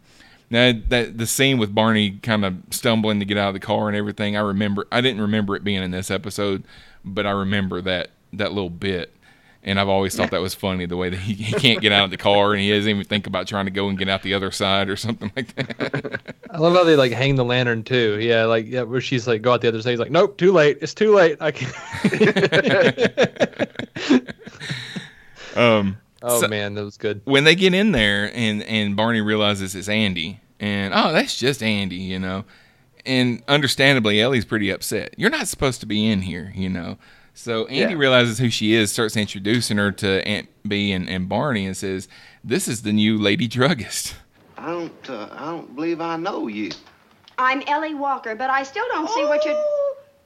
Now 0.50 0.73
that 0.88 1.16
the 1.16 1.26
scene 1.26 1.59
with 1.59 1.73
Barney 1.75 2.19
kind 2.23 2.45
of 2.45 2.57
stumbling 2.71 3.21
to 3.21 3.25
get 3.25 3.38
out 3.38 3.49
of 3.49 3.54
the 3.54 3.61
car 3.61 3.87
and 3.87 3.97
everything, 3.97 4.37
I 4.37 4.40
remember. 4.40 4.87
I 4.90 5.00
didn't 5.00 5.21
remember 5.21 5.54
it 5.54 5.62
being 5.62 5.83
in 5.83 5.92
this 5.92 6.11
episode, 6.11 6.64
but 7.04 7.25
I 7.25 7.30
remember 7.30 7.80
that 7.83 8.11
that 8.33 8.52
little 8.52 8.71
bit. 8.71 9.14
And 9.62 9.78
I've 9.78 9.90
always 9.90 10.16
thought 10.16 10.30
that 10.30 10.40
was 10.40 10.54
funny 10.54 10.87
the 10.87 10.97
way 10.97 11.11
that 11.11 11.19
he, 11.19 11.35
he 11.35 11.52
can't 11.52 11.83
get 11.83 11.92
out 11.92 12.04
of 12.04 12.11
the 12.11 12.16
car 12.16 12.54
and 12.54 12.62
he 12.62 12.71
doesn't 12.71 12.88
even 12.88 13.04
think 13.04 13.26
about 13.26 13.47
trying 13.47 13.66
to 13.66 13.71
go 13.71 13.90
and 13.90 13.99
get 13.99 14.09
out 14.09 14.23
the 14.23 14.33
other 14.33 14.50
side 14.50 14.88
or 14.88 14.97
something 14.97 15.30
like 15.37 15.54
that. 15.54 16.35
I 16.50 16.57
love 16.57 16.73
how 16.73 16.83
they 16.83 16.97
like 16.97 17.12
hang 17.12 17.35
the 17.35 17.45
lantern 17.45 17.85
too. 17.85 18.19
Yeah, 18.21 18.47
like 18.47 18.66
yeah, 18.66 18.83
where 18.83 19.02
she's 19.02 19.28
like 19.28 19.42
go 19.42 19.52
out 19.52 19.61
the 19.61 19.69
other 19.69 19.83
side. 19.83 19.90
He's 19.90 19.99
like, 19.99 20.11
nope, 20.11 20.38
too 20.38 20.50
late. 20.50 20.78
It's 20.80 20.95
too 20.95 21.14
late. 21.14 21.37
I 21.40 21.50
can't. 21.50 21.75
um, 25.57 25.99
oh 26.23 26.41
So- 26.41 26.49
man, 26.49 26.75
that 26.75 26.85
was 26.85 26.97
good. 26.97 27.21
when 27.25 27.45
they 27.45 27.55
get 27.55 27.75
in 27.75 27.93
there 27.93 28.31
and 28.35 28.62
and 28.65 28.97
Barney 28.97 29.21
realizes 29.21 29.75
it's 29.75 29.89
Andy 29.89 30.41
and 30.59 30.93
oh 30.95 31.12
that's 31.12 31.39
just 31.39 31.62
Andy 31.62 31.97
you 31.97 32.19
know 32.19 32.45
and 33.07 33.43
understandably 33.49 34.21
Ellie's 34.21 34.45
pretty 34.45 34.71
upset 34.71 35.15
you're 35.17 35.31
not 35.31 35.49
supposed 35.49 35.81
to 35.81 35.87
be 35.87 36.07
in 36.07 36.23
here 36.23 36.53
you 36.55 36.69
know 36.69 36.99
so 37.33 37.67
Andy 37.67 37.95
Yeah. 37.95 37.99
realizes 37.99 38.39
who 38.39 38.50
she 38.50 38.75
is 38.75 38.93
starts 38.93 39.17
introducing 39.17 39.79
her 39.79 39.91
to 39.93 40.27
Aunt 40.29 40.49
Bee 40.69 40.93
and, 40.93 41.09
and 41.09 41.29
Barney 41.29 41.65
and 41.65 41.77
says 41.77 42.09
this 42.45 42.69
is 42.69 42.83
the 42.83 42.93
new 42.93 43.17
lady 43.17 43.49
druggist 43.49 44.17
I 44.59 44.67
don't, 44.67 45.09
uh, 45.11 45.29
I 45.33 45.47
don't 45.47 45.75
believe 45.75 46.03
I 46.03 46.17
know 46.19 46.47
you. 46.47 46.71
I'm 47.39 47.62
Ellie 47.67 47.95
Walker, 47.95 48.35
but 48.35 48.50
I 48.50 48.62
still 48.62 48.85
don't 48.93 49.09
see 49.09 49.25
what 49.25 49.43
you're. 49.47 49.55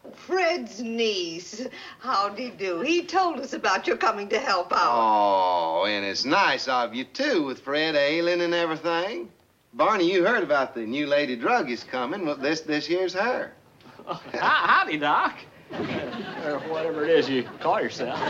Oh, 0.05 0.11
Fred's 0.15 0.81
niece. 0.81 1.67
How'd 2.01 2.39
he 2.39 2.51
do? 2.51 2.81
He 2.81 3.03
told 3.05 3.41
us 3.41 3.53
about 3.53 3.87
your 3.87 3.97
coming 3.97 4.29
to 4.29 4.39
help 4.39 4.73
out. 4.73 4.93
Oh, 4.97 5.85
and 5.87 6.05
it's 6.05 6.25
nice 6.25 6.69
of 6.69 6.95
you, 6.95 7.05
too, 7.05 7.45
with 7.45 7.61
Fred 7.61 7.95
ailing 7.97 8.41
and 8.43 8.55
everything. 8.55 9.29
Barney, 9.73 10.11
you 10.13 10.25
heard 10.25 10.43
about 10.43 10.75
the 10.75 10.83
new 10.83 11.07
lady 11.07 11.37
druggist 11.37 11.89
coming. 11.89 12.27
Well, 12.27 12.37
this, 12.37 12.61
this 12.61 12.87
here's 12.87 13.15
her. 13.15 13.53
Hi- 14.07 14.21
Howdy, 14.39 14.99
Doc. 14.99 15.37
or 15.73 16.59
whatever 16.69 17.05
it 17.05 17.11
is 17.11 17.29
you 17.29 17.43
call 17.61 17.81
yourself. 17.81 18.21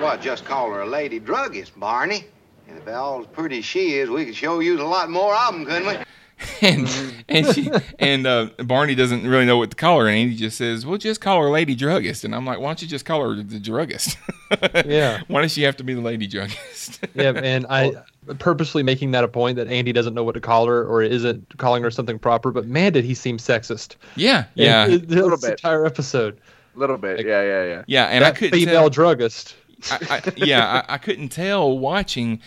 Well, 0.00 0.18
just 0.18 0.44
call 0.44 0.70
her 0.72 0.82
a 0.82 0.86
lady 0.86 1.18
druggist, 1.18 1.78
Barney. 1.78 2.24
And 2.68 2.76
if 2.78 2.88
all's 2.88 3.26
pretty 3.28 3.58
as 3.60 3.64
she 3.64 3.94
is, 3.94 4.10
we 4.10 4.24
could 4.26 4.34
show 4.34 4.58
you 4.60 4.80
a 4.80 4.82
lot 4.82 5.08
more 5.08 5.34
of 5.34 5.54
them, 5.54 5.64
couldn't 5.64 5.86
we? 5.86 5.94
and 6.62 6.88
and 7.28 7.46
she 7.54 7.70
and 7.98 8.26
uh, 8.26 8.48
Barney 8.58 8.94
doesn't 8.94 9.26
really 9.26 9.46
know 9.46 9.56
what 9.56 9.70
to 9.70 9.76
call 9.76 10.00
her 10.00 10.08
and 10.08 10.30
he 10.30 10.36
just 10.36 10.58
says 10.58 10.84
well 10.84 10.98
just 10.98 11.20
call 11.20 11.40
her 11.40 11.48
lady 11.48 11.74
druggist 11.74 12.24
and 12.24 12.34
I'm 12.34 12.44
like 12.44 12.58
why 12.58 12.66
don't 12.66 12.82
you 12.82 12.88
just 12.88 13.04
call 13.04 13.22
her 13.22 13.34
the 13.40 13.60
druggist 13.60 14.18
Yeah. 14.84 15.20
why 15.28 15.42
does 15.42 15.52
she 15.52 15.62
have 15.62 15.76
to 15.76 15.84
be 15.84 15.94
the 15.94 16.00
lady 16.00 16.26
druggist 16.26 16.98
Yeah, 17.14 17.32
and 17.36 17.66
I 17.70 17.92
purposely 18.40 18.82
making 18.82 19.12
that 19.12 19.22
a 19.22 19.28
point 19.28 19.56
that 19.56 19.68
Andy 19.68 19.92
doesn't 19.92 20.14
know 20.14 20.24
what 20.24 20.32
to 20.34 20.40
call 20.40 20.66
her 20.66 20.84
or 20.84 21.02
isn't 21.02 21.56
calling 21.56 21.82
her 21.82 21.90
something 21.90 22.18
proper. 22.18 22.50
But 22.50 22.66
man, 22.66 22.92
did 22.92 23.04
he 23.04 23.14
seem 23.14 23.38
sexist? 23.38 23.96
yeah 24.16 24.44
yeah 24.54 24.86
In 24.86 25.06
this 25.06 25.10
Little 25.20 25.38
bit. 25.38 25.50
entire 25.52 25.86
episode. 25.86 26.38
A 26.74 26.78
little 26.78 26.98
bit. 26.98 27.24
Yeah, 27.24 27.42
yeah, 27.42 27.64
yeah. 27.64 27.82
yeah 27.86 28.04
and 28.06 28.24
I 28.24 28.32
couldn't 28.32 28.58
female 28.58 28.74
tell 28.74 28.90
druggist. 28.90 29.54
I, 29.90 29.98
I, 30.26 30.32
yeah, 30.36 30.82
I, 30.88 30.94
I 30.94 30.98
couldn't 30.98 31.28
tell 31.28 31.78
watching 31.78 32.40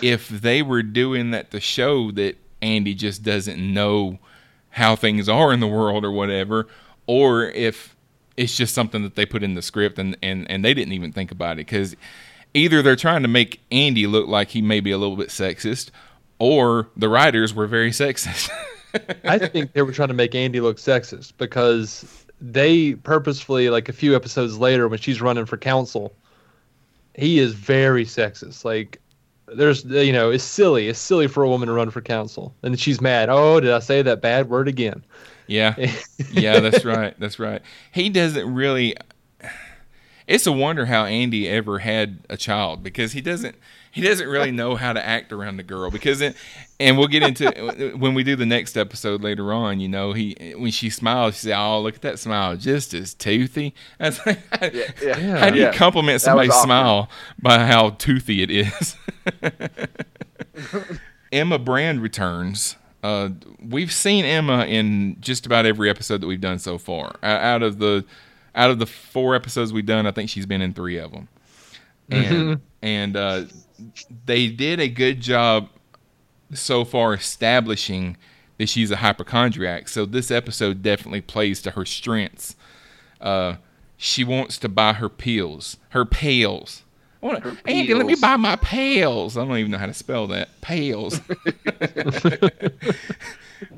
if 0.00 0.28
they 0.28 0.62
were 0.62 0.82
doing 0.82 1.32
that 1.32 1.50
to 1.50 1.60
show 1.60 2.10
that 2.12 2.36
Andy 2.64 2.94
just 2.94 3.22
doesn't 3.22 3.58
know 3.58 4.18
how 4.70 4.96
things 4.96 5.28
are 5.28 5.52
in 5.52 5.60
the 5.60 5.68
world 5.68 6.04
or 6.04 6.10
whatever, 6.10 6.66
or 7.06 7.44
if 7.44 7.94
it's 8.36 8.56
just 8.56 8.74
something 8.74 9.02
that 9.02 9.14
they 9.14 9.26
put 9.26 9.42
in 9.42 9.54
the 9.54 9.62
script 9.62 9.98
and, 9.98 10.16
and, 10.22 10.50
and 10.50 10.64
they 10.64 10.74
didn't 10.74 10.92
even 10.92 11.12
think 11.12 11.30
about 11.30 11.52
it. 11.52 11.66
Because 11.66 11.94
either 12.54 12.82
they're 12.82 12.96
trying 12.96 13.22
to 13.22 13.28
make 13.28 13.60
Andy 13.70 14.06
look 14.06 14.26
like 14.26 14.48
he 14.48 14.62
may 14.62 14.80
be 14.80 14.90
a 14.90 14.98
little 14.98 15.16
bit 15.16 15.28
sexist, 15.28 15.90
or 16.38 16.88
the 16.96 17.08
writers 17.08 17.54
were 17.54 17.66
very 17.66 17.90
sexist. 17.92 18.50
I 19.24 19.38
think 19.38 19.72
they 19.72 19.82
were 19.82 19.92
trying 19.92 20.08
to 20.08 20.14
make 20.14 20.34
Andy 20.34 20.60
look 20.60 20.78
sexist 20.78 21.34
because 21.36 22.24
they 22.40 22.94
purposefully, 22.94 23.70
like 23.70 23.88
a 23.88 23.92
few 23.92 24.16
episodes 24.16 24.58
later, 24.58 24.88
when 24.88 24.98
she's 24.98 25.20
running 25.20 25.46
for 25.46 25.56
council, 25.56 26.12
he 27.14 27.38
is 27.38 27.54
very 27.54 28.04
sexist. 28.04 28.64
Like, 28.64 29.00
there's, 29.46 29.84
you 29.84 30.12
know, 30.12 30.30
it's 30.30 30.44
silly. 30.44 30.88
It's 30.88 30.98
silly 30.98 31.26
for 31.26 31.42
a 31.42 31.48
woman 31.48 31.68
to 31.68 31.74
run 31.74 31.90
for 31.90 32.00
council, 32.00 32.54
and 32.62 32.78
she's 32.78 33.00
mad. 33.00 33.28
Oh, 33.28 33.60
did 33.60 33.70
I 33.70 33.78
say 33.78 34.02
that 34.02 34.20
bad 34.20 34.48
word 34.48 34.68
again? 34.68 35.04
Yeah. 35.46 35.74
yeah, 36.30 36.60
that's 36.60 36.84
right. 36.84 37.14
That's 37.18 37.38
right. 37.38 37.62
He 37.92 38.08
doesn't 38.08 38.52
really 38.52 38.96
It's 40.26 40.46
a 40.46 40.52
wonder 40.52 40.86
how 40.86 41.04
Andy 41.04 41.48
ever 41.48 41.80
had 41.80 42.20
a 42.30 42.36
child 42.36 42.82
because 42.82 43.12
he 43.12 43.20
doesn't 43.20 43.56
he 43.90 44.00
doesn't 44.00 44.26
really 44.26 44.50
know 44.50 44.74
how 44.74 44.92
to 44.92 45.04
act 45.06 45.32
around 45.32 45.56
the 45.58 45.62
girl 45.62 45.90
because 45.90 46.20
it, 46.20 46.34
and 46.80 46.96
we'll 46.98 47.06
get 47.08 47.22
into 47.22 47.92
when 47.96 48.14
we 48.14 48.24
do 48.24 48.34
the 48.34 48.46
next 48.46 48.76
episode 48.76 49.22
later 49.22 49.52
on, 49.52 49.80
you 49.80 49.88
know, 49.88 50.12
he 50.14 50.54
when 50.56 50.70
she 50.72 50.88
smiles, 50.90 51.34
she 51.34 51.40
says, 51.42 51.52
"Oh, 51.56 51.80
look 51.80 51.96
at 51.96 52.02
that 52.02 52.18
smile, 52.18 52.56
just 52.56 52.94
as 52.94 53.12
toothy." 53.14 53.74
Like, 54.00 54.72
yeah. 54.72 55.38
how 55.38 55.50
do 55.50 55.58
you 55.58 55.64
Yeah. 55.66 55.72
compliment 55.74 56.20
somebody's 56.22 56.54
smile 56.54 57.08
by 57.40 57.66
how 57.66 57.90
toothy 57.90 58.42
it 58.42 58.50
is? 58.50 58.96
Emma 61.32 61.58
Brand 61.58 62.00
returns. 62.02 62.76
Uh, 63.02 63.30
we've 63.62 63.92
seen 63.92 64.24
Emma 64.24 64.64
in 64.64 65.16
just 65.20 65.44
about 65.46 65.66
every 65.66 65.90
episode 65.90 66.20
that 66.20 66.26
we've 66.26 66.40
done 66.40 66.58
so 66.58 66.78
far. 66.78 67.16
Out 67.22 67.62
of 67.62 67.78
the 67.78 68.04
out 68.54 68.70
of 68.70 68.78
the 68.78 68.86
four 68.86 69.34
episodes 69.34 69.72
we've 69.72 69.86
done, 69.86 70.06
I 70.06 70.10
think 70.10 70.30
she's 70.30 70.46
been 70.46 70.62
in 70.62 70.72
three 70.72 70.98
of 70.98 71.12
them. 71.12 71.28
And 72.10 72.60
and 72.82 73.16
uh, 73.16 73.44
they 74.26 74.48
did 74.48 74.80
a 74.80 74.88
good 74.88 75.20
job 75.20 75.68
so 76.52 76.84
far 76.84 77.14
establishing 77.14 78.16
that 78.58 78.68
she's 78.68 78.90
a 78.90 78.96
hypochondriac. 78.96 79.88
So 79.88 80.04
this 80.06 80.30
episode 80.30 80.82
definitely 80.82 81.22
plays 81.22 81.62
to 81.62 81.72
her 81.72 81.84
strengths. 81.84 82.56
Uh, 83.20 83.56
she 83.96 84.22
wants 84.22 84.58
to 84.58 84.68
buy 84.68 84.92
her 84.94 85.08
pills, 85.08 85.78
her 85.90 86.04
pails. 86.04 86.82
I 87.22 87.26
wanna, 87.26 87.56
Andy, 87.64 87.94
let 87.94 88.04
me 88.04 88.16
buy 88.16 88.36
my 88.36 88.56
pails. 88.56 89.38
I 89.38 89.44
don't 89.46 89.56
even 89.56 89.70
know 89.70 89.78
how 89.78 89.86
to 89.86 89.94
spell 89.94 90.26
that. 90.26 90.60
Pails. 90.60 91.20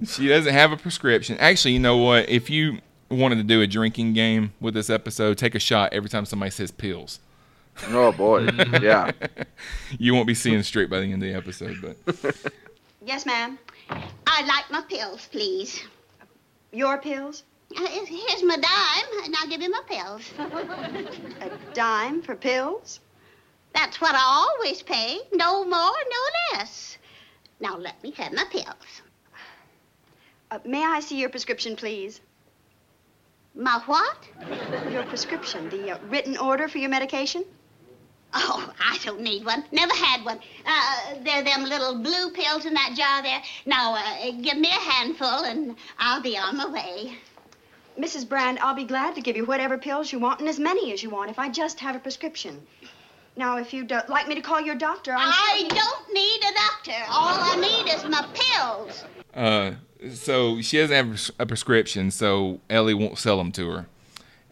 she 0.05 0.29
doesn't 0.29 0.53
have 0.53 0.73
a 0.73 0.77
prescription. 0.77 1.39
Actually, 1.39 1.75
you 1.75 1.79
know 1.79 1.97
what? 1.99 2.29
If 2.29 2.51
you 2.51 2.81
wanted 3.11 3.37
to 3.37 3.45
do 3.45 3.63
a 3.63 3.67
drinking 3.67 4.13
game 4.15 4.53
with 4.61 4.75
this 4.75 4.91
episode, 4.91 5.39
take 5.39 5.55
a 5.55 5.61
shot 5.61 5.93
every 5.93 6.09
time 6.09 6.25
somebody 6.27 6.51
says 6.51 6.71
pills. 6.71 7.21
Oh 7.89 8.13
boy. 8.13 8.49
yeah. 8.81 9.13
You 9.99 10.15
won't 10.15 10.27
be 10.27 10.35
seeing 10.35 10.63
straight 10.63 10.91
by 10.91 11.01
the 11.01 11.05
end 11.13 11.15
of 11.23 11.29
the 11.29 11.35
episode, 11.35 11.77
but 11.81 12.53
Yes, 13.05 13.25
ma'am. 13.25 13.59
I'd 13.89 14.47
like 14.47 14.71
my 14.71 14.83
pills, 14.89 15.29
please. 15.31 15.81
Your 16.73 16.99
pills? 16.99 17.45
Uh, 17.77 17.87
here's 17.87 18.43
my 18.43 18.57
dime, 18.57 19.25
and 19.25 19.35
I'll 19.37 19.49
give 19.49 19.63
you 19.63 19.71
my 19.71 19.83
pills. 19.89 20.33
A 21.41 21.51
dime 21.75 22.23
for 22.23 22.35
pills? 22.35 23.01
That's 23.75 24.01
what 24.01 24.15
I 24.15 24.23
always 24.23 24.83
pay. 24.83 25.21
No 25.33 25.65
more, 25.65 25.71
no 25.71 26.57
less. 26.59 26.99
Now 27.61 27.77
let 27.77 28.03
me 28.03 28.11
have 28.13 28.33
my 28.33 28.45
pills. 28.51 29.03
Uh, 30.51 30.59
may 30.65 30.85
I 30.85 31.01
see 31.01 31.19
your 31.21 31.29
prescription, 31.29 31.77
please? 31.77 32.21
My 33.57 33.81
what? 33.87 34.19
Your 34.93 35.05
prescription, 35.05 35.69
the 35.71 35.93
uh, 35.93 35.99
written 36.09 36.37
order 36.37 36.69
for 36.69 36.79
your 36.79 36.91
medication? 36.91 37.45
Oh, 38.35 38.71
I 38.79 38.99
don't 39.03 39.21
need 39.23 39.47
one. 39.47 39.65
Never 39.73 39.95
had 39.95 40.25
one. 40.25 40.39
Uh, 40.67 41.15
they're 41.25 41.43
them 41.43 41.65
little 41.65 41.99
blue 42.03 42.31
pills 42.33 42.67
in 42.67 42.75
that 42.75 42.95
jar 42.95 43.23
there. 43.23 43.41
Now, 43.65 43.95
uh, 43.95 44.31
give 44.43 44.59
me 44.59 44.69
a 44.69 44.91
handful, 44.91 45.45
and 45.45 45.75
I'll 45.99 46.21
be 46.21 46.37
on 46.37 46.59
my 46.59 46.69
way. 46.69 47.17
Mrs. 47.99 48.29
Brand, 48.29 48.59
I'll 48.59 48.75
be 48.75 48.85
glad 48.85 49.15
to 49.15 49.23
give 49.23 49.37
you 49.37 49.47
whatever 49.47 49.79
pills 49.79 50.13
you 50.13 50.19
want 50.19 50.41
and 50.41 50.49
as 50.51 50.59
many 50.59 50.93
as 50.93 51.03
you 51.03 51.09
want 51.09 51.31
if 51.31 51.39
I 51.39 51.49
just 51.49 51.81
have 51.81 51.97
a 51.97 51.99
prescription. 51.99 52.61
Now, 53.37 53.57
if 53.57 53.73
you'd 53.73 53.91
uh, 53.91 54.03
like 54.09 54.29
me 54.29 54.35
to 54.35 54.43
call 54.43 54.61
your 54.61 54.75
doctor, 54.75 55.13
I'm 55.13 55.29
I 55.33 55.59
sure- 55.61 55.69
don't 55.71 56.13
need 56.13 56.41
a 56.45 56.55
doctor. 56.55 57.05
All 57.09 57.39
I 57.41 57.57
need 57.57 57.91
is 57.95 58.05
my 58.05 58.27
pills. 58.35 59.05
Uh, 59.33 59.73
so 60.13 60.61
she 60.61 60.79
doesn't 60.79 60.95
have 61.09 61.31
a 61.39 61.47
prescription, 61.47 62.11
so 62.11 62.61
Ellie 62.71 62.95
won't 62.95 63.19
sell 63.19 63.39
them 63.39 63.53
to 63.53 63.71
her, 63.71 63.87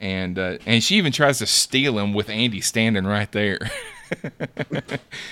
and 0.01 0.39
uh, 0.39 0.59
and 0.67 0.83
she 0.83 0.97
even 0.97 1.13
tries 1.13 1.39
to 1.39 1.47
steal 1.47 1.95
them 1.95 2.13
with 2.15 2.29
Andy 2.31 2.61
standing 2.61 3.05
right 3.07 3.31
there. 3.33 3.59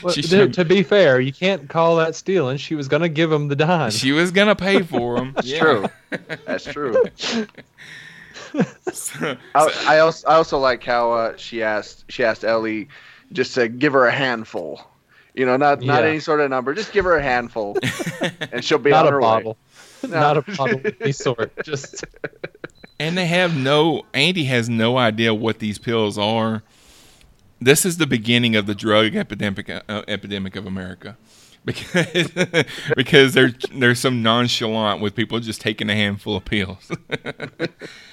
Well, 0.03 0.13
she, 0.13 0.23
to, 0.23 0.29
should- 0.29 0.55
to 0.55 0.65
be 0.65 0.83
fair, 0.83 1.21
you 1.21 1.33
can't 1.33 1.69
call 1.69 1.97
that 1.97 2.17
stealing. 2.17 2.57
She 2.57 2.75
was 2.75 2.89
gonna 2.89 3.09
give 3.09 3.31
him 3.31 3.47
the 3.49 3.55
dime. 3.55 3.91
she 3.93 4.11
was 4.13 4.33
gonna 4.33 4.57
pay 4.57 4.83
for 4.83 5.17
them. 5.17 5.33
That's 5.35 5.53
True. 5.53 5.87
That's 6.47 6.65
true. 6.73 7.05
I, 9.55 9.85
I 9.87 9.99
also 10.01 10.27
I 10.27 10.35
also 10.35 10.59
like 10.59 10.83
how 10.83 11.13
uh, 11.13 11.37
she 11.37 11.63
asked 11.63 12.05
she 12.09 12.25
asked 12.25 12.45
Ellie 12.45 12.89
just 13.33 13.55
to 13.55 13.69
give 13.69 13.93
her 13.93 14.07
a 14.07 14.13
handful. 14.13 14.81
You 15.35 15.47
know, 15.47 15.57
not 15.57 15.81
not 15.83 16.03
Yeah. 16.03 16.09
any 16.11 16.19
sort 16.21 16.41
of 16.41 16.51
number. 16.51 16.75
Just 16.75 16.93
give 16.93 17.05
her 17.05 17.17
a 17.17 17.23
handful, 17.23 17.77
and 18.53 18.65
she'll 18.65 18.79
be 18.79 18.91
Not 18.91 19.07
on 19.07 19.13
a 19.13 19.17
her 19.17 19.21
bottle. 19.21 19.53
way. 19.53 19.57
Not 20.09 20.37
a 20.37 20.43
bottle 20.43 20.79
of 20.79 20.97
any 21.01 21.13
sort. 21.13 21.53
Just 21.65 22.05
And 23.03 23.19
they 23.19 23.27
have 23.27 23.57
no. 23.57 24.05
Andy 24.15 24.45
has 24.45 24.69
no 24.69 24.97
idea 24.97 25.35
what 25.35 25.59
these 25.59 25.77
pills 25.77 26.17
are. 26.17 26.63
This 27.61 27.85
is 27.85 27.97
the 27.97 28.07
beginning 28.07 28.55
of 28.55 28.67
the 28.67 28.77
drug 28.77 29.17
epidemic 29.17 29.69
uh, 29.69 30.03
epidemic 30.07 30.55
of 30.55 30.67
America. 30.67 31.17
because 31.65 32.31
because 32.97 33.35
they're 33.35 33.53
they're 33.75 33.95
so 33.95 34.11
nonchalant 34.11 35.01
with 35.01 35.15
people 35.15 35.39
just 35.39 35.61
taking 35.61 35.89
a 35.91 35.95
handful 35.95 36.37
of 36.37 36.45
pills. 36.45 36.91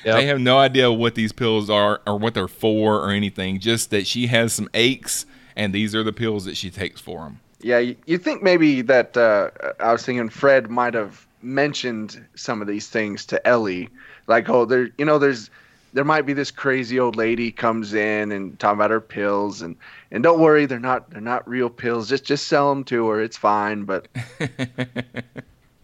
They 0.03 0.27
have 0.27 0.39
no 0.39 0.59
idea 0.59 0.91
what 0.91 1.15
these 1.15 1.31
pills 1.31 1.69
are 1.69 2.01
or 2.05 2.17
what 2.17 2.35
they're 2.35 2.47
for 2.47 2.97
or 2.97 3.11
anything. 3.11 3.59
Just 3.59 3.89
that 3.89 4.05
she 4.05 4.27
has 4.27 4.53
some 4.53 4.69
aches, 4.75 5.25
and 5.55 5.73
these 5.73 5.95
are 5.95 6.03
the 6.03 6.13
pills 6.13 6.45
that 6.45 6.57
she 6.57 6.69
takes 6.69 7.01
for 7.01 7.21
them. 7.21 7.39
Yeah, 7.61 7.79
you, 7.79 7.95
you 8.05 8.17
think 8.17 8.41
maybe 8.43 8.81
that 8.83 9.17
uh, 9.17 9.49
I 9.79 9.91
was 9.91 10.05
thinking 10.05 10.29
Fred 10.29 10.69
might 10.69 10.93
have 10.93 11.27
mentioned 11.41 12.25
some 12.35 12.61
of 12.61 12.67
these 12.67 12.87
things 12.87 13.25
to 13.27 13.47
Ellie, 13.47 13.89
like, 14.27 14.49
oh, 14.49 14.65
there, 14.65 14.89
you 14.97 15.05
know, 15.05 15.17
there's 15.19 15.49
there 15.93 16.03
might 16.03 16.25
be 16.25 16.33
this 16.33 16.51
crazy 16.51 16.99
old 16.99 17.15
lady 17.15 17.51
comes 17.51 17.93
in 17.95 18.31
and 18.31 18.59
talking 18.59 18.77
about 18.77 18.91
her 18.91 19.01
pills, 19.01 19.61
and 19.61 19.75
and 20.11 20.21
don't 20.23 20.39
worry, 20.39 20.65
they're 20.65 20.79
not 20.79 21.09
they're 21.09 21.21
not 21.21 21.47
real 21.47 21.69
pills. 21.69 22.07
Just 22.09 22.23
just 22.25 22.47
sell 22.47 22.69
them 22.69 22.83
to 22.85 23.07
her, 23.07 23.21
it's 23.21 23.37
fine. 23.37 23.85
But 23.85 24.07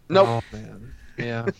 nope. 0.08 0.28
Oh, 0.28 0.42
man. 0.52 0.94
Yeah. 1.18 1.46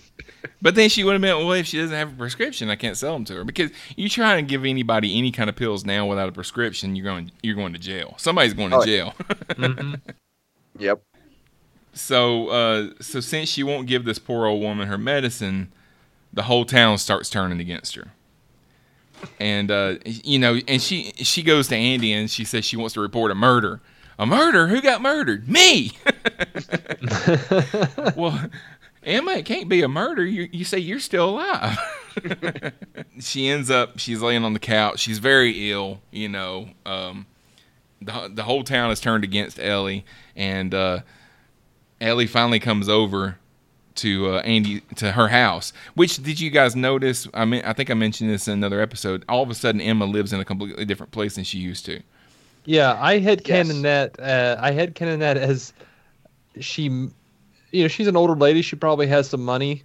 But 0.63 0.75
then 0.75 0.89
she 0.89 1.05
would 1.05 1.13
have 1.13 1.21
been, 1.21 1.37
well, 1.37 1.53
if 1.53 1.67
she 1.67 1.77
doesn't 1.79 1.95
have 1.95 2.13
a 2.13 2.17
prescription, 2.17 2.71
I 2.71 2.77
can't 2.77 2.97
sell 2.97 3.13
them 3.13 3.25
to 3.27 3.35
her 3.35 3.45
because 3.45 3.71
you 3.95 4.09
try 4.09 4.37
to 4.37 4.43
give 4.43 4.65
anybody 4.65 5.17
any 5.17 5.31
kind 5.31 5.51
of 5.51 5.55
pills 5.55 5.85
now 5.85 6.07
without 6.07 6.29
a 6.29 6.33
prescription, 6.33 6.97
you're 6.97 7.05
going 7.05 7.31
you're 7.43 7.55
going 7.55 7.73
to 7.75 7.79
jail. 7.79 8.15
Somebody's 8.17 8.55
going 8.55 8.71
to 8.71 8.77
Oh, 8.79 8.85
jail. 8.85 9.15
Mm-hmm. 9.51 9.95
Yep. 10.79 11.03
So, 11.97 12.49
uh, 12.49 12.89
so 13.01 13.21
since 13.21 13.49
she 13.49 13.63
won't 13.63 13.87
give 13.87 14.05
this 14.05 14.19
poor 14.19 14.45
old 14.45 14.61
woman 14.61 14.87
her 14.87 14.99
medicine, 14.99 15.73
the 16.31 16.43
whole 16.43 16.67
town 16.67 16.99
starts 16.99 17.31
turning 17.31 17.59
against 17.59 17.97
her. 17.97 18.09
And 19.41 19.71
uh, 19.71 19.95
you 20.05 20.39
know, 20.39 20.61
and 20.69 20.83
she 20.83 21.13
she 21.17 21.43
goes 21.43 21.69
to 21.69 21.75
Andy 21.75 22.13
and 22.13 22.31
she 22.31 22.45
says 22.45 22.67
she 22.67 22.77
wants 22.77 22.93
to 22.95 23.01
report 23.01 23.31
a 23.31 23.35
murder. 23.35 23.81
A 24.19 24.27
murder? 24.27 24.69
Who 24.69 24.83
got 24.83 25.01
murdered? 25.01 25.49
Me. 25.49 25.93
well, 28.15 28.47
Emma, 29.03 29.33
it 29.33 29.47
can't 29.47 29.71
be 29.71 29.83
a 29.83 29.89
murder. 29.89 30.25
You 30.25 30.51
you 30.53 30.67
say 30.67 30.79
you're 30.79 31.01
still 31.01 31.31
alive. 31.31 31.79
she 33.21 33.49
ends 33.49 33.71
up 33.71 33.99
she's 33.99 34.21
laying 34.21 34.45
on 34.45 34.53
the 34.53 34.59
couch. 34.59 35.01
She's 35.01 35.19
very 35.19 35.71
ill. 35.71 36.03
You 36.11 36.29
know, 36.29 36.69
um, 36.85 37.27
the 38.03 38.31
the 38.33 38.43
whole 38.43 38.65
town 38.65 38.91
is 38.91 39.01
turned 39.01 39.25
against 39.25 39.59
Ellie, 39.59 40.05
and 40.35 40.75
uh, 40.75 41.01
Ellie 42.01 42.27
finally 42.27 42.61
comes 42.61 42.89
over 42.89 43.39
to 43.97 44.31
uh, 44.35 44.39
Andy 44.41 44.81
to 44.97 45.13
her 45.13 45.29
house. 45.29 45.73
Which 45.95 46.23
did 46.23 46.39
you 46.39 46.51
guys 46.51 46.77
notice? 46.77 47.27
I 47.33 47.45
mean, 47.47 47.63
I 47.65 47.73
think 47.73 47.91
I 47.91 47.95
mentioned 47.95 48.29
this 48.31 48.47
in 48.47 48.55
another 48.55 48.81
episode. 48.81 49.25
All 49.29 49.43
of 49.43 49.51
a 49.51 49.55
sudden, 49.55 49.81
Emma 49.81 50.05
lives 50.05 50.33
in 50.33 50.41
a 50.41 50.45
completely 50.45 50.85
different 50.85 51.13
place 51.13 51.37
than 51.37 51.45
she 51.45 51.59
used 51.59 51.87
to. 51.87 52.03
Yeah, 52.67 52.99
I 53.01 53.19
had 53.19 53.45
canon 53.45 53.83
that. 53.83 54.19
Uh, 54.21 54.57
I 54.61 54.73
had 54.73 54.95
canon 54.95 55.21
that 55.21 55.37
as 55.37 55.73
she, 56.61 56.83
you 56.85 57.13
know, 57.73 57.89
she's 57.89 58.07
an 58.09 58.17
older 58.17 58.35
lady. 58.35 58.61
She 58.61 58.77
probably 58.77 59.07
has 59.07 59.29
some 59.31 59.43
money, 59.45 59.85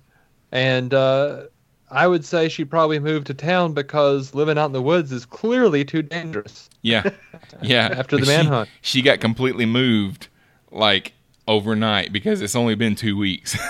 and 0.52 0.94
uh, 0.94 1.44
I 1.92 2.08
would 2.08 2.26
say 2.26 2.50
she 2.50 2.66
probably 2.66 3.00
moved 3.00 3.28
to 3.28 3.34
town 3.34 3.74
because 3.74 4.34
living 4.34 4.58
out 4.58 4.66
in 4.66 4.72
the 4.74 4.82
woods 4.82 5.12
is 5.12 5.26
clearly 5.26 5.86
too 5.86 6.02
dangerous. 6.02 6.70
Yeah, 6.82 7.12
yeah. 7.62 7.94
After 7.96 8.18
the 8.18 8.26
She- 8.26 8.32
manhunt. 8.32 8.70
she, 8.82 9.02
got 9.04 9.20
completely 9.20 9.66
moved 9.68 10.28
like 10.72 11.14
overnight 11.52 12.12
because 12.14 12.42
it's 12.42 12.56
only 12.56 12.76
been 12.76 12.96
two 12.96 13.18
weeks. 13.18 13.58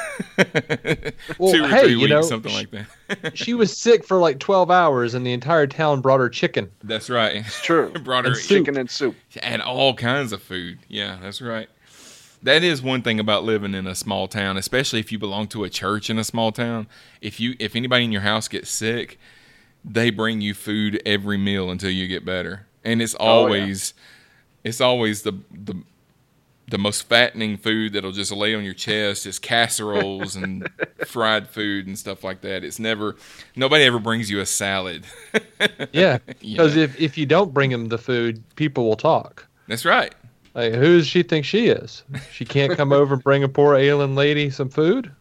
Well, 1.38 1.54
two 1.54 1.64
or 1.64 1.68
hey, 1.68 1.82
three 1.84 1.92
you 1.92 1.98
weeks, 2.00 2.10
know, 2.10 2.22
something 2.22 2.54
like 2.54 2.72
that. 2.72 3.38
she 3.38 3.54
was 3.54 3.76
sick 3.76 4.06
for 4.06 4.18
like 4.18 4.40
twelve 4.40 4.70
hours, 4.72 5.14
and 5.14 5.26
the 5.26 5.34
entire 5.34 5.68
town 5.68 6.02
brought 6.02 6.20
her 6.20 6.30
chicken. 6.30 6.72
That's 6.84 7.10
right. 7.10 7.38
It's 7.38 7.62
true. 7.64 7.90
Brought 8.04 8.26
her 8.26 8.32
And 8.32 8.40
soup. 8.40 8.66
Chicken 8.66 8.78
and 8.78 8.90
soup. 8.90 9.16
and 9.42 9.62
all 9.62 9.94
kinds 9.94 10.32
of 10.32 10.42
food. 10.42 10.80
Yeah, 10.88 11.18
that's 11.22 11.42
right. 11.42 11.70
That 12.44 12.64
is 12.64 12.82
one 12.82 13.02
thing 13.04 13.20
about 13.20 13.44
living 13.44 13.74
in 13.76 13.86
a 13.88 13.94
small 13.96 14.28
town, 14.28 14.58
especially 14.58 15.00
if 15.00 15.12
you 15.12 15.20
belong 15.20 15.48
to 15.50 15.64
a 15.64 15.70
church 15.70 16.10
in 16.10 16.18
a 16.18 16.24
small 16.24 16.52
town. 16.52 16.88
If 17.22 17.40
you 17.40 17.56
if 17.60 17.76
anybody 17.76 18.06
in 18.06 18.12
your 18.12 18.22
house 18.22 18.48
gets 18.48 18.70
sick, 18.72 19.20
they 19.86 20.10
bring 20.10 20.42
you 20.42 20.54
food 20.54 21.02
every 21.06 21.38
meal 21.38 21.70
until 21.70 21.92
you 21.92 22.08
get 22.08 22.26
better. 22.26 22.66
And 22.84 23.02
it's 23.02 23.16
Oh, 23.20 23.26
yeah. 23.26 23.32
always 23.62 23.94
it's 24.64 24.82
always 24.82 25.22
the 25.24 25.34
the 25.52 25.76
the 26.72 26.78
most 26.78 27.04
fattening 27.04 27.58
food 27.58 27.94
that'll 27.94 28.12
just 28.12 28.32
lay 28.32 28.56
on 28.56 28.64
your 28.64 28.74
chest. 28.74 29.26
is 29.26 29.38
casseroles 29.38 30.36
and 30.36 30.68
fried 31.06 31.48
food 31.48 31.86
and 31.86 32.00
stuff 32.00 32.24
like 32.24 32.42
that. 32.42 32.64
It's 32.64 32.80
never 32.80 33.16
nobody 33.56 33.84
ever 33.84 34.00
brings 34.00 34.32
you 34.32 34.40
a 34.40 34.46
salad. 34.46 35.06
Yeah, 35.94 36.18
because 36.40 36.76
know? 36.76 36.82
if 36.82 37.00
if 37.00 37.18
you 37.18 37.26
don't 37.26 37.54
bring 37.54 37.70
them 37.70 37.90
the 37.90 37.98
food, 37.98 38.42
people 38.56 38.88
will 38.88 38.96
talk. 38.96 39.46
That's 39.68 39.86
right. 39.86 40.14
Like, 40.56 40.74
who 40.74 40.98
does 40.98 41.08
she 41.08 41.22
think 41.24 41.46
she 41.46 41.68
is? 41.68 42.04
She 42.32 42.46
can't 42.46 42.76
come 42.76 42.92
over 42.92 43.14
and 43.14 43.24
bring 43.24 43.44
a 43.44 43.48
poor 43.48 43.76
ailing 43.76 44.16
lady 44.16 44.50
some 44.50 44.70
food. 44.70 45.12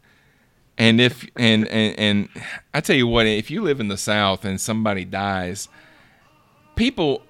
And 0.79 1.01
if 1.01 1.27
and, 1.37 1.69
and 1.69 1.99
and 1.99 2.29
I 2.73 2.81
tell 2.81 2.97
you 2.97 3.07
what, 3.07 3.27
if 3.27 3.51
you 3.51 3.63
live 3.63 3.81
in 3.81 3.89
the 3.89 3.99
South 3.99 4.45
and 4.45 4.61
somebody 4.61 5.05
dies, 5.05 5.69
people, 6.75 7.23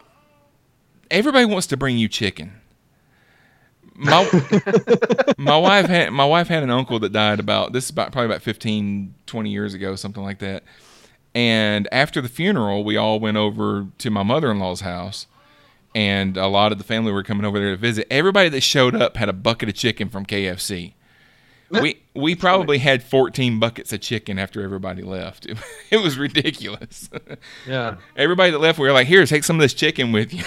everybody 1.10 1.46
wants 1.46 1.66
to 1.68 1.76
bring 1.76 1.98
you 1.98 2.08
chicken. 2.08 2.59
My 4.00 4.24
my 5.36 5.58
wife 5.58 5.86
had 5.86 6.10
my 6.10 6.24
wife 6.24 6.48
had 6.48 6.62
an 6.62 6.70
uncle 6.70 6.98
that 7.00 7.12
died 7.12 7.38
about 7.38 7.72
this 7.74 7.84
is 7.84 7.90
about 7.90 8.12
probably 8.12 8.26
about 8.26 8.40
15, 8.42 9.14
20 9.26 9.50
years 9.50 9.74
ago, 9.74 9.94
something 9.94 10.22
like 10.22 10.38
that. 10.38 10.62
And 11.34 11.86
after 11.92 12.20
the 12.20 12.28
funeral, 12.28 12.82
we 12.82 12.96
all 12.96 13.20
went 13.20 13.36
over 13.36 13.86
to 13.98 14.10
my 14.10 14.22
mother 14.22 14.50
in 14.50 14.58
law's 14.58 14.80
house, 14.80 15.26
and 15.94 16.36
a 16.36 16.46
lot 16.46 16.72
of 16.72 16.78
the 16.78 16.84
family 16.84 17.12
were 17.12 17.22
coming 17.22 17.44
over 17.44 17.58
there 17.58 17.70
to 17.72 17.76
visit. 17.76 18.06
Everybody 18.10 18.48
that 18.48 18.62
showed 18.62 18.94
up 18.94 19.18
had 19.18 19.28
a 19.28 19.34
bucket 19.34 19.68
of 19.68 19.74
chicken 19.74 20.08
from 20.08 20.24
KFC. 20.24 20.94
We 21.70 22.02
we 22.14 22.34
probably 22.34 22.78
had 22.78 23.02
14 23.02 23.60
buckets 23.60 23.92
of 23.92 24.00
chicken 24.00 24.38
after 24.38 24.62
everybody 24.62 25.02
left. 25.02 25.46
It, 25.46 25.58
it 25.90 25.98
was 25.98 26.18
ridiculous. 26.18 27.08
Yeah, 27.66 27.96
everybody 28.16 28.50
that 28.50 28.58
left, 28.58 28.78
we 28.78 28.88
were 28.88 28.94
like, 28.94 29.06
"Here, 29.06 29.24
take 29.26 29.44
some 29.44 29.56
of 29.56 29.60
this 29.60 29.74
chicken 29.74 30.10
with 30.10 30.32
you." 30.32 30.42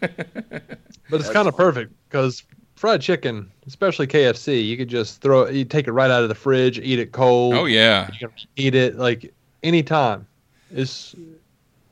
but 0.00 1.20
it's 1.20 1.30
kind 1.30 1.46
of 1.46 1.56
perfect 1.56 1.92
because 2.08 2.42
fried 2.84 3.00
chicken, 3.00 3.50
especially 3.66 4.06
KFC, 4.06 4.62
you 4.62 4.76
could 4.76 4.88
just 4.88 5.22
throw 5.22 5.44
it. 5.44 5.54
You 5.54 5.64
take 5.64 5.88
it 5.88 5.92
right 5.92 6.10
out 6.10 6.22
of 6.22 6.28
the 6.28 6.34
fridge, 6.34 6.78
eat 6.78 6.98
it 6.98 7.12
cold. 7.12 7.54
oh 7.54 7.64
yeah, 7.64 8.10
You 8.12 8.28
can 8.28 8.36
eat 8.56 8.74
it 8.74 8.96
like 8.96 9.32
anytime. 9.62 10.26
It's 10.70 11.16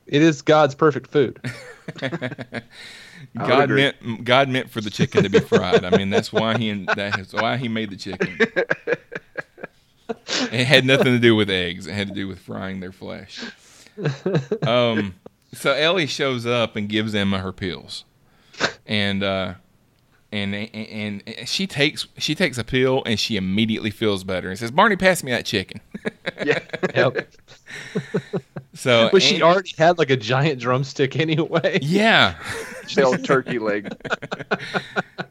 it 0.05 0.21
is 0.21 0.43
God's 0.43 0.75
perfect 0.75 1.09
food. 1.09 1.39
God 3.35 3.71
meant 3.71 4.23
God 4.23 4.49
meant 4.49 4.69
for 4.69 4.81
the 4.81 4.91
chicken 4.91 5.23
to 5.23 5.29
be 5.31 5.39
fried. 5.39 5.83
I 5.83 5.97
mean, 5.97 6.11
that's 6.11 6.31
why 6.31 6.59
he 6.59 6.85
that's 6.95 7.33
why 7.33 7.57
he 7.57 7.67
made 7.67 7.89
the 7.89 7.97
chicken. 7.97 8.37
It 10.51 10.65
had 10.65 10.85
nothing 10.85 11.05
to 11.13 11.19
do 11.19 11.35
with 11.35 11.49
eggs. 11.49 11.87
It 11.87 11.93
had 11.93 12.09
to 12.09 12.13
do 12.13 12.27
with 12.27 12.37
frying 12.37 12.81
their 12.81 12.91
flesh. 12.91 13.43
Um, 14.67 15.15
so 15.53 15.71
Ellie 15.71 16.07
shows 16.07 16.45
up 16.45 16.75
and 16.75 16.89
gives 16.89 17.15
Emma 17.15 17.39
her 17.39 17.51
pills, 17.51 18.05
and 18.85 19.23
uh, 19.23 19.53
and 20.33 20.55
and 20.55 21.23
and 21.27 21.47
she 21.47 21.67
takes 21.67 22.07
she 22.17 22.33
takes 22.33 22.57
a 22.57 22.63
pill 22.63 23.03
and 23.05 23.19
she 23.19 23.37
immediately 23.37 23.91
feels 23.91 24.23
better 24.23 24.49
and 24.49 24.57
says, 24.57 24.71
"Barney, 24.71 24.95
pass 24.95 25.23
me 25.23 25.31
that 25.31 25.45
chicken." 25.45 25.79
Yeah. 26.45 26.59
Yep. 26.95 27.27
So 28.75 29.09
but 29.11 29.21
she 29.21 29.41
already 29.43 29.71
had 29.77 29.99
like 29.99 30.09
a 30.09 30.17
giant 30.17 30.59
drumstick 30.59 31.15
anyway. 31.19 31.77
yeah. 31.81 32.35
The 32.95 33.03
old 33.03 33.23
turkey 33.23 33.59
leg. 33.59 33.95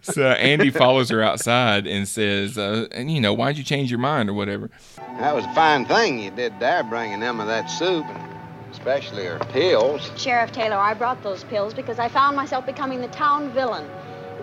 So 0.00 0.28
Andy 0.28 0.70
follows 0.70 1.10
her 1.10 1.22
outside 1.22 1.88
and 1.88 2.06
says, 2.06 2.56
uh, 2.56 2.86
"And 2.92 3.10
you 3.10 3.20
know, 3.20 3.34
why'd 3.34 3.58
you 3.58 3.64
change 3.64 3.90
your 3.90 3.98
mind 3.98 4.30
or 4.30 4.34
whatever?" 4.34 4.70
That 5.18 5.34
was 5.34 5.44
a 5.44 5.52
fine 5.54 5.84
thing 5.86 6.20
you 6.20 6.30
did 6.30 6.58
there, 6.60 6.84
bringing 6.84 7.20
Emma 7.22 7.44
that 7.46 7.66
soup, 7.66 8.06
and 8.06 8.32
especially 8.70 9.26
her 9.26 9.40
pills. 9.50 10.08
Sheriff 10.16 10.52
Taylor, 10.52 10.76
I 10.76 10.94
brought 10.94 11.22
those 11.24 11.42
pills 11.44 11.74
because 11.74 11.98
I 11.98 12.08
found 12.08 12.36
myself 12.36 12.64
becoming 12.64 13.00
the 13.00 13.08
town 13.08 13.50
villain. 13.50 13.90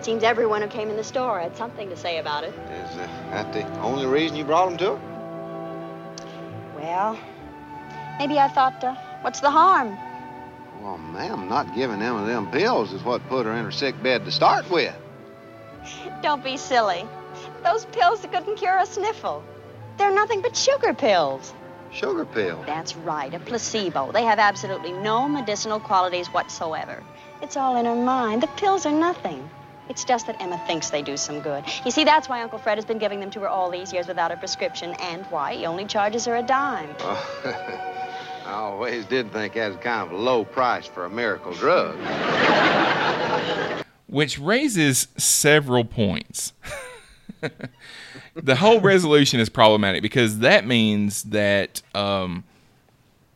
It 0.00 0.04
seems 0.04 0.22
everyone 0.22 0.62
who 0.62 0.68
came 0.68 0.88
in 0.88 0.96
the 0.96 1.04
store 1.04 1.40
had 1.40 1.54
something 1.58 1.90
to 1.90 1.94
say 1.94 2.16
about 2.16 2.42
it. 2.42 2.54
Is 2.54 2.96
uh, 2.96 3.06
that 3.32 3.52
the 3.52 3.66
only 3.80 4.06
reason 4.06 4.34
you 4.34 4.44
brought 4.44 4.70
them 4.70 4.78
to 4.78 4.96
her? 4.96 5.00
Well, 6.74 7.18
maybe 8.18 8.38
I 8.38 8.48
thought, 8.48 8.82
uh, 8.82 8.94
what's 9.20 9.40
the 9.40 9.50
harm? 9.50 9.98
Well, 10.80 10.96
ma'am, 10.96 11.50
not 11.50 11.74
giving 11.74 12.00
Emma 12.00 12.24
them 12.24 12.50
pills 12.50 12.94
is 12.94 13.02
what 13.02 13.20
put 13.28 13.44
her 13.44 13.52
in 13.52 13.66
her 13.66 13.70
sick 13.70 14.02
bed 14.02 14.24
to 14.24 14.32
start 14.32 14.70
with. 14.70 14.94
Don't 16.22 16.42
be 16.42 16.56
silly. 16.56 17.06
Those 17.62 17.84
pills 17.84 18.22
couldn't 18.22 18.56
cure 18.56 18.78
a 18.78 18.86
sniffle. 18.86 19.44
They're 19.98 20.14
nothing 20.14 20.40
but 20.40 20.56
sugar 20.56 20.94
pills. 20.94 21.52
Sugar 21.92 22.24
pills. 22.24 22.64
That's 22.64 22.96
right, 22.96 23.34
a 23.34 23.38
placebo. 23.38 24.12
They 24.12 24.22
have 24.22 24.38
absolutely 24.38 24.92
no 24.92 25.28
medicinal 25.28 25.78
qualities 25.78 26.28
whatsoever. 26.28 27.02
It's 27.42 27.58
all 27.58 27.76
in 27.76 27.84
her 27.84 27.94
mind. 27.94 28.42
The 28.42 28.46
pills 28.46 28.86
are 28.86 28.98
nothing. 28.98 29.50
It's 29.90 30.04
just 30.04 30.28
that 30.28 30.40
Emma 30.40 30.56
thinks 30.68 30.90
they 30.90 31.02
do 31.02 31.16
some 31.16 31.40
good. 31.40 31.64
You 31.84 31.90
see, 31.90 32.04
that's 32.04 32.28
why 32.28 32.42
Uncle 32.42 32.60
Fred 32.60 32.78
has 32.78 32.84
been 32.84 32.98
giving 32.98 33.18
them 33.18 33.28
to 33.32 33.40
her 33.40 33.48
all 33.48 33.72
these 33.72 33.92
years 33.92 34.06
without 34.06 34.30
a 34.30 34.36
prescription, 34.36 34.94
and 35.00 35.26
why 35.26 35.56
he 35.56 35.66
only 35.66 35.84
charges 35.84 36.24
her 36.26 36.36
a 36.36 36.42
dime. 36.44 36.94
Oh, 37.00 37.42
I 38.46 38.52
always 38.52 39.04
did 39.06 39.32
think 39.32 39.54
that 39.54 39.66
was 39.66 39.76
kind 39.78 40.06
of 40.06 40.12
a 40.12 40.16
low 40.16 40.44
price 40.44 40.86
for 40.86 41.06
a 41.06 41.10
miracle 41.10 41.52
drug. 41.54 41.96
Which 44.06 44.38
raises 44.38 45.08
several 45.16 45.84
points. 45.84 46.52
the 48.36 48.56
whole 48.56 48.80
resolution 48.80 49.40
is 49.40 49.48
problematic 49.48 50.02
because 50.02 50.38
that 50.38 50.68
means 50.68 51.24
that 51.24 51.82
um, 51.96 52.44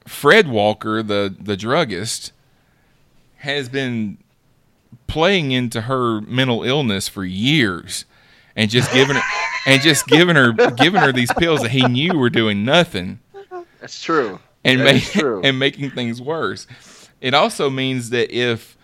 Fred 0.07 0.47
Walker, 0.47 1.03
the 1.03 1.35
the 1.37 1.57
druggist, 1.57 2.31
has 3.39 3.69
been 3.69 4.19
playing 5.07 5.53
into 5.53 5.83
her 5.83 6.21
mental 6.23 6.63
illness 6.63 7.09
for 7.09 7.25
years 7.25 8.05
and 8.57 8.71
just 8.71 8.93
giving 8.93 9.17
her 9.17 9.23
and 9.67 9.83
just 9.83 10.07
giving 10.07 10.37
her 10.37 10.53
giving 10.53 11.01
her 11.01 11.13
these 11.13 11.33
pills 11.35 11.63
that 11.63 11.71
he 11.71 11.87
knew 11.87 12.17
were 12.19 12.31
doing 12.31 12.65
nothing 12.65 13.19
That's 13.81 14.01
true. 14.03 14.39
and 14.65 14.81
That 14.81 14.85
make, 14.95 15.03
true. 15.05 15.41
and 15.43 15.59
making 15.59 15.91
things 15.91 16.21
worse. 16.21 16.67
It 17.21 17.35
also 17.35 17.71
means 17.71 18.11
that 18.11 18.31
if 18.37 18.77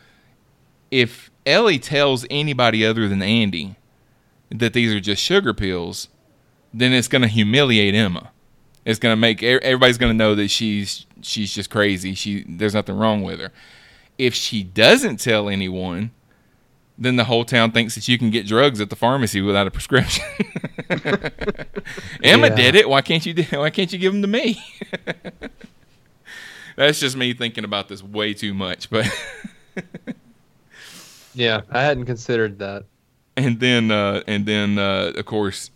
if 0.91 1.31
Ellie 1.47 1.79
tells 1.79 2.27
anybody 2.31 2.85
other 2.85 3.09
than 3.09 3.23
Andy 3.23 3.77
that 4.51 4.73
these 4.73 4.93
are 4.93 5.01
just 5.01 5.23
sugar 5.23 5.55
pills, 5.55 6.09
then 6.75 6.93
it's 6.93 7.09
going 7.09 7.23
to 7.23 7.29
humiliate 7.29 7.95
Emma. 7.95 8.31
It's 8.85 8.99
going 8.99 9.13
to 9.13 9.17
make 9.17 9.43
everybody's 9.43 9.99
going 9.99 10.11
to 10.13 10.17
know 10.17 10.35
that 10.35 10.49
she's 10.49 11.07
she's 11.23 11.55
just 11.55 11.71
crazy. 11.71 12.15
She 12.15 12.45
there's 12.49 12.75
nothing 12.75 12.97
wrong 12.97 13.23
with 13.23 13.39
her. 13.41 13.53
If 14.21 14.35
she 14.35 14.63
doesn't 14.63 15.19
tell 15.19 15.49
anyone, 15.49 16.11
then 16.99 17.17
the 17.17 17.25
whole 17.25 17.45
town 17.47 17.73
thinks 17.73 17.95
that 17.95 18.07
you 18.09 18.19
can 18.19 18.31
get 18.31 18.47
drugs 18.47 18.81
at 18.81 18.91
the 18.91 18.97
pharmacy 18.97 19.41
without 19.41 19.67
a 19.67 19.71
prescription. 19.71 20.25
Emma 22.23 22.49
Yeah. 22.49 22.55
did 22.55 22.75
it. 22.75 22.89
Why 22.89 23.01
can't 23.01 23.25
you? 23.25 23.35
Why 23.51 23.71
can't 23.71 23.91
you 23.93 23.99
give 23.99 24.13
them 24.13 24.21
to 24.23 24.29
me? 24.29 24.63
That's 26.77 27.01
just 27.01 27.17
me 27.17 27.33
thinking 27.35 27.65
about 27.65 27.89
this 27.89 28.03
way 28.03 28.35
too 28.35 28.53
much. 28.55 28.91
But 28.91 29.07
Yeah, 31.35 31.63
I 31.71 31.83
hadn't 31.83 32.07
considered 32.07 32.59
that. 32.59 32.85
and 33.37 33.61
then 33.61 33.91
uh, 33.91 34.23
and 34.27 34.45
then 34.47 34.79
uh, 34.79 35.13
of 35.17 35.25
course, 35.27 35.71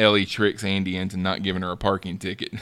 Ellie 0.00 0.24
tricks 0.24 0.64
Andy 0.64 0.96
into 0.96 1.16
not 1.16 1.42
giving 1.42 1.62
her 1.62 1.70
a 1.70 1.76
parking 1.76 2.18
ticket. 2.18 2.54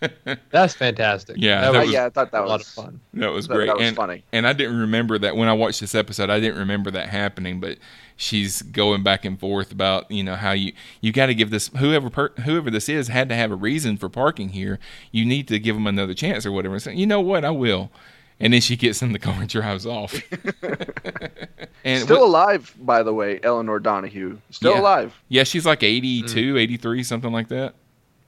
That's 0.50 0.74
fantastic. 0.74 1.36
Yeah, 1.38 1.60
that 1.60 1.72
that 1.72 1.82
was 1.82 1.92
yeah, 1.92 2.06
I 2.06 2.10
thought 2.10 2.30
that 2.30 2.42
was 2.42 2.48
a 2.48 2.52
lot 2.52 2.60
of 2.60 2.66
fun. 2.66 3.00
That 3.14 3.32
was 3.32 3.46
great. 3.46 3.66
that 3.66 3.76
was 3.76 3.88
and, 3.88 3.96
funny. 3.96 4.24
And 4.32 4.46
I 4.46 4.52
didn't 4.52 4.78
remember 4.78 5.18
that 5.18 5.36
when 5.36 5.48
I 5.48 5.52
watched 5.52 5.80
this 5.80 5.94
episode. 5.94 6.30
I 6.30 6.38
didn't 6.38 6.58
remember 6.58 6.90
that 6.92 7.08
happening. 7.08 7.60
But 7.60 7.78
she's 8.16 8.62
going 8.62 9.02
back 9.02 9.24
and 9.24 9.38
forth 9.38 9.72
about 9.72 10.10
you 10.10 10.22
know 10.22 10.36
how 10.36 10.52
you 10.52 10.72
you 11.00 11.12
got 11.12 11.26
to 11.26 11.34
give 11.34 11.50
this 11.50 11.68
whoever 11.76 12.08
per, 12.08 12.28
whoever 12.44 12.70
this 12.70 12.88
is 12.88 13.08
had 13.08 13.28
to 13.28 13.34
have 13.34 13.50
a 13.50 13.56
reason 13.56 13.96
for 13.96 14.08
parking 14.08 14.50
here. 14.50 14.78
You 15.10 15.24
need 15.24 15.48
to 15.48 15.58
give 15.58 15.74
them 15.74 15.86
another 15.86 16.14
chance 16.14 16.46
or 16.46 16.52
whatever. 16.52 16.78
So, 16.78 16.90
you 16.90 17.06
know 17.06 17.20
what? 17.20 17.44
I 17.44 17.50
will. 17.50 17.90
And 18.38 18.52
then 18.52 18.60
she 18.60 18.76
gets 18.76 19.00
in 19.00 19.12
the 19.12 19.18
car 19.18 19.34
and 19.40 19.48
drives 19.48 19.86
off. 19.86 20.12
and 21.84 22.02
Still 22.02 22.20
what- 22.20 22.26
alive, 22.26 22.74
by 22.80 23.02
the 23.02 23.14
way, 23.14 23.40
Elinor 23.42 23.78
Donahue. 23.78 24.38
Still 24.50 24.74
Yeah. 24.74 24.80
alive. 24.80 25.14
yeah, 25.28 25.44
she's 25.44 25.64
like 25.64 25.82
82, 25.82 26.58
83, 26.58 27.02
something 27.02 27.32
like 27.32 27.48
that. 27.48 27.74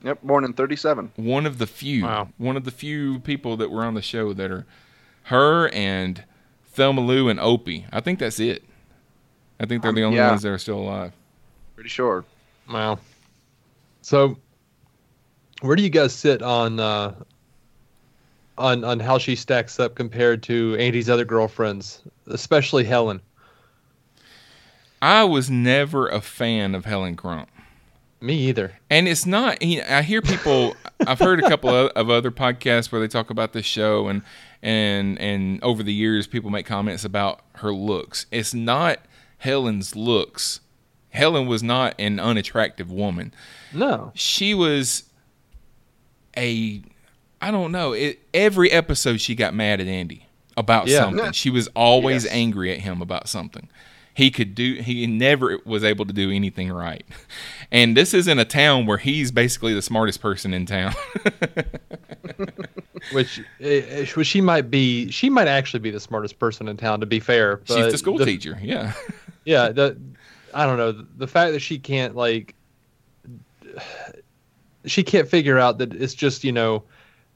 Yep, 0.05 0.23
born 0.23 0.45
in 0.45 0.53
37. 0.53 1.11
one 1.17 1.45
of 1.45 1.59
the 1.59 1.67
few 1.67 2.05
Wow. 2.05 2.29
one 2.39 2.57
of 2.57 2.65
the 2.65 2.71
few 2.71 3.19
people 3.19 3.57
that 3.57 3.69
were 3.71 3.85
on 3.85 3.95
the 3.95 4.03
show 4.03 4.33
that 4.33 4.49
are 4.51 4.65
her 5.25 5.69
and 5.71 6.23
Thelma 6.73 7.01
Lou 7.01 7.29
and 7.29 7.41
Opie. 7.41 7.85
I 7.93 8.01
think 8.01 8.21
that's 8.21 8.39
it. 8.39 8.63
I 9.59 9.67
think 9.67 9.83
they're 9.83 9.93
the 9.93 10.05
only 10.05 10.19
yeah. 10.19 10.31
ones 10.31 10.43
that 10.43 10.51
are 10.51 10.59
still 10.59 10.79
alive. 10.79 11.13
Pretty 11.75 11.91
sure. 11.91 12.25
Wow. 12.73 13.01
So, 14.03 14.39
where 15.63 15.75
do 15.75 15.83
you 15.83 15.91
guys 15.91 16.15
sit 16.15 16.43
on 16.43 16.79
uh, 16.79 17.15
on 18.59 18.85
on 18.85 19.01
how 19.01 19.19
she 19.19 19.35
stacks 19.37 19.79
up 19.81 19.95
compared 19.95 20.43
to 20.45 20.77
Andy's 20.79 21.09
other 21.09 21.25
girlfriends, 21.25 22.03
especially 22.27 22.85
Helen? 22.85 23.21
I 25.01 25.25
was 25.25 25.49
never 25.49 26.09
a 26.09 26.21
fan 26.21 26.75
of 26.75 26.85
Helen 26.85 27.17
Crump. 27.17 27.49
Me 28.21 28.35
either. 28.35 28.73
And 28.91 29.07
it's 29.07 29.27
not. 29.27 29.63
You 29.63 29.79
know, 29.79 29.87
I 29.89 30.03
hear 30.03 30.21
people. 30.21 30.75
I've 31.07 31.21
heard 31.21 31.43
a 31.43 31.49
couple 31.49 31.71
of, 31.71 31.93
of 31.93 32.11
other 32.11 32.33
podcasts 32.33 32.91
where 32.91 33.01
they 33.01 33.07
talk 33.07 33.31
about 33.31 33.53
this 33.53 33.65
show, 33.65 34.09
and 34.09 34.23
and 34.61 35.19
and 35.21 35.63
over 35.63 35.83
the 35.83 35.93
years, 35.93 36.27
people 36.27 36.51
make 36.51 36.67
comments 36.67 37.05
about 37.05 37.41
her 37.57 37.73
looks. 37.73 38.27
It's 38.33 38.53
not 38.53 38.99
Helen's 39.39 39.95
looks. 39.95 40.61
Helen 41.11 41.47
was 41.47 41.63
not 41.63 41.95
an 41.99 42.19
unattractive 42.19 42.91
woman. 42.91 43.33
No. 43.73 44.13
she 44.15 44.53
was 44.55 45.05
a 46.37 46.83
I 47.41 47.51
don't 47.51 47.71
know. 47.73 47.93
It, 47.93 48.21
every 48.35 48.71
episode 48.71 49.21
she 49.21 49.35
got 49.35 49.55
mad 49.55 49.81
at 49.81 49.87
Andy 49.87 50.27
about 50.57 50.89
Yeah. 50.89 51.01
something. 51.01 51.33
She 51.33 51.51
was 51.51 51.69
always 51.69 52.25
Yes. 52.25 52.33
angry 52.33 52.73
at 52.73 52.81
him 52.81 53.01
about 53.01 53.29
something. 53.29 53.69
He 54.15 54.33
could 54.33 54.57
do 54.57 54.75
he 54.75 55.07
never 55.07 55.59
was 55.65 55.85
able 55.85 56.05
to 56.07 56.13
do 56.13 56.31
anything 56.33 56.71
right. 56.73 57.05
And 57.71 57.95
this 57.97 58.15
is 58.15 58.27
in 58.27 58.39
a 58.39 58.47
town 58.47 58.87
where 58.87 58.97
he's 58.97 59.31
basically 59.31 59.75
the 59.75 59.83
smartest 59.83 60.23
person 60.23 60.55
in 60.55 60.65
town. 60.67 60.95
Which, 63.13 63.39
uh, 63.63 64.05
which 64.15 64.27
she 64.27 64.41
might 64.41 64.71
be. 64.71 65.11
She 65.11 65.31
might 65.31 65.49
actually 65.49 65.81
be 65.81 65.91
the 65.91 66.01
smartest 66.01 66.39
person 66.39 66.67
in 66.69 66.77
town. 66.77 67.01
To 67.01 67.07
be 67.07 67.21
fair, 67.21 67.61
She's 67.65 67.77
but 67.77 67.91
the 67.93 67.99
school 67.99 68.19
teacher. 68.19 68.59
Yeah. 68.63 68.93
Yeah. 69.45 69.69
The 69.71 69.97
I 70.53 70.67
don't 70.67 70.77
know 70.79 70.93
the 71.17 71.27
fact 71.27 71.53
that 71.53 71.61
she 71.61 71.79
can't 71.79 72.17
like. 72.17 72.55
She 74.87 75.03
can't 75.03 75.29
figure 75.29 75.59
out 75.59 75.79
that 75.79 75.93
it's 75.93 76.15
just 76.15 76.45
you 76.45 76.53
know, 76.53 76.83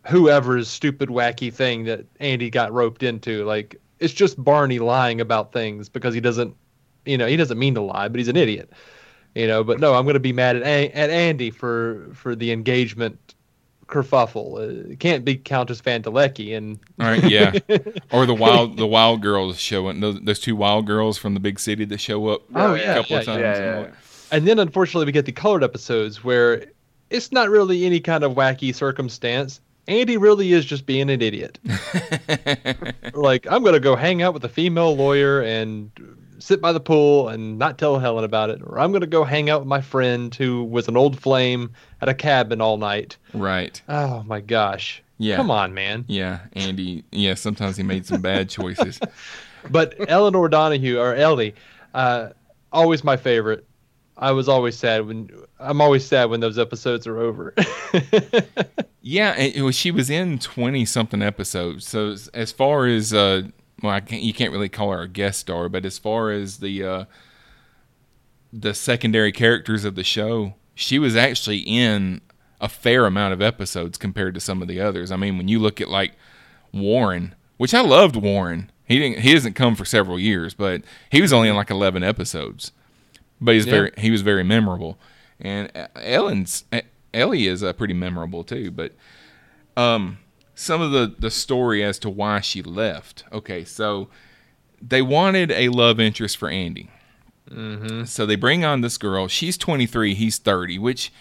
whoever's 0.06 0.68
stupid 0.68 1.08
wacky 1.08 1.52
thing 1.52 1.84
that 1.84 2.04
Andy 2.20 2.50
got 2.50 2.72
roped 2.72 3.02
into. 3.02 3.44
Like 3.44 3.80
it's 4.00 4.12
just 4.14 4.42
Barney 4.42 4.78
lying 4.78 5.20
about 5.20 5.52
things 5.52 5.88
because 5.88 6.14
he 6.14 6.20
doesn't, 6.20 6.54
you 7.04 7.16
know, 7.18 7.26
he 7.26 7.36
doesn't 7.36 7.58
mean 7.58 7.74
to 7.74 7.80
lie, 7.82 8.08
but 8.08 8.18
he's 8.18 8.28
an 8.28 8.36
idiot. 8.36 8.70
You 9.34 9.46
know, 9.46 9.64
but 9.64 9.80
no, 9.80 9.94
I'm 9.94 10.04
going 10.04 10.14
to 10.14 10.20
be 10.20 10.32
mad 10.32 10.56
at 10.56 10.62
A- 10.62 10.90
at 10.90 11.08
Andy 11.10 11.50
for 11.50 12.08
for 12.12 12.34
the 12.36 12.52
engagement 12.52 13.34
kerfuffle. 13.86 14.56
Uh, 14.58 14.90
it 14.92 15.00
can't 15.00 15.24
be 15.24 15.36
Countess 15.36 15.80
Van 15.80 16.02
Delecki 16.02 16.56
and 16.56 16.78
All 17.00 17.06
right, 17.06 17.22
yeah. 17.24 17.52
Or 18.12 18.26
the 18.26 18.34
wild 18.34 18.76
the 18.76 18.86
wild 18.86 19.22
girls 19.22 19.58
showing 19.58 20.00
those, 20.00 20.20
those 20.20 20.38
two 20.38 20.56
wild 20.56 20.86
girls 20.86 21.16
from 21.18 21.34
the 21.34 21.40
big 21.40 21.58
city 21.60 21.84
that 21.86 21.98
show 21.98 22.28
up 22.28 22.42
Oh, 22.54 22.74
a 22.74 22.78
yeah, 22.78 22.94
couple 22.94 23.16
of 23.16 23.26
yeah, 23.26 23.32
times. 23.32 23.40
yeah, 23.40 23.58
yeah, 23.64 23.76
all 23.76 23.82
yeah. 23.84 23.90
And 24.32 24.46
then 24.48 24.58
unfortunately 24.58 25.06
we 25.06 25.12
get 25.12 25.26
the 25.26 25.32
colored 25.32 25.62
episodes 25.64 26.22
where 26.24 26.64
it's 27.10 27.32
not 27.32 27.50
really 27.50 27.84
any 27.84 28.00
kind 28.00 28.24
of 28.24 28.32
wacky 28.32 28.74
circumstance. 28.74 29.60
Andy 29.88 30.16
really 30.16 30.52
is 30.52 30.64
just 30.64 30.86
being 30.86 31.10
an 31.10 31.20
idiot. 31.20 31.58
like, 33.14 33.46
I'm 33.50 33.62
going 33.62 33.74
to 33.74 33.80
go 33.80 33.96
hang 33.96 34.22
out 34.22 34.34
with 34.34 34.44
a 34.44 34.48
female 34.48 34.96
lawyer 34.96 35.40
and 35.42 35.90
sit 36.38 36.60
by 36.60 36.72
the 36.72 36.80
pool 36.80 37.28
and 37.28 37.58
not 37.58 37.78
tell 37.78 37.98
Helen 37.98 38.24
about 38.24 38.50
it. 38.50 38.60
Or 38.62 38.78
I'm 38.78 38.90
going 38.92 39.00
to 39.02 39.06
go 39.06 39.24
hang 39.24 39.50
out 39.50 39.60
with 39.60 39.68
my 39.68 39.80
friend 39.80 40.34
who 40.34 40.64
was 40.64 40.88
an 40.88 40.96
old 40.96 41.18
flame 41.18 41.72
at 42.00 42.08
a 42.08 42.14
cabin 42.14 42.60
all 42.60 42.76
night. 42.76 43.16
Right. 43.34 43.80
Oh 43.88 44.22
my 44.24 44.40
gosh. 44.40 45.02
Yeah. 45.18 45.36
Come 45.36 45.50
on, 45.50 45.72
man. 45.72 46.04
Yeah, 46.08 46.40
Andy. 46.54 47.04
Yeah, 47.12 47.34
sometimes 47.34 47.76
he 47.76 47.84
made 47.84 48.06
some 48.06 48.20
bad 48.20 48.48
choices. 48.48 49.00
But 49.70 49.94
Elinor 50.08 50.48
Donahue 50.48 50.98
or 50.98 51.14
Ellie, 51.14 51.54
uh, 51.94 52.30
always 52.72 53.04
my 53.04 53.16
favorite. 53.16 53.64
I 54.22 54.32
was 54.32 54.48
always 54.48 54.78
sad 54.78 55.06
when 55.06 55.30
I'm 55.58 55.80
always 55.80 56.06
sad 56.06 56.30
when 56.30 56.40
those 56.40 56.58
episodes 56.58 57.06
are 57.06 57.18
over. 57.18 57.54
Yeah, 59.04 59.36
it 59.36 59.62
was, 59.62 59.74
she 59.74 59.90
was 59.90 60.08
in 60.08 60.38
twenty 60.38 60.84
something 60.84 61.22
episodes. 61.22 61.88
So 61.88 62.14
as, 62.32 62.52
far 62.52 62.86
as 62.86 63.12
uh, 63.12 63.42
well, 63.82 63.92
I 63.92 64.00
can't, 64.00 64.22
you 64.22 64.32
can't 64.32 64.52
really 64.52 64.68
call 64.68 64.92
her 64.92 65.02
a 65.02 65.08
guest 65.08 65.40
star, 65.40 65.68
but 65.68 65.84
as 65.84 65.98
far 65.98 66.30
as 66.30 66.58
the 66.58 66.84
uh, 66.84 67.04
the 68.52 68.74
secondary 68.74 69.32
characters 69.32 69.84
of 69.84 69.96
the 69.96 70.04
show, 70.04 70.54
she 70.76 71.00
was 71.00 71.16
actually 71.16 71.58
in 71.58 72.20
a 72.60 72.68
fair 72.68 73.04
amount 73.04 73.32
of 73.32 73.42
episodes 73.42 73.98
compared 73.98 74.34
to 74.34 74.40
some 74.40 74.62
of 74.62 74.68
the 74.68 74.80
others. 74.80 75.10
I 75.10 75.16
mean, 75.16 75.36
when 75.36 75.48
you 75.48 75.58
look 75.58 75.80
at 75.80 75.88
like 75.88 76.12
Warren, 76.72 77.34
which 77.56 77.74
I 77.74 77.80
loved 77.80 78.14
Warren. 78.14 78.70
He 78.84 78.98
didn't. 78.98 79.22
He 79.22 79.32
hasn't 79.32 79.56
come 79.56 79.74
for 79.74 79.84
several 79.84 80.18
years, 80.18 80.54
but 80.54 80.82
he 81.10 81.20
was 81.20 81.32
only 81.32 81.48
in 81.48 81.56
like 81.56 81.70
eleven 81.70 82.04
episodes. 82.04 82.70
But 83.42 83.54
he's 83.56 83.66
Yeah. 83.66 83.72
very 83.72 83.90
he 83.98 84.10
was 84.10 84.22
very 84.22 84.44
memorable, 84.44 84.98
and 85.40 85.70
uh, 85.76 85.88
Ellen's 85.96 86.64
uh, 86.72 86.80
Ellie 87.12 87.46
is 87.46 87.62
uh, 87.62 87.72
pretty 87.74 87.92
memorable 87.94 88.44
too. 88.44 88.70
But 88.70 88.92
um, 89.76 90.18
some 90.54 90.80
of 90.80 90.92
the 90.92 91.14
the 91.18 91.30
story 91.30 91.82
as 91.84 91.98
to 92.00 92.08
why 92.10 92.40
she 92.40 92.62
left. 92.62 93.24
Okay, 93.32 93.64
so 93.64 94.08
they 94.80 95.02
wanted 95.02 95.50
a 95.50 95.68
love 95.68 95.98
interest 96.00 96.36
for 96.36 96.48
Andy. 96.48 96.88
Mm-hmm. 97.50 98.04
So 98.04 98.24
they 98.24 98.36
bring 98.36 98.64
on 98.64 98.80
this 98.80 98.96
girl. 98.96 99.28
She's 99.28 99.58
23. 99.58 100.14
He's 100.14 100.38
30, 100.38 100.78
which 100.78 101.12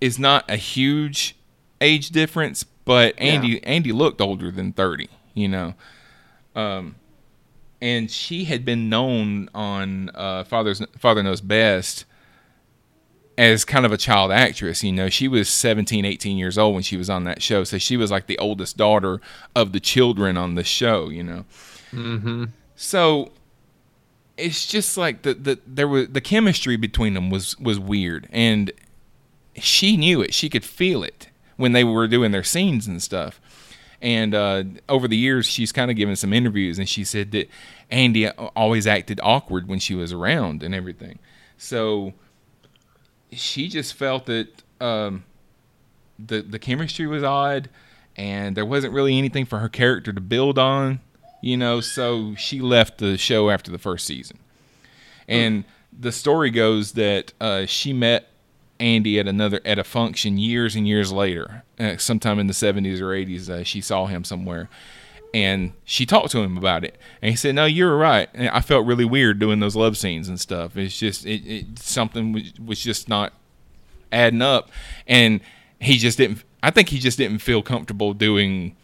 is 0.00 0.18
not 0.18 0.44
a 0.48 0.56
huge 0.56 1.34
age 1.80 2.10
difference, 2.10 2.62
but 2.62 3.14
Andy 3.18 3.64
Andy 3.64 3.90
looked 3.92 4.20
older 4.20 4.50
than 4.50 4.72
30. 4.72 5.08
You 5.32 5.48
know. 5.48 5.74
Um, 6.54 6.96
and 7.84 8.10
she 8.10 8.44
had 8.44 8.64
been 8.64 8.88
known 8.88 9.50
on 9.54 10.10
uh, 10.14 10.42
Father's 10.44 10.80
Father 10.98 11.22
Knows 11.22 11.42
Best 11.42 12.06
as 13.36 13.62
kind 13.66 13.84
of 13.84 13.92
a 13.92 13.98
child 13.98 14.32
actress. 14.32 14.82
You 14.82 14.90
know, 14.90 15.10
she 15.10 15.28
was 15.28 15.50
17, 15.50 16.02
18 16.06 16.38
years 16.38 16.56
old 16.56 16.72
when 16.72 16.82
she 16.82 16.96
was 16.96 17.10
on 17.10 17.24
that 17.24 17.42
show. 17.42 17.62
So 17.62 17.76
she 17.76 17.98
was 17.98 18.10
like 18.10 18.26
the 18.26 18.38
oldest 18.38 18.78
daughter 18.78 19.20
of 19.54 19.72
the 19.72 19.80
children 19.80 20.38
on 20.38 20.54
the 20.54 20.64
show, 20.64 21.10
you 21.10 21.22
know. 21.22 21.44
mm-hmm. 21.92 22.44
So 22.74 23.32
it's 24.38 24.66
just 24.66 24.96
like 24.96 25.20
the, 25.20 25.34
the 25.34 25.58
there 25.66 25.86
was 25.86 26.08
the 26.08 26.22
chemistry 26.22 26.76
between 26.76 27.12
them 27.12 27.28
was 27.28 27.56
was 27.60 27.78
weird 27.78 28.26
and 28.32 28.72
she 29.54 29.96
knew 29.96 30.20
it 30.20 30.34
she 30.34 30.48
could 30.48 30.64
feel 30.64 31.04
it 31.04 31.28
when 31.56 31.70
they 31.72 31.84
were 31.84 32.08
doing 32.08 32.32
their 32.32 32.42
scenes 32.42 32.88
and 32.88 33.00
stuff 33.00 33.40
and 34.04 34.34
uh, 34.34 34.62
over 34.88 35.08
the 35.08 35.16
years 35.16 35.46
she's 35.46 35.72
kind 35.72 35.90
of 35.90 35.96
given 35.96 36.14
some 36.14 36.32
interviews 36.32 36.78
and 36.78 36.88
she 36.88 37.02
said 37.02 37.32
that 37.32 37.48
andy 37.90 38.28
always 38.28 38.86
acted 38.86 39.18
awkward 39.22 39.66
when 39.66 39.78
she 39.78 39.94
was 39.94 40.12
around 40.12 40.62
and 40.62 40.74
everything 40.74 41.18
so 41.58 42.12
she 43.32 43.68
just 43.68 43.94
felt 43.94 44.26
that 44.26 44.62
um, 44.80 45.24
the 46.18 46.42
the 46.42 46.58
chemistry 46.58 47.06
was 47.06 47.24
odd 47.24 47.68
and 48.16 48.56
there 48.56 48.66
wasn't 48.66 48.92
really 48.92 49.18
anything 49.18 49.44
for 49.44 49.58
her 49.58 49.68
character 49.68 50.12
to 50.12 50.20
build 50.20 50.58
on 50.58 51.00
you 51.44 51.58
know, 51.58 51.82
so 51.82 52.34
she 52.36 52.62
left 52.62 52.96
the 52.96 53.18
show 53.18 53.50
after 53.50 53.70
the 53.70 53.76
first 53.76 54.06
season. 54.06 54.38
And 55.28 55.64
the 55.92 56.10
story 56.10 56.50
goes 56.50 56.92
that 56.92 57.34
uh, 57.38 57.66
she 57.66 57.92
met 57.92 58.30
Andy 58.80 59.18
at 59.18 59.28
another 59.28 59.60
at 59.64 59.78
a 59.78 59.84
function 59.84 60.36
years 60.38 60.74
and 60.76 60.86
years 60.86 61.12
later, 61.12 61.62
uh, 61.78 61.96
sometime 61.96 62.38
in 62.38 62.46
the 62.48 62.52
70s 62.52 63.00
or 63.00 63.08
80s. 63.14 63.48
Uh, 63.48 63.62
she 63.64 63.80
saw 63.80 64.06
him 64.06 64.24
somewhere, 64.24 64.68
and 65.32 65.72
she 65.84 66.04
talked 66.06 66.30
to 66.32 66.38
him 66.40 66.56
about 66.58 66.84
it. 66.84 66.98
And 67.22 67.30
he 67.30 67.36
said, 67.36 67.54
"No, 67.54 67.64
you're 67.66 67.96
right. 67.96 68.28
And 68.34 68.48
I 68.48 68.60
felt 68.60 68.86
really 68.86 69.04
weird 69.04 69.38
doing 69.38 69.60
those 69.60 69.76
love 69.76 69.96
scenes 69.96 70.28
and 70.28 70.40
stuff. 70.40 70.76
It's 70.76 70.98
just 70.98 71.24
it, 71.24 71.46
it 71.46 71.78
something 71.78 72.32
was, 72.32 72.52
was 72.64 72.80
just 72.80 73.08
not 73.08 73.32
adding 74.12 74.42
up, 74.42 74.70
and 75.06 75.40
he 75.80 75.96
just 75.96 76.18
didn't. 76.18 76.42
I 76.62 76.70
think 76.70 76.88
he 76.88 76.98
just 76.98 77.18
didn't 77.18 77.38
feel 77.38 77.62
comfortable 77.62 78.12
doing." 78.12 78.76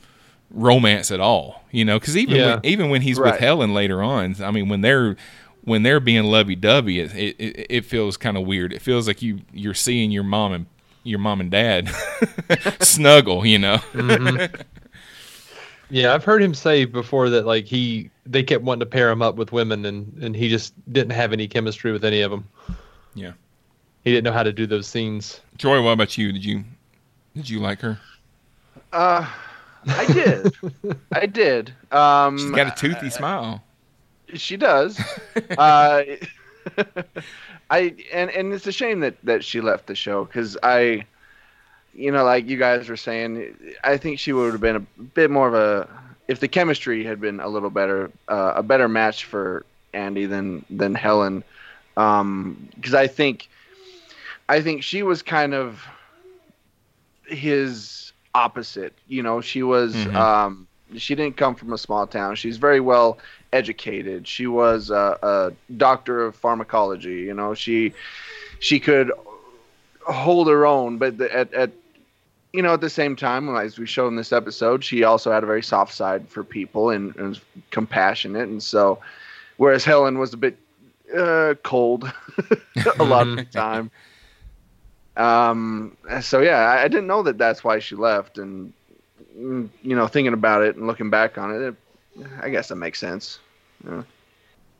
romance 0.52 1.12
at 1.12 1.20
all, 1.20 1.62
you 1.70 1.84
know, 1.84 1.96
because 1.96 2.16
even 2.16 2.34
Yeah. 2.34 2.54
when, 2.56 2.66
even 2.66 2.90
when 2.90 3.02
he's 3.02 3.20
Right. 3.20 3.34
with 3.34 3.40
Helen 3.40 3.72
later 3.72 4.02
on, 4.02 4.34
I 4.42 4.50
mean, 4.50 4.68
when 4.68 4.80
they're 4.80 5.16
when 5.64 5.82
they're 5.82 6.00
being 6.00 6.24
lovey 6.24 6.56
dovey, 6.56 7.00
it, 7.00 7.14
it 7.14 7.36
it 7.38 7.66
it 7.70 7.84
feels 7.84 8.16
kind 8.16 8.36
of 8.36 8.46
weird. 8.46 8.72
It 8.72 8.82
feels 8.82 9.06
like 9.06 9.22
you 9.22 9.40
you're 9.52 9.74
seeing 9.74 10.10
your 10.10 10.24
mom 10.24 10.52
and 10.52 10.66
your 11.04 11.18
mom 11.18 11.40
and 11.40 11.50
dad 11.50 11.88
snuggle, 12.80 13.46
you 13.46 13.58
know. 13.58 13.78
Yeah, 15.92 16.14
I've 16.14 16.24
heard 16.24 16.40
him 16.40 16.54
say 16.54 16.84
before 16.84 17.30
that 17.30 17.46
like 17.46 17.64
he 17.64 18.10
they 18.24 18.44
kept 18.44 18.62
wanting 18.62 18.80
to 18.80 18.86
pair 18.86 19.10
him 19.10 19.22
up 19.22 19.34
with 19.34 19.50
women 19.52 19.84
and 19.84 20.22
and 20.22 20.36
he 20.36 20.48
just 20.48 20.72
didn't 20.92 21.10
have 21.10 21.32
any 21.32 21.48
chemistry 21.48 21.90
with 21.90 22.04
any 22.04 22.20
of 22.22 22.30
them. 22.30 22.48
Yeah. 23.14 23.32
He 24.04 24.12
didn't 24.12 24.24
know 24.24 24.32
how 24.32 24.44
to 24.44 24.52
do 24.52 24.66
those 24.66 24.86
scenes. 24.86 25.40
Joy, 25.56 25.82
what 25.82 25.90
about 25.90 26.16
you? 26.16 26.32
Did 26.32 26.44
you 26.44 26.64
did 27.34 27.50
you 27.50 27.58
like 27.58 27.80
her? 27.80 27.98
Uh, 28.92 29.28
I 29.88 30.06
did. 30.06 30.54
I 31.12 31.26
did. 31.26 31.72
Um, 31.90 32.38
She's 32.38 32.50
got 32.52 32.68
a 32.68 32.80
toothy 32.80 33.10
smile. 33.10 33.62
She 34.34 34.56
does. 34.56 35.00
uh, 35.58 36.02
I 37.70 37.94
and 38.12 38.30
and 38.30 38.52
it's 38.52 38.66
a 38.66 38.72
shame 38.72 39.00
that 39.00 39.16
that 39.24 39.44
she 39.44 39.60
left 39.60 39.86
the 39.86 39.94
show 39.94 40.24
because 40.24 40.56
I, 40.62 41.04
you 41.94 42.10
know, 42.10 42.24
like 42.24 42.46
you 42.48 42.56
guys 42.56 42.88
were 42.88 42.96
saying, 42.96 43.54
I 43.84 43.96
think 43.96 44.18
she 44.18 44.32
would 44.32 44.52
have 44.52 44.60
been 44.60 44.76
a 44.76 44.80
bit 44.80 45.30
more 45.30 45.48
of 45.48 45.54
a 45.54 45.88
if 46.28 46.40
the 46.40 46.48
chemistry 46.48 47.04
had 47.04 47.20
been 47.20 47.40
a 47.40 47.48
little 47.48 47.70
better, 47.70 48.10
uh, 48.28 48.52
a 48.56 48.62
better 48.62 48.88
match 48.88 49.24
for 49.24 49.64
Andy 49.92 50.26
than 50.26 50.64
than 50.70 50.94
Helen, 50.94 51.44
because 51.94 52.94
I 52.94 53.06
think, 53.06 53.48
I 54.48 54.60
think 54.60 54.82
she 54.82 55.02
was 55.02 55.22
kind 55.22 55.54
of 55.54 55.84
his 57.26 58.12
opposite. 58.34 58.94
You 59.08 59.22
know, 59.22 59.40
she 59.40 59.62
was. 59.62 59.94
Mhm. 59.94 60.14
Um, 60.14 60.66
she 60.96 61.14
didn't 61.14 61.36
come 61.36 61.54
from 61.54 61.72
a 61.72 61.78
small 61.78 62.06
town. 62.06 62.36
She's 62.36 62.56
very 62.56 62.80
well 62.80 63.18
educated. 63.52 64.26
She 64.26 64.46
was 64.46 64.90
a, 64.90 65.18
a 65.22 65.52
doctor 65.76 66.24
of 66.24 66.34
pharmacology. 66.36 67.20
You 67.20 67.34
know, 67.34 67.54
she 67.54 67.92
she 68.58 68.80
could 68.80 69.12
hold 70.06 70.48
her 70.48 70.66
own, 70.66 70.98
but 70.98 71.18
the, 71.18 71.34
at 71.34 71.52
at 71.54 71.70
you 72.52 72.62
know 72.62 72.74
at 72.74 72.80
the 72.80 72.90
same 72.90 73.16
time, 73.16 73.54
as 73.56 73.78
we 73.78 73.86
showed 73.86 74.08
in 74.08 74.16
this 74.16 74.32
episode, 74.32 74.84
she 74.84 75.04
also 75.04 75.30
had 75.32 75.42
a 75.42 75.46
very 75.46 75.62
soft 75.62 75.94
side 75.94 76.28
for 76.28 76.44
people 76.44 76.90
and, 76.90 77.14
and 77.16 77.30
was 77.30 77.40
compassionate. 77.70 78.48
And 78.48 78.62
so, 78.62 78.98
whereas 79.56 79.84
Helen 79.84 80.18
was 80.18 80.32
a 80.32 80.36
bit 80.36 80.56
uh, 81.16 81.54
cold 81.62 82.10
a 82.98 83.04
lot 83.04 83.26
of 83.26 83.36
the 83.36 83.44
time. 83.52 83.90
Um. 85.16 85.96
So 86.20 86.40
yeah, 86.40 86.58
I, 86.58 86.84
I 86.84 86.88
didn't 86.88 87.06
know 87.06 87.22
that 87.22 87.38
that's 87.38 87.64
why 87.64 87.78
she 87.78 87.94
left, 87.96 88.38
and 88.38 88.72
you 89.40 89.96
know, 89.96 90.06
thinking 90.06 90.34
about 90.34 90.62
it 90.62 90.76
and 90.76 90.86
looking 90.86 91.10
back 91.10 91.38
on 91.38 91.54
it, 91.54 91.62
it 91.62 91.74
I 92.42 92.50
guess 92.50 92.68
that 92.68 92.76
makes 92.76 92.98
sense. 92.98 93.38
Yeah. 93.86 94.02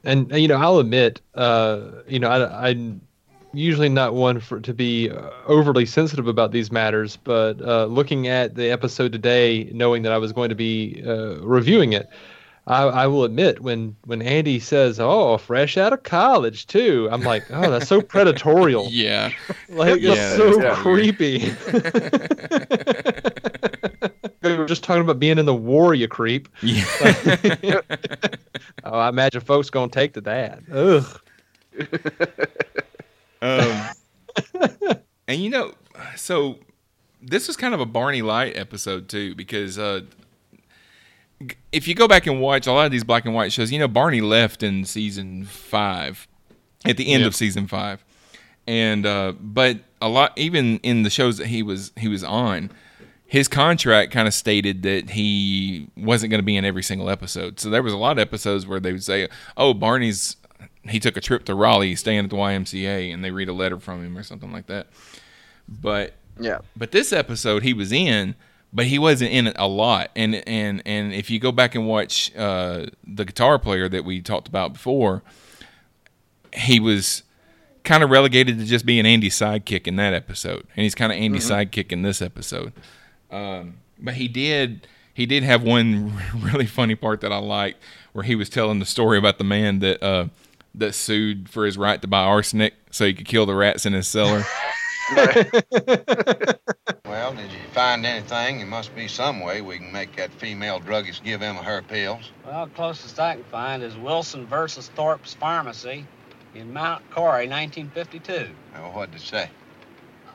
And 0.04 0.30
you 0.32 0.48
know, 0.48 0.56
I'll 0.56 0.78
admit, 0.78 1.20
uh, 1.34 1.80
you 2.06 2.18
know, 2.18 2.28
I, 2.28 2.70
I'm 2.70 3.00
usually 3.52 3.88
not 3.88 4.14
one 4.14 4.40
for 4.40 4.60
to 4.60 4.72
be 4.72 5.10
uh, 5.10 5.30
overly 5.46 5.86
sensitive 5.86 6.26
about 6.26 6.52
these 6.52 6.70
matters, 6.70 7.16
but 7.16 7.60
uh, 7.60 7.86
looking 7.86 8.28
at 8.28 8.54
the 8.54 8.70
episode 8.70 9.12
today, 9.12 9.70
knowing 9.72 10.02
that 10.02 10.12
I 10.12 10.18
was 10.18 10.32
going 10.32 10.48
to 10.48 10.54
be 10.54 11.02
uh, 11.06 11.36
reviewing 11.40 11.92
it, 11.92 12.08
I, 12.66 12.84
I 12.84 13.06
will 13.08 13.24
admit 13.24 13.60
when 13.60 13.96
when 14.04 14.22
Andy 14.22 14.60
says, 14.60 15.00
"Oh, 15.00 15.36
fresh 15.38 15.76
out 15.76 15.92
of 15.92 16.02
college 16.02 16.66
too," 16.66 17.08
I'm 17.10 17.22
like, 17.22 17.44
"Oh, 17.50 17.70
that's 17.70 17.88
so 17.88 18.00
predatorial." 18.00 18.88
Yeah. 19.00 19.30
Like 19.68 20.00
Yeah, 20.00 20.12
it's 20.14 20.36
so 20.36 20.74
creepy. 20.74 21.52
we 24.70 24.72
were 24.72 24.76
just 24.76 24.84
talking 24.84 25.02
about 25.02 25.18
being 25.18 25.38
in 25.38 25.46
the 25.46 25.54
war, 25.54 25.94
you 25.94 26.06
creep. 26.08 26.48
Yeah. 26.62 26.84
Oh, 28.84 28.98
I 28.98 29.08
imagine 29.10 29.40
folks 29.42 29.68
gonna 29.70 29.90
take 29.90 30.14
to 30.14 30.20
that. 30.22 30.62
Ugh. 30.72 31.20
Um, 33.42 33.88
and 35.26 35.40
you 35.40 35.48
know, 35.48 35.72
so 36.14 36.58
this 37.22 37.46
was 37.48 37.56
kind 37.56 37.72
of 37.72 37.80
a 37.80 37.86
Barney 37.86 38.20
Light 38.20 38.54
episode 38.56 39.08
too, 39.08 39.34
because 39.34 39.78
uh, 39.78 40.02
if 41.72 41.88
you 41.88 41.94
go 41.94 42.06
back 42.06 42.26
and 42.26 42.38
watch 42.40 42.66
a 42.66 42.72
lot 42.72 42.84
of 42.84 42.92
these 42.92 43.02
black 43.04 43.24
and 43.24 43.34
white 43.34 43.50
shows, 43.50 43.72
you 43.72 43.78
know, 43.78 43.88
Barney 43.88 44.20
left 44.20 44.62
in 44.62 44.84
season 44.84 45.44
five, 45.46 46.28
at 46.84 46.98
the 46.98 47.10
end 47.12 47.22
Yeah. 47.22 47.28
of 47.28 47.34
season 47.34 47.66
five, 47.66 48.04
and 48.66 49.06
uh, 49.06 49.32
but 49.40 49.78
a 50.02 50.08
lot 50.10 50.32
even 50.36 50.78
in 50.80 51.02
the 51.02 51.10
shows 51.10 51.38
that 51.38 51.46
he 51.46 51.62
was 51.62 51.92
he 51.96 52.08
was 52.08 52.22
on. 52.22 52.70
His 53.30 53.46
contract 53.46 54.10
kind 54.10 54.26
of 54.26 54.34
stated 54.34 54.82
that 54.82 55.10
he 55.10 55.86
wasn't 55.96 56.30
going 56.32 56.40
to 56.40 56.44
be 56.44 56.56
in 56.56 56.64
every 56.64 56.82
single 56.82 57.08
episode. 57.08 57.60
So 57.60 57.70
there 57.70 57.80
was 57.80 57.92
a 57.92 57.96
lot 57.96 58.12
of 58.12 58.18
episodes 58.18 58.66
where 58.66 58.80
they 58.80 58.90
would 58.90 59.04
say, 59.04 59.28
"Oh, 59.56 59.72
Barney's 59.72 60.34
he 60.82 60.98
took 60.98 61.16
a 61.16 61.20
trip 61.20 61.44
to 61.44 61.54
Raleigh, 61.54 61.94
staying 61.94 62.24
at 62.24 62.30
the 62.30 62.36
YMCA, 62.36 63.12
and 63.14 63.22
they 63.24 63.30
read 63.30 63.48
a 63.48 63.52
letter 63.52 63.78
from 63.78 64.04
him 64.04 64.18
or 64.18 64.24
something 64.24 64.50
like 64.50 64.66
that. 64.66 64.88
But 65.68 66.14
Yeah. 66.40 66.58
but 66.76 66.90
this 66.90 67.12
episode 67.12 67.62
he 67.62 67.72
was 67.72 67.92
in, 67.92 68.34
but 68.72 68.86
he 68.86 68.98
wasn't 68.98 69.30
in 69.30 69.46
it 69.46 69.54
a 69.58 69.68
lot. 69.68 70.10
And 70.16 70.34
and 70.48 70.82
and 70.84 71.12
if 71.12 71.30
you 71.30 71.38
go 71.38 71.52
back 71.52 71.76
and 71.76 71.86
watch 71.86 72.34
uh, 72.36 72.86
the 73.06 73.24
guitar 73.24 73.60
player 73.60 73.88
that 73.88 74.04
we 74.04 74.20
talked 74.22 74.48
about 74.48 74.72
before, 74.72 75.22
he 76.52 76.80
was 76.80 77.22
kind 77.84 78.02
of 78.02 78.10
relegated 78.10 78.58
to 78.58 78.64
just 78.64 78.84
being 78.84 79.06
Andy's 79.06 79.38
sidekick 79.38 79.86
in 79.86 79.94
that 79.96 80.14
episode, 80.14 80.66
and 80.76 80.82
he's 80.82 80.94
kind 80.96 81.12
of 81.12 81.18
Andy's 81.18 81.48
sidekick 81.48 81.92
in 81.92 82.02
this 82.02 82.20
episode. 82.20 82.72
Um, 83.30 83.78
but 83.98 84.14
he 84.14 84.28
did 84.28 84.86
he 85.14 85.26
did 85.26 85.42
have 85.42 85.62
one 85.62 86.12
really 86.36 86.66
funny 86.66 86.94
part 86.94 87.20
that 87.20 87.32
I 87.32 87.38
liked, 87.38 87.82
where 88.12 88.24
he 88.24 88.34
was 88.34 88.48
telling 88.48 88.78
the 88.78 88.86
story 88.86 89.18
about 89.18 89.38
the 89.38 89.44
man 89.44 89.80
that 89.80 90.02
uh, 90.02 90.28
that 90.74 90.94
sued 90.94 91.48
for 91.48 91.66
his 91.66 91.76
right 91.76 92.00
to 92.00 92.08
buy 92.08 92.24
arsenic 92.24 92.74
so 92.90 93.06
he 93.06 93.14
could 93.14 93.26
kill 93.26 93.46
the 93.46 93.54
rats 93.54 93.86
in 93.86 93.92
his 93.92 94.08
cellar. 94.08 94.44
Well, 97.10 97.34
did 97.34 97.50
you 97.50 97.58
find 97.72 98.06
anything? 98.06 98.58
There 98.58 98.66
must 98.66 98.94
be 98.94 99.08
some 99.08 99.40
way 99.40 99.60
we 99.62 99.78
can 99.78 99.90
make 99.90 100.14
that 100.14 100.32
female 100.34 100.78
druggist 100.78 101.24
give 101.24 101.42
Emma 101.42 101.60
her 101.60 101.82
pills. 101.82 102.30
Well, 102.46 102.68
closest 102.68 103.18
I 103.18 103.34
can 103.34 103.44
find 103.44 103.82
is 103.82 103.96
Wilson 103.96 104.46
versus 104.46 104.88
Thorpe's 104.94 105.34
Pharmacy 105.34 106.06
in 106.54 106.72
Mount 106.72 107.02
Corey, 107.10 107.48
1952. 107.48 108.50
Well, 108.74 108.92
what'd 108.92 109.14
it 109.16 109.20
say? 109.22 109.50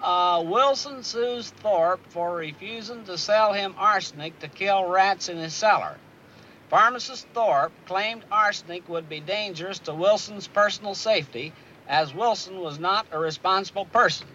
Uh, 0.06 0.40
Wilson 0.46 1.02
sues 1.02 1.50
Thorpe 1.50 2.00
for 2.10 2.36
refusing 2.36 3.04
to 3.06 3.18
sell 3.18 3.54
him 3.54 3.74
arsenic 3.76 4.38
to 4.38 4.48
kill 4.48 4.86
rats 4.86 5.30
in 5.30 5.38
his 5.38 5.56
cellar. 5.56 5.98
Pharmacist 6.70 7.26
Thorpe 7.34 7.72
claimed 7.88 8.24
arsenic 8.32 8.88
would 8.88 9.10
be 9.10 9.20
dangerous 9.20 9.80
to 9.80 9.96
Wilson's 9.96 10.48
personal 10.48 10.94
safety, 10.94 11.54
as 11.88 12.14
Wilson 12.14 12.60
was 12.60 12.78
not 12.78 13.08
a 13.12 13.18
responsible 13.18 13.86
person. 13.86 14.28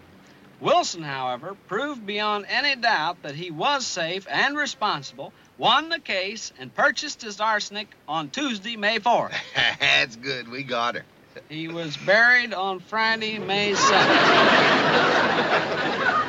Wilson, 0.59 1.05
however, 1.05 1.57
proved 1.69 2.05
beyond 2.05 2.47
any 2.49 2.75
doubt 2.75 3.23
that 3.23 3.37
he 3.37 3.53
was 3.53 3.87
safe 3.87 4.27
and 4.29 4.57
responsible, 4.57 5.33
won 5.57 5.89
the 5.89 6.01
case, 6.01 6.53
and 6.59 6.75
purchased 6.75 7.23
his 7.23 7.41
arsenic 7.41 7.87
on 8.09 8.31
Tuesday, 8.31 8.75
May 8.75 8.99
4th. 8.99 9.35
That's 9.79 10.17
good. 10.17 10.49
We 10.49 10.65
got 10.65 10.97
her. 10.97 11.05
He 11.49 11.69
was 11.69 11.97
buried 11.97 12.53
on 12.55 12.81
Friday, 12.81 13.39
May 13.39 13.73
7th. 13.73 13.91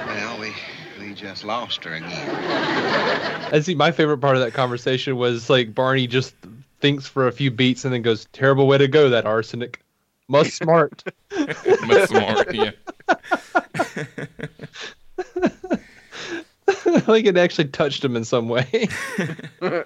Well, 0.08 0.40
we 0.40 0.54
we 1.00 1.14
just 1.14 1.44
lost 1.44 1.84
her 1.84 1.94
again. 1.94 2.30
I 3.54 3.60
see. 3.60 3.76
My 3.76 3.92
favorite 3.92 4.20
part 4.20 4.36
of 4.36 4.42
that 4.42 4.54
conversation 4.54 5.18
was 5.18 5.50
like 5.50 5.76
Barney 5.76 6.08
just 6.08 6.36
thinks 6.80 7.08
for 7.08 7.28
a 7.28 7.32
few 7.32 7.52
beats 7.52 7.86
and 7.86 7.94
then 7.94 8.02
goes, 8.02 8.26
"Terrible 8.34 8.68
way 8.68 8.78
to 8.78 8.88
go, 8.88 9.10
that 9.10 9.26
arsenic." 9.26 9.82
Must 10.28 10.54
smart. 10.54 11.04
Much 11.38 12.08
smart, 12.08 12.56
yeah. 12.56 12.72
like 17.08 17.26
it 17.26 17.36
actually 17.38 17.68
touched 17.68 18.06
him 18.06 18.16
in 18.16 18.24
some 18.24 18.48
way. 18.48 18.88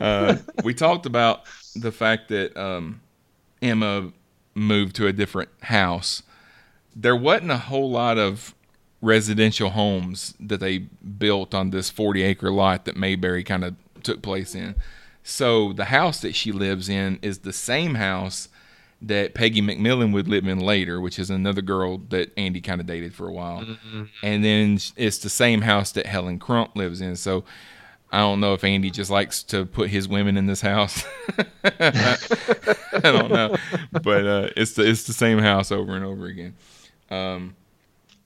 uh, 0.00 0.36
we 0.62 0.74
talked 0.74 1.06
about 1.06 1.42
the 1.74 1.90
fact 1.90 2.28
that 2.28 2.56
um, 2.56 3.00
Emma 3.60 4.12
moved 4.58 4.96
to 4.96 5.06
a 5.06 5.12
different 5.12 5.50
house. 5.62 6.22
There 6.94 7.16
wasn't 7.16 7.50
a 7.50 7.58
whole 7.58 7.90
lot 7.90 8.18
of 8.18 8.54
residential 9.00 9.70
homes 9.70 10.34
that 10.40 10.60
they 10.60 10.78
built 10.78 11.54
on 11.54 11.70
this 11.70 11.90
40 11.90 12.22
acre 12.22 12.50
lot 12.50 12.84
that 12.84 12.96
Mayberry 12.96 13.44
kind 13.44 13.64
of 13.64 13.76
took 14.02 14.22
place 14.22 14.54
in. 14.54 14.74
So 15.22 15.72
the 15.72 15.86
house 15.86 16.20
that 16.20 16.34
she 16.34 16.52
lives 16.52 16.88
in 16.88 17.18
is 17.22 17.40
the 17.40 17.52
same 17.52 17.94
house 17.94 18.48
that 19.00 19.34
Peggy 19.34 19.62
McMillan 19.62 20.12
would 20.12 20.26
live 20.26 20.48
in 20.48 20.58
later, 20.58 21.00
which 21.00 21.18
is 21.18 21.30
another 21.30 21.62
girl 21.62 21.98
that 22.08 22.32
Andy 22.36 22.60
kind 22.60 22.80
of 22.80 22.86
dated 22.86 23.14
for 23.14 23.28
a 23.28 23.32
while. 23.32 23.60
Mm-hmm. 23.60 24.04
And 24.22 24.44
then 24.44 24.78
it's 24.96 25.18
the 25.18 25.28
same 25.28 25.60
house 25.62 25.92
that 25.92 26.06
Helen 26.06 26.38
Crump 26.40 26.74
lives 26.74 27.00
in. 27.00 27.14
So 27.14 27.44
I 28.10 28.20
don't 28.20 28.40
know 28.40 28.54
if 28.54 28.64
Andy 28.64 28.90
just 28.90 29.10
likes 29.10 29.42
to 29.44 29.66
put 29.66 29.90
his 29.90 30.08
women 30.08 30.36
in 30.36 30.46
this 30.46 30.60
house. 30.60 31.04
I 31.64 33.00
don't 33.02 33.30
know, 33.30 33.56
but 33.92 34.26
uh, 34.26 34.48
it's 34.56 34.72
the 34.72 34.88
it's 34.88 35.04
the 35.04 35.12
same 35.12 35.38
house 35.38 35.70
over 35.70 35.94
and 35.94 36.04
over 36.04 36.26
again. 36.26 36.54
Um, 37.10 37.54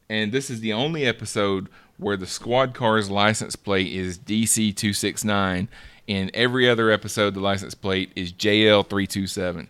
and 0.09 0.31
this 0.31 0.51
is 0.51 0.61
the 0.61 0.73
only 0.73 1.05
episode 1.05 1.69
where 1.97 2.17
the 2.17 2.27
squad 2.27 2.75
car's 2.75 3.11
license 3.11 3.57
plate 3.57 3.93
is 3.93 4.19
DC 4.19 4.77
two 4.77 4.93
six 4.93 5.25
nine. 5.25 5.69
In 6.07 6.31
every 6.35 6.69
other 6.69 6.91
episode, 6.91 7.35
the 7.35 7.41
license 7.41 7.75
plate 7.75 8.13
is 8.15 8.33
JL 8.33 8.89
three 8.89 9.07
two 9.07 9.27
seven. 9.27 9.69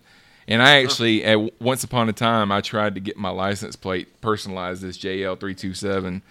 And 0.49 0.61
I 0.61 0.83
actually, 0.83 1.25
at 1.25 1.61
once 1.61 1.85
upon 1.85 2.09
a 2.09 2.13
time, 2.13 2.51
I 2.51 2.61
tried 2.61 2.97
to 2.97 3.01
get 3.01 3.17
my 3.17 3.31
license 3.31 3.77
plate 3.77 4.21
personalized 4.21 4.83
as 4.83 4.99
JL 4.99 5.39
three 5.39 5.55
two 5.55 5.73
seven, 5.75 6.23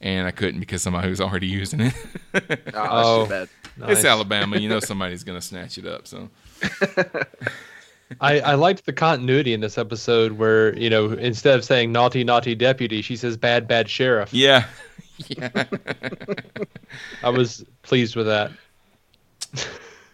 and 0.00 0.26
I 0.26 0.30
couldn't 0.30 0.60
because 0.60 0.82
somebody 0.82 1.08
was 1.08 1.20
already 1.20 1.46
using 1.46 1.80
it. 1.80 1.94
Oh, 2.74 3.26
that's 3.26 3.50
too. 3.50 3.84
It's 3.86 4.04
Alabama, 4.04 4.58
you 4.58 4.68
know 4.68 4.80
somebody's 4.80 5.24
gonna 5.24 5.40
snatch 5.40 5.78
it 5.78 5.86
up. 5.86 6.06
So 6.06 6.28
I, 8.20 8.40
I 8.40 8.54
liked 8.54 8.86
the 8.86 8.92
continuity 8.92 9.52
in 9.52 9.60
this 9.60 9.76
episode 9.76 10.32
where, 10.32 10.76
you 10.76 10.88
know, 10.88 11.12
instead 11.12 11.56
of 11.56 11.64
saying 11.64 11.92
naughty, 11.92 12.24
naughty 12.24 12.54
deputy, 12.54 13.02
she 13.02 13.16
says 13.16 13.36
bad, 13.36 13.66
bad 13.68 13.88
sheriff. 13.88 14.32
yeah, 14.32 14.66
yeah. 15.28 15.64
I 17.22 17.30
was 17.30 17.64
pleased 17.82 18.14
with 18.16 18.26
that. 18.26 18.52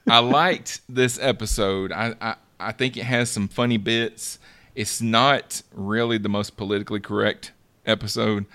I 0.09 0.18
liked 0.18 0.80
this 0.89 1.18
episode. 1.20 1.93
I, 1.93 2.14
I 2.20 2.35
I 2.61 2.72
think 2.72 2.97
it 2.97 3.05
has 3.05 3.30
some 3.30 3.49
funny 3.49 3.76
bits. 3.76 4.39
It's 4.74 5.01
not 5.01 5.62
really 5.72 6.18
the 6.18 6.28
most 6.28 6.57
politically 6.57 7.01
correct 7.01 7.53
episode, 7.87 8.47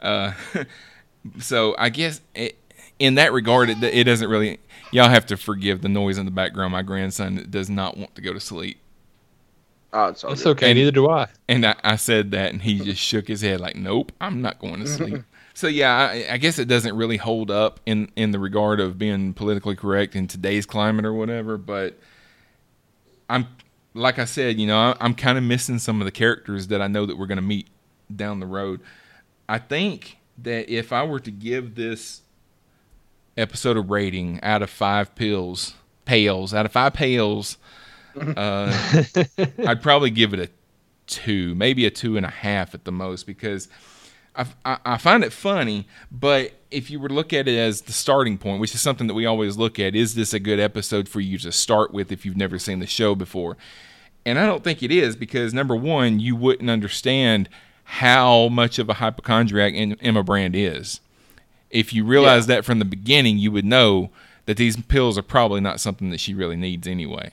uh, 0.00 0.32
so 1.40 1.74
I 1.78 1.88
guess 1.88 2.20
it, 2.34 2.56
in 2.98 3.16
that 3.16 3.32
regard, 3.32 3.70
it, 3.70 3.82
it 3.82 4.04
doesn't 4.04 4.28
really. 4.28 4.58
Y'all 4.90 5.08
have 5.10 5.26
to 5.26 5.36
forgive 5.36 5.82
the 5.82 5.88
noise 5.88 6.16
in 6.16 6.24
the 6.24 6.30
background. 6.30 6.72
My 6.72 6.82
grandson 6.82 7.46
does 7.50 7.68
not 7.68 7.98
want 7.98 8.14
to 8.14 8.22
go 8.22 8.32
to 8.32 8.40
sleep, 8.40 8.78
Oh, 9.92 10.08
it's 10.08 10.22
It's 10.24 10.46
okay. 10.46 10.70
And- 10.70 10.78
neither 10.78 10.90
do 10.90 11.08
I. 11.08 11.28
and 11.48 11.64
I, 11.64 11.74
I 11.82 11.96
said 11.96 12.30
that, 12.32 12.52
and 12.52 12.62
he 12.62 12.78
just 12.78 13.00
shook 13.00 13.26
his 13.28 13.40
head 13.40 13.60
like, 13.60 13.76
"Nope, 13.76 14.12
I'm 14.20 14.42
not 14.42 14.58
going 14.58 14.80
to 14.80 14.86
sleep." 14.86 15.22
so 15.54 15.66
yeah, 15.66 15.94
I, 15.96 16.26
I 16.32 16.36
guess 16.36 16.58
it 16.58 16.68
doesn't 16.68 16.94
really 16.96 17.16
hold 17.16 17.50
up 17.50 17.80
in 17.86 18.10
in 18.14 18.30
the 18.30 18.38
regard 18.38 18.80
of 18.80 18.98
being 18.98 19.32
politically 19.32 19.76
correct 19.76 20.14
in 20.14 20.26
today's 20.26 20.66
climate 20.66 21.06
or 21.06 21.14
whatever. 21.14 21.56
But 21.56 21.98
I'm 23.30 23.46
like 23.94 24.18
I 24.18 24.26
said, 24.26 24.58
you 24.60 24.66
know, 24.66 24.78
I, 24.78 24.96
I'm 25.00 25.14
kind 25.14 25.38
of 25.38 25.44
missing 25.44 25.78
some 25.78 26.00
of 26.00 26.04
the 26.04 26.12
characters 26.12 26.68
that 26.68 26.82
I 26.82 26.86
know 26.86 27.06
that 27.06 27.16
we're 27.16 27.26
going 27.26 27.36
to 27.36 27.42
meet 27.42 27.68
down 28.14 28.40
the 28.40 28.46
road. 28.46 28.80
I 29.48 29.58
think 29.58 30.18
that 30.38 30.68
if 30.68 30.92
I 30.92 31.04
were 31.04 31.20
to 31.20 31.30
give 31.30 31.74
this 31.74 32.22
episode 33.36 33.76
a 33.76 33.80
rating 33.80 34.40
out 34.42 34.62
of 34.62 34.70
five 34.70 35.14
pills, 35.14 35.74
pails, 36.04 36.52
out 36.52 36.66
of 36.66 36.72
five 36.72 36.92
pails, 36.92 37.56
uh, 38.16 39.04
I'd 39.66 39.82
probably 39.82 40.10
give 40.10 40.34
it 40.34 40.40
a 40.40 40.50
two, 41.06 41.54
maybe 41.54 41.86
a 41.86 41.90
two 41.90 42.16
and 42.16 42.26
a 42.26 42.30
half 42.30 42.74
at 42.74 42.84
the 42.84 42.92
most, 42.92 43.26
because 43.26 43.68
I, 44.36 44.46
I, 44.64 44.78
I 44.84 44.98
find 44.98 45.24
it 45.24 45.32
funny. 45.32 45.86
But 46.10 46.52
if 46.70 46.90
you 46.90 47.00
were 47.00 47.08
to 47.08 47.14
look 47.14 47.32
at 47.32 47.48
it 47.48 47.58
as 47.58 47.82
the 47.82 47.92
starting 47.92 48.38
point, 48.38 48.60
which 48.60 48.74
is 48.74 48.80
something 48.80 49.06
that 49.06 49.14
we 49.14 49.26
always 49.26 49.56
look 49.56 49.78
at, 49.78 49.94
is 49.94 50.14
this 50.14 50.34
a 50.34 50.40
good 50.40 50.60
episode 50.60 51.08
for 51.08 51.20
you 51.20 51.38
to 51.38 51.52
start 51.52 51.92
with 51.92 52.12
if 52.12 52.26
you've 52.26 52.36
never 52.36 52.58
seen 52.58 52.80
the 52.80 52.86
show 52.86 53.14
before? 53.14 53.56
And 54.26 54.38
I 54.38 54.46
don't 54.46 54.62
think 54.62 54.82
it 54.82 54.90
is 54.90 55.16
because 55.16 55.54
number 55.54 55.74
one, 55.74 56.20
you 56.20 56.36
wouldn't 56.36 56.68
understand 56.68 57.48
how 57.90 58.48
much 58.48 58.78
of 58.78 58.90
a 58.90 58.94
hypochondriac 58.94 59.72
Em- 59.74 59.96
Emma 60.02 60.22
Brand 60.22 60.54
is. 60.54 61.00
If 61.70 61.94
you 61.94 62.04
realize 62.04 62.46
that 62.46 62.64
from 62.64 62.78
the 62.80 62.84
beginning, 62.84 63.38
you 63.38 63.50
would 63.50 63.64
know 63.64 64.10
that 64.44 64.58
these 64.58 64.76
pills 64.76 65.16
are 65.16 65.22
probably 65.22 65.62
not 65.62 65.80
something 65.80 66.10
that 66.10 66.20
she 66.20 66.34
really 66.34 66.56
needs 66.56 66.86
anyway 66.86 67.32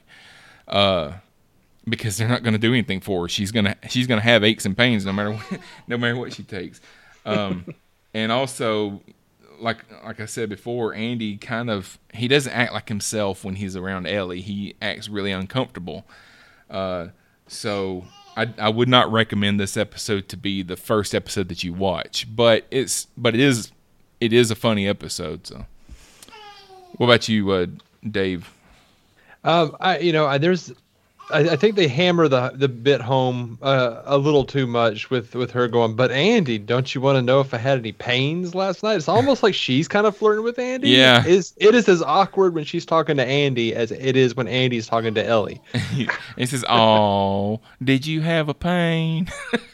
uh, 0.70 1.14
because 1.88 2.18
they're 2.18 2.30
not 2.30 2.42
going 2.42 2.54
to 2.54 2.60
do 2.60 2.72
anything 2.72 3.02
for 3.02 3.24
her. 3.24 3.30
She's 3.30 3.52
gonna 3.52 3.76
she's 3.90 4.08
gonna 4.08 4.22
have 4.22 4.46
aches 4.46 4.66
and 4.66 4.78
pains 4.78 5.06
no 5.06 5.12
matter 5.12 5.34
what, 5.34 5.60
no 5.88 5.98
matter 5.98 6.16
what 6.16 6.34
she 6.34 6.44
takes. 6.44 6.80
Um, 7.26 7.66
and 8.14 8.32
also, 8.32 9.02
like 9.60 9.84
like 10.06 10.22
I 10.22 10.26
said 10.26 10.48
before, 10.48 10.94
Andy 10.94 11.36
kind 11.36 11.70
of 11.70 12.00
he 12.14 12.30
doesn't 12.30 12.54
act 12.54 12.72
like 12.72 12.88
himself 12.88 13.44
when 13.44 13.56
he's 13.56 13.76
around 13.76 14.08
Ellie. 14.08 14.42
He 14.42 14.76
acts 14.82 15.10
really 15.10 15.32
uncomfortable. 15.32 16.06
Uh, 16.70 17.08
so 17.48 18.06
I 18.36 18.48
I 18.58 18.70
would 18.70 18.90
not 18.90 19.12
recommend 19.12 19.60
this 19.60 19.78
episode 19.78 20.28
to 20.30 20.38
be 20.38 20.62
the 20.62 20.76
first 20.76 21.16
episode 21.16 21.50
that 21.50 21.64
you 21.64 21.74
watch, 21.74 22.28
but 22.34 22.66
it's 22.72 23.08
but 23.18 23.34
it 23.34 23.42
is 23.42 23.72
it 24.20 24.34
is 24.34 24.52
a 24.52 24.56
funny 24.56 24.88
episode. 24.88 25.48
So, 25.48 25.66
what 26.98 27.08
about 27.08 27.30
you, 27.30 27.52
uh, 27.52 27.68
Dave? 28.10 28.52
Um, 29.44 29.76
I 29.80 30.00
you 30.00 30.12
know 30.12 30.26
I, 30.26 30.38
there's, 30.38 30.74
I, 31.32 31.40
I 31.40 31.56
think 31.56 31.76
they 31.76 31.88
hammer 31.88 32.28
the 32.28 32.52
the 32.54 32.68
bit 32.68 33.02
home 33.02 33.58
uh, 33.62 34.02
a 34.06 34.18
little 34.18 34.44
too 34.44 34.68
much 34.68 35.10
with 35.10 35.34
with 35.36 35.52
her 35.52 35.68
going. 35.68 35.96
But 35.96 36.12
Andy, 36.12 36.58
don't 36.58 36.94
you 36.94 37.02
want 37.02 37.18
to 37.18 37.22
know 37.22 37.40
if 37.40 37.54
I 37.54 37.58
had 37.58 37.80
any 37.80 37.92
pains 37.92 38.54
last 38.54 38.84
night? 38.84 38.96
It's 38.96 39.08
almost 39.08 39.42
like 39.44 39.56
she's 39.56 39.88
kind 39.88 40.06
of 40.06 40.16
flirting 40.16 40.44
with 40.44 40.60
Andy. 40.60 40.90
Yeah. 40.90 41.26
is 41.26 41.54
it 41.58 41.74
is 41.74 41.90
as 41.90 42.02
awkward 42.02 42.54
when 42.54 42.64
she's 42.64 42.86
talking 42.86 43.18
to 43.18 43.26
Andy 43.26 43.74
as 43.74 43.92
it 43.92 44.16
is 44.16 44.36
when 44.36 44.48
Andy's 44.48 44.88
talking 44.88 45.14
to 45.16 45.26
Ellie. 45.26 45.62
He 46.36 46.46
says, 46.46 46.66
"Oh, 46.68 47.62
did 47.82 48.06
you 48.06 48.22
have 48.22 48.50
a 48.50 48.54
pain?" 48.54 49.28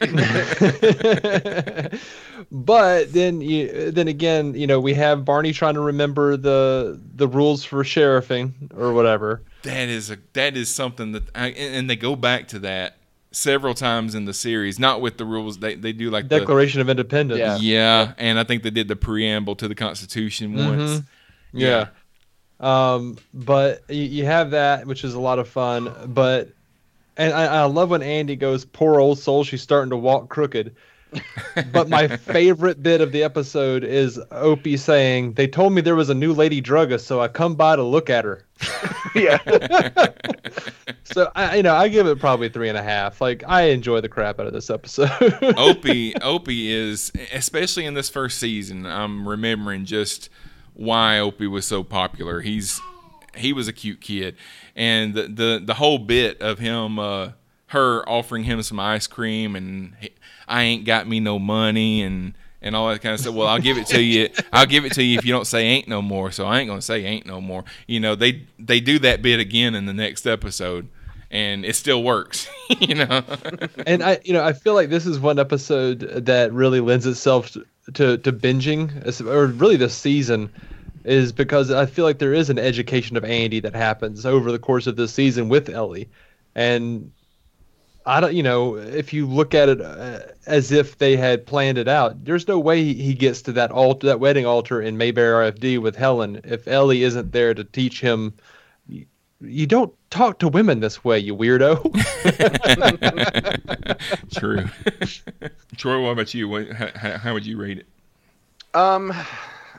but 2.50 3.12
then 3.12 3.40
you 3.40 3.90
then 3.90 4.08
again, 4.08 4.54
you 4.54 4.66
know, 4.66 4.80
we 4.80 4.94
have 4.94 5.24
Barney 5.24 5.52
trying 5.52 5.74
to 5.74 5.80
remember 5.80 6.36
the 6.36 7.00
the 7.14 7.26
rules 7.26 7.64
for 7.64 7.82
sheriffing 7.82 8.52
or 8.76 8.92
whatever. 8.92 9.42
That 9.62 9.88
is 9.88 10.10
a 10.10 10.18
that 10.34 10.56
is 10.56 10.68
something 10.68 11.12
that, 11.12 11.24
I, 11.34 11.48
and 11.48 11.74
and 11.76 11.90
they 11.90 11.96
go 11.96 12.16
back 12.16 12.48
to 12.48 12.58
that 12.60 12.96
several 13.30 13.74
times 13.74 14.14
in 14.14 14.24
the 14.24 14.34
series. 14.34 14.78
Not 14.78 15.00
with 15.00 15.18
the 15.18 15.24
rules 15.24 15.58
they 15.58 15.74
they 15.74 15.92
do 15.92 16.10
like 16.10 16.28
the 16.28 16.38
Declaration 16.40 16.80
of 16.80 16.88
Independence. 16.88 17.38
Yeah. 17.38 17.56
yeah, 17.58 18.12
and 18.18 18.38
I 18.38 18.44
think 18.44 18.62
they 18.62 18.70
did 18.70 18.88
the 18.88 18.96
preamble 18.96 19.56
to 19.56 19.68
the 19.68 19.74
Constitution 19.74 20.54
once. 20.54 21.00
Mhm. 21.00 21.04
Yeah. 21.52 21.86
Um, 22.60 23.18
but 23.34 23.82
you, 23.88 24.02
you 24.04 24.24
have 24.24 24.52
that, 24.52 24.86
which 24.86 25.02
is 25.04 25.14
a 25.14 25.20
lot 25.20 25.38
of 25.38 25.48
fun. 25.48 25.92
But 26.06 26.50
and 27.16 27.32
I, 27.32 27.62
I 27.62 27.64
love 27.64 27.90
when 27.90 28.02
Andy 28.02 28.36
goes, 28.36 28.64
"Poor 28.64 29.00
old 29.00 29.18
soul, 29.18 29.44
she's 29.44 29.62
starting 29.62 29.90
to 29.90 29.96
walk 29.96 30.28
crooked." 30.28 30.74
But 31.72 31.88
my 31.88 32.08
favorite 32.08 32.82
bit 32.82 33.00
of 33.00 33.12
the 33.12 33.22
episode 33.22 33.84
is 33.84 34.20
Opie 34.30 34.76
saying, 34.76 35.34
"They 35.34 35.46
told 35.46 35.72
me 35.72 35.80
there 35.80 35.96
was 35.96 36.10
a 36.10 36.14
new 36.14 36.32
lady 36.32 36.60
druggist, 36.60 37.06
so 37.06 37.20
I 37.20 37.28
come 37.28 37.54
by 37.54 37.76
to 37.76 37.82
look 37.82 38.10
at 38.10 38.24
her." 38.24 38.44
yeah. 39.14 39.38
So 41.04 41.30
I, 41.34 41.56
you 41.56 41.62
know, 41.62 41.74
I 41.74 41.88
give 41.88 42.06
it 42.06 42.20
probably 42.20 42.48
three 42.48 42.68
and 42.68 42.78
a 42.78 42.82
half. 42.82 43.20
Like 43.20 43.42
I 43.46 43.62
enjoy 43.64 44.00
the 44.00 44.08
crap 44.08 44.40
out 44.40 44.46
of 44.46 44.52
this 44.52 44.70
episode. 44.70 45.10
Opie 45.56 46.14
Opie 46.16 46.72
is 46.72 47.12
especially 47.32 47.84
in 47.84 47.94
this 47.94 48.08
first 48.08 48.38
season. 48.38 48.86
I'm 48.86 49.28
remembering 49.28 49.84
just 49.84 50.30
why 50.74 51.18
Opie 51.18 51.46
was 51.46 51.66
so 51.66 51.82
popular. 51.82 52.40
He's 52.40 52.80
he 53.36 53.52
was 53.52 53.68
a 53.68 53.72
cute 53.72 54.00
kid, 54.00 54.36
and 54.76 55.14
the 55.14 55.22
the, 55.24 55.62
the 55.64 55.74
whole 55.74 55.98
bit 55.98 56.40
of 56.40 56.58
him, 56.58 56.98
uh, 56.98 57.32
her 57.68 58.08
offering 58.08 58.44
him 58.44 58.62
some 58.62 58.80
ice 58.80 59.06
cream, 59.06 59.56
and 59.56 59.94
he, 60.00 60.10
I 60.52 60.64
ain't 60.64 60.84
got 60.84 61.08
me 61.08 61.18
no 61.18 61.38
money, 61.38 62.02
and 62.02 62.34
and 62.60 62.76
all 62.76 62.90
that 62.90 63.00
kind 63.00 63.14
of 63.14 63.20
stuff. 63.20 63.34
Well, 63.34 63.48
I'll 63.48 63.58
give 63.58 63.78
it 63.78 63.86
to 63.88 64.02
you. 64.02 64.28
I'll 64.52 64.66
give 64.66 64.84
it 64.84 64.92
to 64.92 65.02
you 65.02 65.18
if 65.18 65.24
you 65.24 65.32
don't 65.32 65.46
say 65.46 65.64
ain't 65.64 65.88
no 65.88 66.02
more. 66.02 66.30
So 66.30 66.46
I 66.46 66.60
ain't 66.60 66.68
gonna 66.68 66.82
say 66.82 67.04
ain't 67.04 67.26
no 67.26 67.40
more. 67.40 67.64
You 67.86 68.00
know 68.00 68.14
they 68.14 68.46
they 68.58 68.78
do 68.80 68.98
that 69.00 69.22
bit 69.22 69.40
again 69.40 69.74
in 69.74 69.86
the 69.86 69.94
next 69.94 70.26
episode. 70.26 70.88
And 71.30 71.64
it 71.64 71.76
still 71.76 72.02
works, 72.02 72.46
you 72.80 72.94
know. 72.94 73.24
and 73.86 74.02
I, 74.02 74.20
you 74.22 74.34
know, 74.34 74.44
I 74.44 74.52
feel 74.52 74.74
like 74.74 74.90
this 74.90 75.06
is 75.06 75.18
one 75.18 75.38
episode 75.38 76.00
that 76.26 76.52
really 76.52 76.80
lends 76.80 77.06
itself 77.06 77.52
to 77.52 77.64
to, 77.94 78.18
to 78.18 78.32
binging, 78.32 79.26
or 79.26 79.46
really 79.46 79.76
this 79.76 79.94
season, 79.94 80.50
is 81.04 81.32
because 81.32 81.70
I 81.70 81.86
feel 81.86 82.04
like 82.04 82.18
there 82.18 82.34
is 82.34 82.50
an 82.50 82.58
education 82.58 83.16
of 83.16 83.24
Andy 83.24 83.60
that 83.60 83.74
happens 83.74 84.26
over 84.26 84.52
the 84.52 84.58
course 84.58 84.86
of 84.86 84.96
this 84.96 85.14
season 85.14 85.48
with 85.48 85.70
Ellie, 85.70 86.10
and 86.54 87.10
I 88.04 88.20
don't, 88.20 88.34
you 88.34 88.42
know, 88.42 88.76
if 88.76 89.12
you 89.12 89.26
look 89.26 89.54
at 89.54 89.68
it 89.68 89.80
uh, 89.80 90.20
as 90.46 90.72
if 90.72 90.98
they 90.98 91.16
had 91.16 91.46
planned 91.46 91.78
it 91.78 91.88
out, 91.88 92.24
there's 92.24 92.48
no 92.48 92.58
way 92.58 92.92
he 92.92 93.14
gets 93.14 93.42
to 93.42 93.52
that 93.52 93.70
altar, 93.70 94.08
that 94.08 94.20
wedding 94.20 94.44
altar 94.46 94.80
in 94.82 94.96
Mayberry 94.96 95.52
RFD 95.52 95.78
with 95.78 95.96
Helen 95.96 96.40
if 96.44 96.66
Ellie 96.66 97.04
isn't 97.04 97.32
there 97.32 97.54
to 97.54 97.64
teach 97.64 98.00
him. 98.00 98.34
You, 98.88 99.06
you 99.40 99.66
don't 99.66 99.94
talk 100.10 100.40
to 100.40 100.48
women 100.48 100.80
this 100.80 101.04
way, 101.04 101.18
you 101.18 101.36
weirdo. 101.36 101.80
True. 104.34 104.68
Troy, 105.76 106.02
what 106.02 106.10
about 106.10 106.34
you? 106.34 106.48
What, 106.48 106.72
how, 106.72 107.18
how 107.18 107.32
would 107.34 107.46
you 107.46 107.56
rate 107.56 107.78
it? 107.78 107.86
Um, 108.74 109.12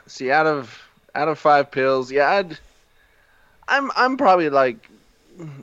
see, 0.06 0.30
out 0.30 0.46
of 0.46 0.80
out 1.14 1.28
of 1.28 1.38
five 1.38 1.70
pills, 1.70 2.10
yeah, 2.10 2.30
I'd, 2.30 2.58
I'm 3.68 3.90
I'm 3.96 4.16
probably 4.16 4.50
like 4.50 4.88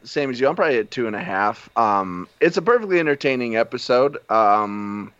same 0.03 0.29
as 0.29 0.39
you. 0.39 0.47
I'm 0.47 0.55
probably 0.55 0.77
at 0.77 0.91
two 0.91 1.07
and 1.07 1.15
a 1.15 1.21
half. 1.21 1.69
Um, 1.77 2.27
it's 2.39 2.57
a 2.57 2.61
perfectly 2.61 2.99
entertaining 2.99 3.55
episode. 3.55 4.17
Um, 4.29 5.13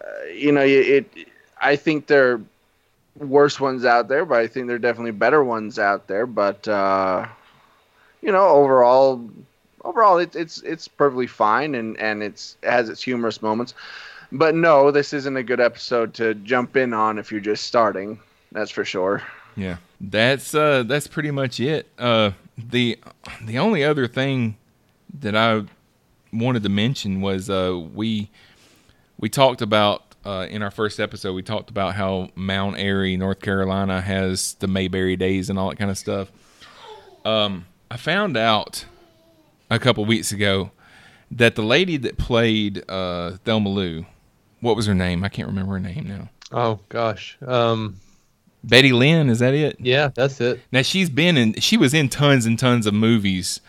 uh, 0.00 0.26
you 0.32 0.52
know, 0.52 0.62
it, 0.62 1.06
it. 1.16 1.28
I 1.60 1.76
think 1.76 2.06
there 2.06 2.32
are 2.32 2.40
worse 3.16 3.60
ones 3.60 3.84
out 3.84 4.08
there, 4.08 4.24
but 4.24 4.38
I 4.38 4.46
think 4.46 4.66
there 4.66 4.76
are 4.76 4.80
definitely 4.80 5.12
better 5.12 5.44
ones 5.44 5.78
out 5.78 6.06
there. 6.06 6.26
But 6.26 6.66
uh, 6.66 7.26
you 8.22 8.32
know, 8.32 8.48
overall, 8.48 9.28
overall, 9.84 10.18
it, 10.18 10.34
it's 10.34 10.62
it's 10.62 10.88
perfectly 10.88 11.26
fine, 11.26 11.74
and 11.74 11.98
and 11.98 12.22
it's 12.22 12.56
it 12.62 12.70
has 12.70 12.88
its 12.88 13.02
humorous 13.02 13.42
moments. 13.42 13.74
But 14.32 14.54
no, 14.54 14.90
this 14.90 15.12
isn't 15.12 15.36
a 15.36 15.42
good 15.42 15.60
episode 15.60 16.14
to 16.14 16.34
jump 16.34 16.76
in 16.76 16.92
on 16.92 17.18
if 17.18 17.32
you're 17.32 17.40
just 17.40 17.66
starting. 17.66 18.20
That's 18.52 18.70
for 18.70 18.84
sure. 18.84 19.22
Yeah, 19.56 19.76
that's 20.00 20.54
uh, 20.54 20.84
that's 20.84 21.06
pretty 21.06 21.30
much 21.30 21.60
it. 21.60 21.88
Uh, 21.98 22.30
the 22.68 22.98
the 23.42 23.58
only 23.58 23.84
other 23.84 24.06
thing 24.06 24.56
that 25.20 25.36
I 25.36 25.64
wanted 26.32 26.62
to 26.62 26.68
mention 26.68 27.20
was 27.20 27.50
uh, 27.50 27.78
we 27.92 28.30
we 29.18 29.28
talked 29.28 29.62
about 29.62 30.02
uh, 30.24 30.46
in 30.50 30.62
our 30.62 30.70
first 30.70 31.00
episode. 31.00 31.34
We 31.34 31.42
talked 31.42 31.70
about 31.70 31.94
how 31.94 32.30
Mount 32.34 32.78
Airy, 32.78 33.16
North 33.16 33.40
Carolina, 33.40 34.00
has 34.00 34.54
the 34.54 34.66
Mayberry 34.66 35.16
Days 35.16 35.50
and 35.50 35.58
all 35.58 35.70
that 35.70 35.76
kind 35.76 35.90
of 35.90 35.98
stuff. 35.98 36.30
Um, 37.24 37.66
I 37.90 37.96
found 37.96 38.36
out 38.36 38.84
a 39.70 39.78
couple 39.78 40.04
weeks 40.04 40.32
ago 40.32 40.70
that 41.30 41.54
the 41.54 41.62
lady 41.62 41.96
that 41.98 42.18
played 42.18 42.82
uh, 42.88 43.32
Thelma 43.44 43.68
Lou, 43.68 44.06
what 44.60 44.76
was 44.76 44.86
her 44.86 44.94
name? 44.94 45.24
I 45.24 45.28
can't 45.28 45.48
remember 45.48 45.74
her 45.74 45.80
name 45.80 46.06
now. 46.06 46.28
Oh 46.52 46.80
gosh, 46.88 47.38
um, 47.46 47.96
Betty 48.62 48.92
Lynn, 48.92 49.30
is 49.30 49.38
that 49.38 49.54
it? 49.54 49.76
Yeah, 49.80 50.10
that's 50.14 50.40
it. 50.40 50.60
Now 50.72 50.82
she's 50.82 51.10
been 51.10 51.36
in 51.36 51.54
she 51.54 51.76
was 51.76 51.94
in 51.94 52.08
tons 52.08 52.46
and 52.46 52.58
tons 52.58 52.86
of 52.86 52.94
movies 52.94 53.60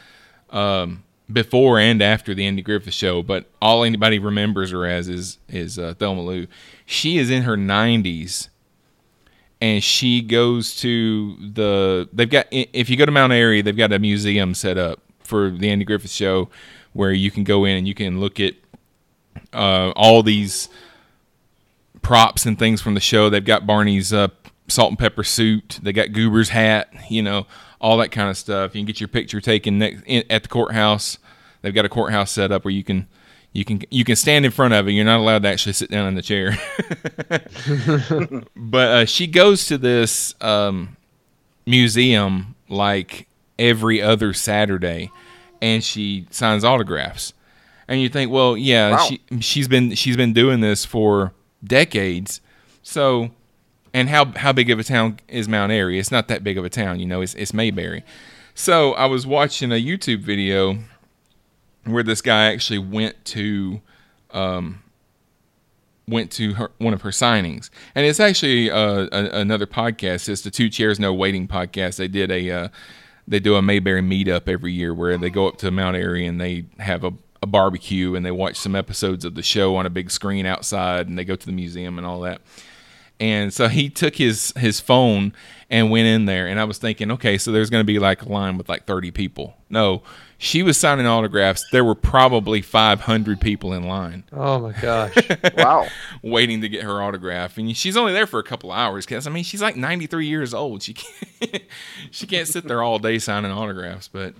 um, 0.49 1.03
before 1.31 1.79
and 1.79 2.01
after 2.01 2.33
the 2.33 2.45
Andy 2.45 2.61
Griffith 2.61 2.93
show, 2.93 3.21
but 3.23 3.45
all 3.61 3.83
anybody 3.83 4.19
remembers 4.19 4.71
her 4.71 4.85
as 4.85 5.07
is 5.07 5.37
is 5.47 5.79
uh, 5.79 5.93
Thelma 5.97 6.21
Lou. 6.21 6.47
She 6.85 7.17
is 7.17 7.29
in 7.29 7.43
her 7.43 7.55
90s 7.55 8.49
and 9.61 9.83
she 9.83 10.21
goes 10.21 10.75
to 10.77 11.35
the 11.37 12.09
they've 12.11 12.29
got 12.29 12.47
if 12.51 12.89
you 12.89 12.97
go 12.97 13.05
to 13.05 13.11
Mount 13.11 13.31
Airy, 13.31 13.61
they've 13.61 13.77
got 13.77 13.93
a 13.93 13.99
museum 13.99 14.53
set 14.53 14.77
up 14.77 14.99
for 15.23 15.51
the 15.51 15.69
Andy 15.69 15.85
Griffith 15.85 16.11
show 16.11 16.49
where 16.93 17.13
you 17.13 17.31
can 17.31 17.43
go 17.43 17.63
in 17.63 17.77
and 17.77 17.87
you 17.87 17.93
can 17.93 18.19
look 18.19 18.39
at 18.39 18.55
uh, 19.53 19.91
all 19.95 20.23
these 20.23 20.67
props 22.01 22.45
and 22.45 22.57
things 22.59 22.81
from 22.81 22.95
the 22.95 22.99
show. 22.99 23.29
They've 23.29 23.45
got 23.45 23.65
Barney's 23.65 24.11
uh, 24.11 24.29
salt 24.71 24.89
and 24.89 24.99
pepper 24.99 25.23
suit. 25.23 25.79
They 25.81 25.93
got 25.93 26.11
Goober's 26.11 26.49
hat, 26.49 26.91
you 27.09 27.21
know, 27.21 27.47
all 27.79 27.97
that 27.97 28.09
kind 28.09 28.29
of 28.29 28.37
stuff. 28.37 28.75
You 28.75 28.81
can 28.81 28.85
get 28.85 28.99
your 28.99 29.07
picture 29.07 29.41
taken 29.41 29.79
next, 29.79 30.03
in, 30.05 30.23
at 30.29 30.43
the 30.43 30.49
courthouse. 30.49 31.17
They've 31.61 31.73
got 31.73 31.85
a 31.85 31.89
courthouse 31.89 32.31
set 32.31 32.51
up 32.51 32.65
where 32.65 32.73
you 32.73 32.83
can 32.83 33.07
you 33.53 33.65
can 33.65 33.81
you 33.89 34.05
can 34.05 34.15
stand 34.15 34.45
in 34.45 34.51
front 34.51 34.73
of 34.73 34.87
it. 34.87 34.91
You're 34.91 35.05
not 35.05 35.19
allowed 35.19 35.43
to 35.43 35.49
actually 35.49 35.73
sit 35.73 35.91
down 35.91 36.07
in 36.07 36.15
the 36.15 36.21
chair. 36.21 36.57
but 38.55 38.87
uh, 38.87 39.05
she 39.05 39.27
goes 39.27 39.65
to 39.65 39.77
this 39.77 40.35
um, 40.41 40.95
museum 41.65 42.55
like 42.69 43.27
every 43.59 44.01
other 44.01 44.33
Saturday, 44.33 45.11
and 45.61 45.83
she 45.83 46.27
signs 46.29 46.63
autographs. 46.63 47.33
And 47.87 47.99
you 47.99 48.07
think, 48.07 48.31
well, 48.31 48.55
yeah, 48.55 48.91
wow. 48.91 48.97
she 48.97 49.21
she's 49.41 49.67
been 49.67 49.95
she's 49.95 50.15
been 50.15 50.33
doing 50.33 50.61
this 50.61 50.85
for 50.85 51.33
decades, 51.63 52.39
so 52.81 53.31
and 53.93 54.09
how 54.09 54.25
how 54.37 54.53
big 54.53 54.69
of 54.69 54.79
a 54.79 54.83
town 54.83 55.19
is 55.27 55.47
Mount 55.47 55.71
Airy? 55.71 55.99
It's 55.99 56.11
not 56.11 56.27
that 56.27 56.43
big 56.43 56.57
of 56.57 56.65
a 56.65 56.69
town, 56.69 56.99
you 56.99 57.05
know. 57.05 57.21
It's 57.21 57.33
it's 57.35 57.53
Mayberry. 57.53 58.03
So 58.53 58.93
I 58.93 59.05
was 59.05 59.25
watching 59.25 59.71
a 59.71 59.75
YouTube 59.75 60.19
video 60.19 60.77
where 61.85 62.03
this 62.03 62.21
guy 62.21 62.51
actually 62.51 62.79
went 62.79 63.23
to 63.25 63.81
um, 64.31 64.83
went 66.07 66.31
to 66.31 66.53
her, 66.53 66.71
one 66.77 66.93
of 66.93 67.01
her 67.01 67.09
signings, 67.09 67.69
and 67.95 68.05
it's 68.05 68.19
actually 68.19 68.69
uh, 68.69 69.07
a, 69.11 69.39
another 69.39 69.65
podcast. 69.65 70.29
It's 70.29 70.41
the 70.41 70.51
Two 70.51 70.69
Chairs 70.69 70.99
No 70.99 71.13
Waiting 71.13 71.47
podcast. 71.47 71.97
They 71.97 72.07
did 72.07 72.31
a 72.31 72.51
uh, 72.51 72.67
they 73.27 73.39
do 73.39 73.55
a 73.55 73.61
Mayberry 73.61 74.01
meetup 74.01 74.47
every 74.47 74.73
year 74.73 74.93
where 74.93 75.17
they 75.17 75.29
go 75.29 75.47
up 75.47 75.57
to 75.57 75.71
Mount 75.71 75.95
Airy 75.95 76.25
and 76.25 76.39
they 76.39 76.65
have 76.79 77.03
a, 77.03 77.13
a 77.41 77.47
barbecue 77.47 78.15
and 78.15 78.25
they 78.25 78.31
watch 78.31 78.57
some 78.57 78.75
episodes 78.75 79.25
of 79.25 79.35
the 79.35 79.43
show 79.43 79.75
on 79.75 79.85
a 79.85 79.89
big 79.89 80.11
screen 80.11 80.45
outside 80.45 81.07
and 81.07 81.17
they 81.17 81.23
go 81.23 81.35
to 81.35 81.45
the 81.45 81.51
museum 81.51 81.97
and 81.97 82.05
all 82.05 82.21
that. 82.21 82.41
And 83.21 83.53
so 83.53 83.67
he 83.67 83.87
took 83.87 84.15
his 84.15 84.51
his 84.57 84.79
phone 84.79 85.33
and 85.69 85.91
went 85.91 86.07
in 86.07 86.25
there. 86.25 86.47
And 86.47 86.59
I 86.59 86.63
was 86.63 86.79
thinking, 86.79 87.11
okay, 87.11 87.37
so 87.37 87.51
there's 87.51 87.69
going 87.69 87.81
to 87.81 87.85
be 87.85 87.99
like 87.99 88.23
a 88.23 88.29
line 88.29 88.57
with 88.57 88.67
like 88.67 88.85
30 88.85 89.11
people. 89.11 89.55
No, 89.69 90.01
she 90.39 90.63
was 90.63 90.75
signing 90.75 91.05
autographs. 91.05 91.63
There 91.71 91.85
were 91.85 91.93
probably 91.93 92.63
500 92.63 93.39
people 93.39 93.73
in 93.73 93.83
line. 93.83 94.23
Oh 94.33 94.59
my 94.59 94.71
gosh! 94.73 95.15
wow, 95.55 95.87
waiting 96.23 96.61
to 96.61 96.67
get 96.67 96.81
her 96.83 96.99
autograph, 96.99 97.59
and 97.59 97.77
she's 97.77 97.95
only 97.95 98.11
there 98.11 98.25
for 98.25 98.39
a 98.39 98.43
couple 98.43 98.71
hours. 98.71 99.05
Cause 99.05 99.27
I 99.27 99.29
mean, 99.29 99.43
she's 99.43 99.61
like 99.61 99.75
93 99.75 100.25
years 100.25 100.55
old. 100.55 100.81
She 100.81 100.95
can't, 100.95 101.61
she 102.11 102.25
can't 102.25 102.47
sit 102.47 102.67
there 102.67 102.81
all 102.81 102.97
day 102.97 103.19
signing 103.19 103.51
autographs. 103.51 104.07
But 104.07 104.33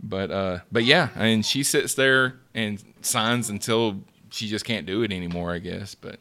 but 0.00 0.30
uh, 0.30 0.58
but 0.70 0.84
yeah, 0.84 1.08
I 1.16 1.24
mean, 1.24 1.42
she 1.42 1.64
sits 1.64 1.94
there 1.94 2.36
and 2.54 2.80
signs 3.00 3.50
until 3.50 4.04
she 4.30 4.46
just 4.46 4.64
can't 4.64 4.86
do 4.86 5.02
it 5.02 5.10
anymore. 5.10 5.52
I 5.52 5.58
guess, 5.58 5.96
but 5.96 6.20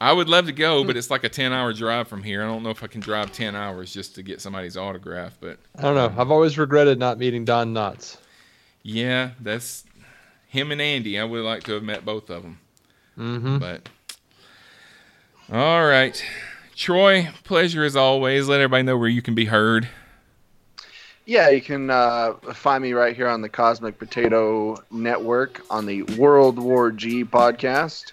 I 0.00 0.12
would 0.12 0.28
love 0.28 0.46
to 0.46 0.52
go, 0.52 0.84
but 0.84 0.96
it's 0.96 1.10
like 1.10 1.24
a 1.24 1.28
ten 1.28 1.52
hour 1.52 1.72
drive 1.72 2.08
from 2.08 2.22
here. 2.22 2.42
I 2.42 2.46
don't 2.46 2.62
know 2.62 2.70
if 2.70 2.82
I 2.82 2.86
can 2.88 3.00
drive 3.00 3.32
ten 3.32 3.54
hours 3.54 3.92
just 3.92 4.14
to 4.16 4.22
get 4.22 4.40
somebody's 4.40 4.76
autograph, 4.76 5.38
but 5.40 5.58
I 5.76 5.82
don't 5.82 5.94
know. 5.94 6.12
I've 6.20 6.30
always 6.30 6.58
regretted 6.58 6.98
not 6.98 7.18
meeting 7.18 7.44
Don 7.44 7.72
Knotts. 7.72 8.18
Yeah, 8.82 9.30
that's 9.40 9.84
him 10.48 10.72
and 10.72 10.80
Andy. 10.80 11.18
I 11.18 11.24
would 11.24 11.42
like 11.42 11.62
to 11.64 11.72
have 11.72 11.82
met 11.82 12.04
both 12.04 12.28
of 12.28 12.42
them. 12.42 12.58
Mm-hmm. 13.18 13.58
But 13.58 13.88
all 15.52 15.86
right, 15.86 16.22
Troy, 16.74 17.28
pleasure 17.44 17.84
as 17.84 17.96
always. 17.96 18.48
Let 18.48 18.60
everybody 18.60 18.82
know 18.82 18.98
where 18.98 19.08
you 19.08 19.22
can 19.22 19.34
be 19.34 19.46
heard. 19.46 19.88
Yeah, 21.26 21.48
you 21.48 21.62
can 21.62 21.88
uh, 21.88 22.34
find 22.52 22.82
me 22.82 22.92
right 22.92 23.16
here 23.16 23.28
on 23.28 23.40
the 23.40 23.48
Cosmic 23.48 23.98
Potato 23.98 24.76
Network 24.90 25.64
on 25.70 25.86
the 25.86 26.02
World 26.02 26.58
War 26.58 26.90
G 26.90 27.24
podcast. 27.24 28.12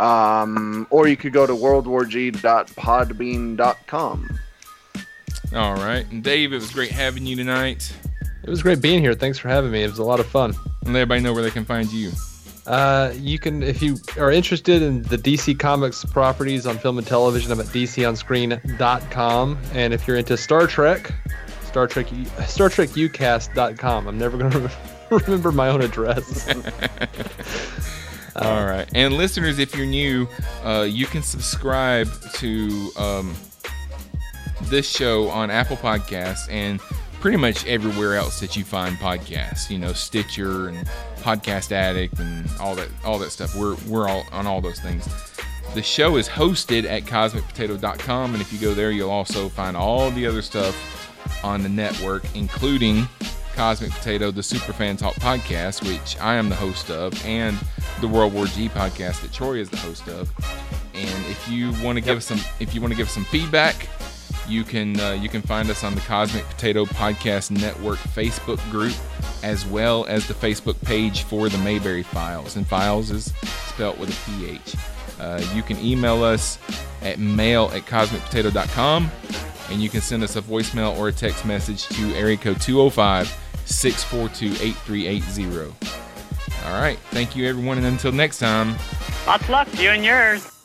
Um, 0.00 0.86
or 0.90 1.08
you 1.08 1.16
could 1.16 1.32
go 1.32 1.46
to 1.46 1.52
worldwarg.podbean.com. 1.52 4.38
All 5.54 5.74
right. 5.76 6.10
And 6.10 6.22
Dave, 6.22 6.52
it 6.52 6.56
was 6.56 6.70
great 6.70 6.90
having 6.90 7.26
you 7.26 7.36
tonight. 7.36 7.92
It 8.42 8.50
was 8.50 8.62
great 8.62 8.80
being 8.80 9.00
here. 9.00 9.14
Thanks 9.14 9.38
for 9.38 9.48
having 9.48 9.70
me. 9.70 9.82
It 9.82 9.90
was 9.90 9.98
a 9.98 10.04
lot 10.04 10.20
of 10.20 10.26
fun. 10.26 10.54
And 10.84 10.94
let 10.94 11.00
everybody 11.00 11.22
know 11.22 11.32
where 11.32 11.42
they 11.42 11.50
can 11.50 11.64
find 11.64 11.90
you. 11.92 12.12
Uh, 12.66 13.12
you 13.16 13.38
can, 13.38 13.62
if 13.62 13.82
you 13.82 13.96
are 14.18 14.30
interested 14.30 14.82
in 14.82 15.02
the 15.04 15.16
DC 15.16 15.58
Comics 15.58 16.04
properties 16.04 16.66
on 16.66 16.76
film 16.78 16.98
and 16.98 17.06
television, 17.06 17.50
I'm 17.50 17.60
at 17.60 17.66
DCOnscreen.com. 17.66 19.58
And 19.72 19.94
if 19.94 20.06
you're 20.06 20.18
into 20.18 20.36
Star 20.36 20.66
Trek, 20.66 21.12
Star 21.62 21.86
Trek, 21.86 22.08
Star 22.46 22.68
Trek 22.68 22.90
UCast.com. 22.90 24.06
I'm 24.06 24.18
never 24.18 24.36
going 24.36 24.52
to 24.52 24.70
remember 25.10 25.50
my 25.50 25.68
own 25.68 25.80
address. 25.80 26.46
All 28.40 28.64
right. 28.64 28.88
And 28.94 29.14
listeners, 29.14 29.58
if 29.58 29.74
you're 29.74 29.86
new, 29.86 30.28
uh, 30.64 30.86
you 30.88 31.06
can 31.06 31.22
subscribe 31.22 32.08
to 32.34 32.90
um, 32.96 33.34
this 34.62 34.88
show 34.88 35.28
on 35.28 35.50
Apple 35.50 35.76
Podcasts 35.76 36.48
and 36.50 36.80
pretty 37.20 37.36
much 37.36 37.66
everywhere 37.66 38.14
else 38.14 38.38
that 38.40 38.56
you 38.56 38.64
find 38.64 38.96
podcasts. 38.96 39.70
You 39.70 39.78
know, 39.78 39.92
Stitcher 39.92 40.68
and 40.68 40.86
Podcast 41.16 41.72
Addict 41.72 42.18
and 42.20 42.48
all 42.60 42.74
that 42.76 42.88
all 43.04 43.18
that 43.18 43.30
stuff. 43.30 43.56
We're 43.56 43.76
we're 43.88 44.08
all 44.08 44.24
on 44.30 44.46
all 44.46 44.60
those 44.60 44.78
things. 44.78 45.08
The 45.74 45.82
show 45.82 46.16
is 46.16 46.28
hosted 46.28 46.84
at 46.84 47.02
cosmicpotato.com, 47.02 48.32
and 48.32 48.40
if 48.40 48.52
you 48.52 48.58
go 48.58 48.72
there, 48.72 48.90
you'll 48.90 49.10
also 49.10 49.48
find 49.48 49.76
all 49.76 50.10
the 50.10 50.26
other 50.26 50.42
stuff 50.42 51.44
on 51.44 51.62
the 51.62 51.68
network, 51.68 52.24
including 52.34 53.06
Cosmic 53.58 53.90
Potato, 53.90 54.30
the 54.30 54.40
Superfan 54.40 54.96
Talk 54.96 55.16
podcast, 55.16 55.84
which 55.84 56.16
I 56.20 56.36
am 56.36 56.48
the 56.48 56.54
host 56.54 56.92
of, 56.92 57.12
and 57.26 57.58
the 58.00 58.06
World 58.06 58.32
War 58.32 58.46
G 58.46 58.68
podcast 58.68 59.20
that 59.22 59.32
Troy 59.32 59.54
is 59.54 59.68
the 59.68 59.76
host 59.78 60.06
of. 60.06 60.32
and 60.94 61.26
if 61.26 61.48
you 61.50 61.72
want 61.84 61.96
to 61.96 62.00
give 62.00 62.18
us 62.18 62.26
some, 62.26 62.38
if 62.60 62.72
you 62.72 62.80
want 62.80 62.92
to 62.92 62.96
give 62.96 63.10
some 63.10 63.24
feedback, 63.24 63.88
you 64.46 64.62
can 64.62 65.00
uh, 65.00 65.10
you 65.10 65.28
can 65.28 65.42
find 65.42 65.68
us 65.70 65.82
on 65.82 65.96
the 65.96 66.00
Cosmic 66.02 66.48
Potato 66.48 66.84
Podcast 66.84 67.50
Network 67.50 67.98
Facebook 67.98 68.60
group, 68.70 68.94
as 69.42 69.66
well 69.66 70.06
as 70.06 70.28
the 70.28 70.34
Facebook 70.34 70.80
page 70.84 71.24
for 71.24 71.48
the 71.48 71.58
Mayberry 71.58 72.04
Philes. 72.04 72.54
And 72.54 72.64
Files 72.64 73.10
is 73.10 73.32
spelt 73.66 73.98
with 73.98 74.08
a 74.10 74.30
PH. 74.30 74.76
Uh, 75.18 75.44
you 75.52 75.64
can 75.64 75.84
email 75.84 76.22
us 76.22 76.60
at 77.02 77.18
mail 77.18 77.72
at 77.74 77.86
cosmicpotato.com, 77.86 79.10
and 79.70 79.82
you 79.82 79.88
can 79.88 80.00
send 80.00 80.22
us 80.22 80.36
a 80.36 80.42
voicemail 80.42 80.96
or 80.96 81.08
a 81.08 81.12
text 81.12 81.44
message 81.44 81.88
to 81.88 82.14
area 82.14 82.36
code 82.36 82.60
205 82.60 83.46
642 83.68 84.64
8380. 84.64 85.74
All 86.66 86.80
right. 86.80 86.98
Thank 87.10 87.36
you, 87.36 87.46
everyone. 87.46 87.78
And 87.78 87.86
until 87.86 88.12
next 88.12 88.38
time. 88.38 88.76
Of 89.26 89.48
luck 89.48 89.70
to 89.72 89.82
you 89.82 89.90
and 89.90 90.04
yours. 90.04 90.57